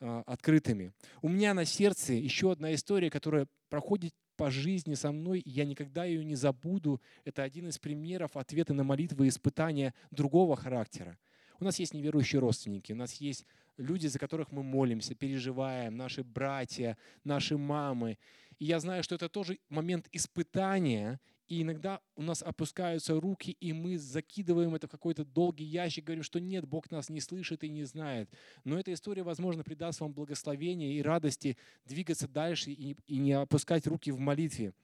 э, 0.00 0.22
открытыми. 0.26 0.92
У 1.22 1.28
меня 1.30 1.54
на 1.54 1.64
сердце 1.64 2.12
еще 2.12 2.52
одна 2.52 2.74
история, 2.74 3.08
которая 3.08 3.46
проходит 3.70 4.12
по 4.36 4.50
жизни 4.50 4.92
со 4.92 5.10
мной, 5.10 5.40
и 5.40 5.48
я 5.48 5.64
никогда 5.64 6.04
ее 6.04 6.22
не 6.22 6.34
забуду. 6.34 7.00
Это 7.24 7.44
один 7.44 7.68
из 7.68 7.78
примеров 7.78 8.36
ответа 8.36 8.74
на 8.74 8.84
молитвы 8.84 9.24
и 9.24 9.30
испытания 9.30 9.94
другого 10.10 10.54
характера. 10.54 11.16
У 11.60 11.64
нас 11.64 11.78
есть 11.78 11.94
неверующие 11.94 12.40
родственники, 12.40 12.92
у 12.92 12.96
нас 12.96 13.14
есть 13.14 13.46
люди, 13.78 14.06
за 14.06 14.18
которых 14.18 14.52
мы 14.52 14.62
молимся, 14.62 15.14
переживаем, 15.14 15.96
наши 15.96 16.22
братья, 16.22 16.98
наши 17.24 17.56
мамы. 17.56 18.18
И 18.58 18.66
я 18.66 18.80
знаю, 18.80 19.02
что 19.02 19.14
это 19.14 19.28
тоже 19.28 19.58
момент 19.70 20.08
испытания 20.12 21.18
и 21.48 21.62
иногда 21.62 22.00
у 22.14 22.22
нас 22.22 22.42
опускаются 22.42 23.18
руки, 23.18 23.56
и 23.58 23.72
мы 23.72 23.96
закидываем 23.96 24.74
это 24.74 24.86
в 24.86 24.90
какой-то 24.90 25.24
долгий 25.24 25.64
ящик, 25.64 26.04
говорим, 26.04 26.22
что 26.22 26.40
нет, 26.40 26.66
Бог 26.66 26.90
нас 26.90 27.08
не 27.08 27.20
слышит 27.20 27.64
и 27.64 27.70
не 27.70 27.84
знает. 27.84 28.28
Но 28.64 28.78
эта 28.78 28.92
история, 28.92 29.22
возможно, 29.22 29.64
придаст 29.64 30.00
вам 30.00 30.12
благословение 30.12 30.92
и 30.92 31.02
радости 31.02 31.56
двигаться 31.86 32.28
дальше 32.28 32.70
и, 32.70 32.96
и 33.06 33.18
не 33.18 33.32
опускать 33.32 33.86
руки 33.86 34.10
в 34.10 34.18
молитве. 34.18 34.74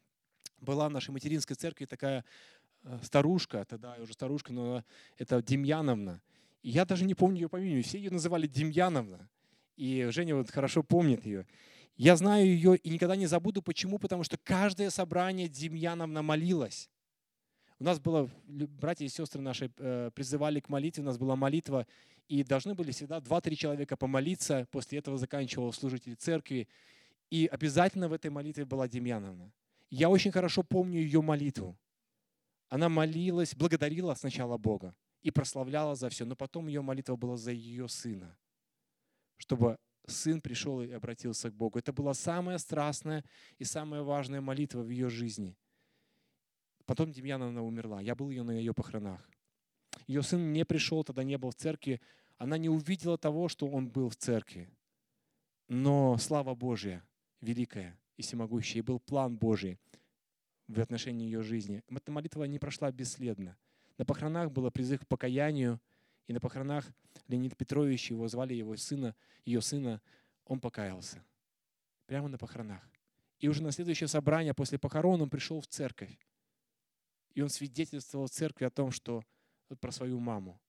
Была 0.60 0.88
в 0.88 0.92
нашей 0.92 1.10
материнской 1.10 1.54
церкви 1.54 1.84
такая 1.84 2.24
э, 2.84 2.98
старушка, 3.02 3.66
тогда 3.68 3.96
уже 4.00 4.14
старушка, 4.14 4.52
но 4.52 4.84
это 5.18 5.42
Демьяновна. 5.42 6.22
И 6.62 6.70
я 6.70 6.86
даже 6.86 7.04
не 7.04 7.14
помню 7.14 7.42
ее 7.42 7.48
по 7.50 7.60
имени, 7.60 7.82
все 7.82 7.98
ее 7.98 8.10
называли 8.10 8.46
Демьяновна. 8.46 9.28
И 9.76 10.08
Женя 10.10 10.36
вот 10.36 10.50
хорошо 10.50 10.82
помнит 10.82 11.26
ее. 11.26 11.46
Я 11.96 12.16
знаю 12.16 12.46
ее 12.46 12.76
и 12.76 12.90
никогда 12.90 13.14
не 13.14 13.26
забуду. 13.26 13.62
Почему? 13.62 13.98
Потому 13.98 14.24
что 14.24 14.36
каждое 14.36 14.90
собрание 14.90 15.48
Демьяновна 15.48 16.22
молилась. 16.22 16.90
У 17.78 17.84
нас 17.84 18.00
было, 18.00 18.30
братья 18.46 19.04
и 19.04 19.08
сестры 19.08 19.40
наши 19.40 19.70
э, 19.78 20.10
призывали 20.14 20.60
к 20.60 20.68
молитве, 20.68 21.02
у 21.02 21.06
нас 21.06 21.18
была 21.18 21.36
молитва, 21.36 21.86
и 22.28 22.42
должны 22.42 22.74
были 22.74 22.92
всегда 22.92 23.20
два-три 23.20 23.56
человека 23.56 23.96
помолиться. 23.96 24.66
После 24.70 24.98
этого 24.98 25.18
заканчивал 25.18 25.72
служитель 25.72 26.16
церкви. 26.16 26.68
И 27.30 27.46
обязательно 27.46 28.08
в 28.08 28.12
этой 28.12 28.30
молитве 28.30 28.64
была 28.64 28.88
Демьяновна. 28.88 29.52
Я 29.90 30.08
очень 30.08 30.32
хорошо 30.32 30.62
помню 30.62 31.00
ее 31.00 31.20
молитву. 31.20 31.76
Она 32.68 32.88
молилась, 32.88 33.54
благодарила 33.54 34.14
сначала 34.14 34.56
Бога 34.56 34.94
и 35.22 35.30
прославляла 35.30 35.94
за 35.94 36.08
все, 36.08 36.24
но 36.24 36.34
потом 36.34 36.66
ее 36.66 36.80
молитва 36.80 37.16
была 37.16 37.36
за 37.36 37.52
ее 37.52 37.88
сына, 37.88 38.36
чтобы 39.36 39.78
сын 40.06 40.40
пришел 40.40 40.82
и 40.82 40.90
обратился 40.90 41.50
к 41.50 41.54
Богу. 41.54 41.78
Это 41.78 41.92
была 41.92 42.14
самая 42.14 42.58
страстная 42.58 43.24
и 43.58 43.64
самая 43.64 44.02
важная 44.02 44.40
молитва 44.40 44.80
в 44.80 44.90
ее 44.90 45.08
жизни. 45.08 45.56
Потом 46.86 47.12
Демьяновна 47.12 47.64
умерла. 47.64 48.00
Я 48.00 48.14
был 48.14 48.30
ее 48.30 48.42
на 48.42 48.50
ее 48.50 48.74
похоронах. 48.74 49.28
Ее 50.06 50.22
сын 50.22 50.52
не 50.52 50.64
пришел, 50.64 51.04
тогда 51.04 51.24
не 51.24 51.38
был 51.38 51.50
в 51.50 51.54
церкви. 51.54 52.00
Она 52.36 52.58
не 52.58 52.68
увидела 52.68 53.16
того, 53.16 53.48
что 53.48 53.66
он 53.66 53.88
был 53.88 54.10
в 54.10 54.16
церкви. 54.16 54.68
Но 55.68 56.18
слава 56.18 56.54
Божья, 56.54 57.02
великая 57.40 57.98
и 58.16 58.22
всемогущая, 58.22 58.80
и 58.80 58.82
был 58.82 59.00
план 59.00 59.36
Божий 59.36 59.78
в 60.68 60.80
отношении 60.80 61.24
ее 61.24 61.42
жизни. 61.42 61.82
Эта 61.88 62.12
молитва 62.12 62.44
не 62.44 62.58
прошла 62.58 62.90
бесследно. 62.90 63.56
На 63.96 64.04
похоронах 64.04 64.50
был 64.50 64.70
призыв 64.70 65.00
к 65.00 65.08
покаянию– 65.08 65.80
и 66.26 66.32
на 66.32 66.40
похоронах 66.40 66.86
Леонид 67.28 67.56
Петрович, 67.56 68.10
его 68.10 68.28
звали 68.28 68.54
его 68.54 68.76
сына, 68.76 69.14
ее 69.44 69.60
сына, 69.60 70.00
он 70.44 70.60
покаялся. 70.60 71.22
Прямо 72.06 72.28
на 72.28 72.38
похоронах. 72.38 72.82
И 73.38 73.48
уже 73.48 73.62
на 73.62 73.72
следующее 73.72 74.08
собрание 74.08 74.54
после 74.54 74.78
похорон 74.78 75.22
он 75.22 75.30
пришел 75.30 75.60
в 75.60 75.66
церковь. 75.66 76.18
И 77.34 77.40
он 77.40 77.48
свидетельствовал 77.48 78.28
церкви 78.28 78.64
о 78.64 78.70
том, 78.70 78.90
что 78.90 79.22
про 79.80 79.90
свою 79.90 80.20
маму. 80.20 80.60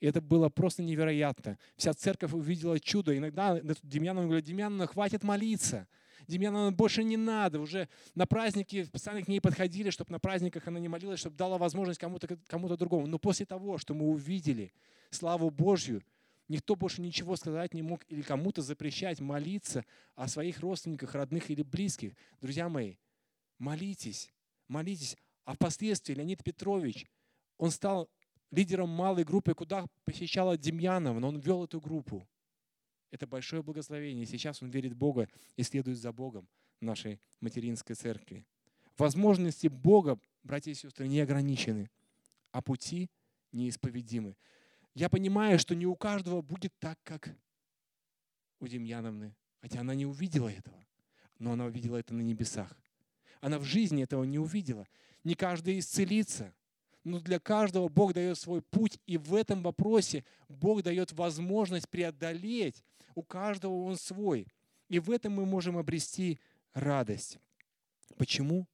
И 0.00 0.06
это 0.06 0.20
было 0.20 0.48
просто 0.48 0.82
невероятно. 0.82 1.58
Вся 1.76 1.94
церковь 1.94 2.32
увидела 2.32 2.78
чудо. 2.78 3.16
Иногда 3.16 3.60
Демьяну 3.82 4.24
говорят, 4.24 4.44
Демьяну, 4.44 4.86
хватит 4.86 5.22
молиться. 5.22 5.88
Демьяна 6.26 6.64
нам 6.64 6.74
больше 6.74 7.04
не 7.04 7.16
надо. 7.16 7.60
Уже 7.60 7.88
на 8.14 8.26
праздники 8.26 8.84
специально 8.84 9.22
к 9.22 9.28
ней 9.28 9.40
подходили, 9.40 9.90
чтобы 9.90 10.12
на 10.12 10.18
праздниках 10.18 10.66
она 10.66 10.80
не 10.80 10.88
молилась, 10.88 11.20
чтобы 11.20 11.36
дала 11.36 11.58
возможность 11.58 12.00
кому-то 12.00 12.38
кому 12.46 12.68
другому. 12.76 13.06
Но 13.06 13.18
после 13.18 13.46
того, 13.46 13.78
что 13.78 13.94
мы 13.94 14.06
увидели 14.06 14.72
славу 15.10 15.50
Божью, 15.50 16.02
никто 16.48 16.76
больше 16.76 17.00
ничего 17.00 17.36
сказать 17.36 17.74
не 17.74 17.82
мог 17.82 18.00
или 18.08 18.22
кому-то 18.22 18.62
запрещать 18.62 19.20
молиться 19.20 19.84
о 20.14 20.28
своих 20.28 20.60
родственниках, 20.60 21.14
родных 21.14 21.50
или 21.50 21.62
близких. 21.62 22.14
Друзья 22.40 22.68
мои, 22.68 22.96
молитесь, 23.58 24.30
молитесь. 24.68 25.16
А 25.44 25.54
впоследствии 25.54 26.14
Леонид 26.14 26.42
Петрович, 26.42 27.06
он 27.56 27.70
стал 27.70 28.10
лидером 28.50 28.88
малой 28.88 29.24
группы, 29.24 29.54
куда 29.54 29.86
посещала 30.04 30.56
Демьянова, 30.56 31.18
но 31.18 31.28
он 31.28 31.38
вел 31.38 31.64
эту 31.64 31.80
группу. 31.80 32.26
Это 33.10 33.26
большое 33.26 33.62
благословение. 33.62 34.26
Сейчас 34.26 34.62
он 34.62 34.70
верит 34.70 34.92
в 34.92 34.96
Бога 34.96 35.28
и 35.56 35.62
следует 35.62 35.98
за 35.98 36.12
Богом 36.12 36.48
нашей 36.80 37.20
материнской 37.40 37.94
церкви. 37.94 38.44
Возможности 38.98 39.68
Бога, 39.68 40.18
братья 40.42 40.70
и 40.70 40.74
сестры, 40.74 41.06
не 41.06 41.20
ограничены, 41.20 41.90
а 42.52 42.62
пути 42.62 43.10
неисповедимы. 43.52 44.36
Я 44.94 45.08
понимаю, 45.08 45.58
что 45.58 45.74
не 45.74 45.86
у 45.86 45.94
каждого 45.94 46.40
будет 46.40 46.72
так, 46.78 46.98
как 47.02 47.36
у 48.60 48.66
Демьяновны, 48.66 49.34
хотя 49.60 49.80
она 49.80 49.94
не 49.94 50.06
увидела 50.06 50.48
этого, 50.48 50.82
но 51.38 51.52
она 51.52 51.66
увидела 51.66 51.96
это 51.96 52.14
на 52.14 52.22
небесах. 52.22 52.74
Она 53.40 53.58
в 53.58 53.64
жизни 53.64 54.02
этого 54.02 54.24
не 54.24 54.38
увидела. 54.38 54.86
Не 55.24 55.34
каждый 55.34 55.78
исцелится, 55.78 56.54
но 57.04 57.20
для 57.20 57.38
каждого 57.38 57.88
Бог 57.88 58.14
дает 58.14 58.38
свой 58.38 58.62
путь, 58.62 58.98
и 59.06 59.18
в 59.18 59.34
этом 59.34 59.62
вопросе 59.62 60.24
Бог 60.48 60.82
дает 60.82 61.12
возможность 61.12 61.88
преодолеть. 61.88 62.82
У 63.16 63.22
каждого 63.22 63.82
он 63.82 63.96
свой. 63.96 64.46
И 64.88 65.00
в 65.00 65.10
этом 65.10 65.32
мы 65.32 65.46
можем 65.46 65.78
обрести 65.78 66.38
радость. 66.74 67.38
Почему? 68.16 68.68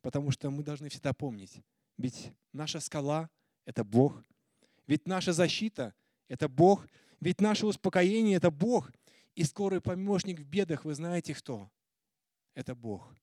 Потому 0.00 0.32
что 0.32 0.50
мы 0.50 0.64
должны 0.64 0.88
всегда 0.88 1.12
помнить, 1.12 1.62
ведь 1.96 2.32
наша 2.52 2.80
скала— 2.80 3.30
это 3.64 3.84
Бог, 3.84 4.24
ведь 4.86 5.06
наша 5.06 5.32
защита— 5.32 5.94
это 6.28 6.48
Бог, 6.48 6.86
ведь 7.20 7.40
наше 7.40 7.66
успокоение— 7.66 8.36
это 8.38 8.50
Бог. 8.50 8.90
И 9.34 9.44
скорый 9.44 9.80
помощник 9.80 10.40
в 10.40 10.44
бедах, 10.44 10.84
вы 10.84 10.94
знаете 10.94 11.34
кто? 11.34 11.70
Это 12.54 12.74
Бог, 12.74 13.14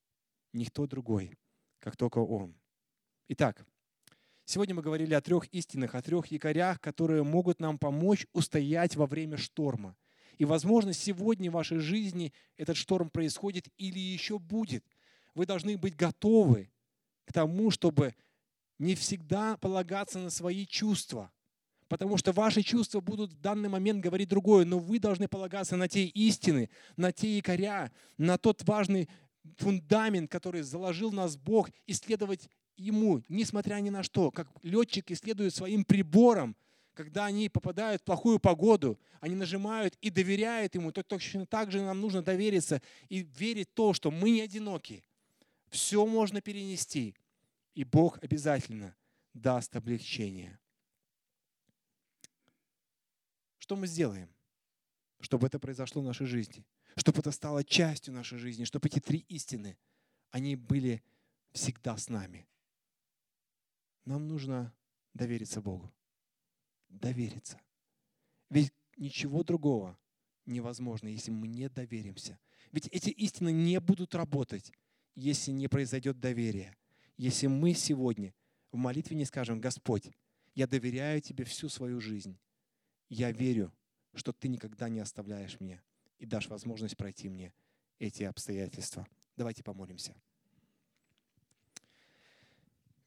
никто 0.52 0.86
другой, 0.86 1.38
как 1.78 1.96
только 1.96 2.18
Он. 2.18 2.54
Итак, 3.28 3.66
Сегодня 4.44 4.74
мы 4.74 4.82
говорили 4.82 5.14
о 5.14 5.20
трех 5.20 5.46
истинах, 5.54 5.94
о 5.94 6.02
трех 6.02 6.26
якорях, 6.26 6.80
которые 6.80 7.22
могут 7.22 7.60
нам 7.60 7.78
помочь 7.78 8.26
устоять 8.32 8.96
во 8.96 9.06
время 9.06 9.36
шторма. 9.36 9.96
И, 10.38 10.44
возможно, 10.44 10.92
сегодня 10.92 11.50
в 11.50 11.54
вашей 11.54 11.78
жизни 11.78 12.32
этот 12.56 12.76
шторм 12.76 13.10
происходит 13.10 13.68
или 13.76 13.98
еще 13.98 14.38
будет. 14.38 14.84
Вы 15.34 15.46
должны 15.46 15.76
быть 15.76 15.96
готовы 15.96 16.70
к 17.24 17.32
тому, 17.32 17.70
чтобы 17.70 18.14
не 18.78 18.94
всегда 18.94 19.56
полагаться 19.56 20.18
на 20.18 20.30
свои 20.30 20.66
чувства, 20.66 21.30
потому 21.88 22.16
что 22.16 22.32
ваши 22.32 22.62
чувства 22.62 23.00
будут 23.00 23.32
в 23.32 23.40
данный 23.40 23.68
момент 23.68 24.02
говорить 24.02 24.28
другое, 24.28 24.64
но 24.64 24.78
вы 24.78 24.98
должны 24.98 25.28
полагаться 25.28 25.76
на 25.76 25.88
те 25.88 26.04
истины, 26.06 26.70
на 26.96 27.12
те 27.12 27.36
якоря, 27.36 27.92
на 28.18 28.38
тот 28.38 28.64
важный 28.64 29.08
фундамент, 29.58 30.30
который 30.30 30.62
заложил 30.62 31.12
нас 31.12 31.36
Бог, 31.36 31.70
исследовать 31.86 32.48
ему, 32.76 33.22
несмотря 33.28 33.76
ни 33.76 33.90
на 33.90 34.02
что, 34.02 34.30
как 34.30 34.48
летчики 34.62 35.14
следуют 35.14 35.54
своим 35.54 35.84
приборам, 35.84 36.56
когда 36.94 37.26
они 37.26 37.48
попадают 37.48 38.02
в 38.02 38.04
плохую 38.04 38.38
погоду, 38.38 38.98
они 39.20 39.34
нажимают 39.34 39.96
и 40.00 40.10
доверяют 40.10 40.74
ему, 40.74 40.92
то 40.92 41.02
точно 41.02 41.46
так 41.46 41.70
же 41.70 41.80
нам 41.80 42.00
нужно 42.00 42.22
довериться 42.22 42.82
и 43.08 43.22
верить 43.22 43.68
в 43.70 43.74
то, 43.74 43.92
что 43.94 44.10
мы 44.10 44.30
не 44.30 44.40
одиноки. 44.42 45.04
Все 45.68 46.04
можно 46.06 46.40
перенести, 46.40 47.14
и 47.74 47.84
Бог 47.84 48.22
обязательно 48.22 48.94
даст 49.32 49.74
облегчение. 49.74 50.58
Что 53.58 53.76
мы 53.76 53.86
сделаем, 53.86 54.28
чтобы 55.20 55.46
это 55.46 55.58
произошло 55.58 56.02
в 56.02 56.04
нашей 56.04 56.26
жизни? 56.26 56.66
Чтобы 56.96 57.20
это 57.20 57.30
стало 57.30 57.64
частью 57.64 58.12
нашей 58.12 58.36
жизни, 58.38 58.64
чтобы 58.64 58.88
эти 58.88 59.00
три 59.00 59.24
истины, 59.28 59.78
они 60.30 60.56
были 60.56 61.02
всегда 61.52 61.96
с 61.96 62.10
нами. 62.10 62.46
Нам 64.04 64.28
нужно 64.28 64.74
довериться 65.14 65.62
Богу. 65.62 65.90
Довериться. 66.92 67.60
Ведь 68.50 68.72
ничего 68.96 69.42
другого 69.42 69.98
невозможно, 70.46 71.08
если 71.08 71.30
мы 71.30 71.48
не 71.48 71.68
доверимся. 71.68 72.38
Ведь 72.70 72.86
эти 72.88 73.10
истины 73.10 73.52
не 73.52 73.80
будут 73.80 74.14
работать, 74.14 74.72
если 75.14 75.50
не 75.50 75.68
произойдет 75.68 76.20
доверие. 76.20 76.76
Если 77.16 77.46
мы 77.46 77.74
сегодня 77.74 78.34
в 78.70 78.76
молитве 78.76 79.16
не 79.16 79.24
скажем, 79.24 79.60
Господь, 79.60 80.10
я 80.54 80.66
доверяю 80.66 81.20
Тебе 81.20 81.44
всю 81.44 81.68
свою 81.68 82.00
жизнь. 82.00 82.38
Я 83.08 83.30
верю, 83.32 83.72
что 84.14 84.32
Ты 84.32 84.48
никогда 84.48 84.88
не 84.88 85.00
оставляешь 85.00 85.60
меня 85.60 85.82
и 86.18 86.26
дашь 86.26 86.48
возможность 86.48 86.96
пройти 86.96 87.28
мне 87.28 87.52
эти 87.98 88.22
обстоятельства. 88.22 89.06
Давайте 89.36 89.62
помолимся. 89.62 90.14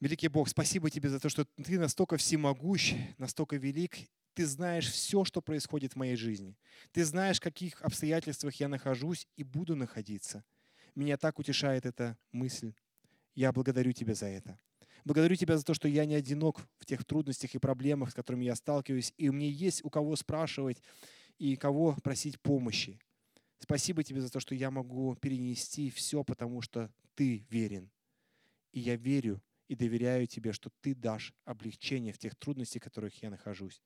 Великий 0.00 0.28
Бог, 0.28 0.48
спасибо 0.48 0.90
тебе 0.90 1.08
за 1.08 1.18
то, 1.18 1.30
что 1.30 1.44
ты 1.44 1.78
настолько 1.78 2.18
всемогущ, 2.18 2.94
настолько 3.16 3.56
велик. 3.56 3.96
Ты 4.34 4.44
знаешь 4.44 4.90
все, 4.90 5.24
что 5.24 5.40
происходит 5.40 5.94
в 5.94 5.96
моей 5.96 6.16
жизни. 6.16 6.58
Ты 6.92 7.04
знаешь, 7.06 7.38
в 7.38 7.42
каких 7.42 7.80
обстоятельствах 7.80 8.54
я 8.56 8.68
нахожусь 8.68 9.26
и 9.36 9.42
буду 9.42 9.74
находиться. 9.74 10.44
Меня 10.94 11.16
так 11.16 11.38
утешает 11.38 11.86
эта 11.86 12.18
мысль. 12.30 12.74
Я 13.34 13.52
благодарю 13.52 13.92
тебя 13.92 14.14
за 14.14 14.26
это. 14.26 14.58
Благодарю 15.06 15.36
тебя 15.36 15.56
за 15.56 15.64
то, 15.64 15.72
что 15.72 15.88
я 15.88 16.04
не 16.04 16.14
одинок 16.14 16.68
в 16.78 16.84
тех 16.84 17.02
трудностях 17.04 17.54
и 17.54 17.58
проблемах, 17.58 18.10
с 18.10 18.14
которыми 18.14 18.44
я 18.44 18.54
сталкиваюсь, 18.54 19.14
и 19.16 19.28
меня 19.28 19.48
есть 19.48 19.82
у 19.84 19.88
кого 19.88 20.14
спрашивать 20.16 20.82
и 21.38 21.56
кого 21.56 21.96
просить 22.02 22.38
помощи. 22.40 22.98
Спасибо 23.58 24.02
тебе 24.02 24.20
за 24.20 24.30
то, 24.30 24.40
что 24.40 24.54
я 24.54 24.70
могу 24.70 25.14
перенести 25.16 25.90
все, 25.90 26.22
потому 26.24 26.60
что 26.60 26.90
ты 27.14 27.46
верен. 27.48 27.90
И 28.72 28.80
я 28.80 28.96
верю, 28.96 29.40
и 29.68 29.74
доверяю 29.74 30.26
Тебе, 30.26 30.52
что 30.52 30.70
Ты 30.80 30.94
дашь 30.94 31.32
облегчение 31.44 32.12
в 32.12 32.18
тех 32.18 32.36
трудностях, 32.36 32.82
в 32.82 32.84
которых 32.84 33.22
я 33.22 33.30
нахожусь. 33.30 33.82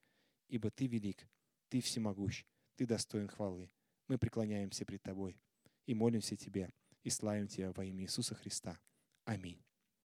Ибо 0.49 0.71
Ты 0.71 0.87
велик, 0.87 1.29
Ты 1.69 1.81
всемогущ, 1.81 2.45
Ты 2.77 2.87
достоин 2.87 3.29
хвалы. 3.29 3.71
Мы 4.09 4.19
преклоняемся 4.19 4.85
пред 4.85 5.03
Тобой 5.03 5.41
и 5.87 5.95
молимся 5.95 6.37
Тебе, 6.37 6.73
и 7.03 7.11
славим 7.11 7.49
Тебя 7.49 7.73
во 7.73 7.85
имя 7.85 8.05
Иисуса 8.05 8.35
Христа. 8.35 8.79
Аминь. 9.25 9.63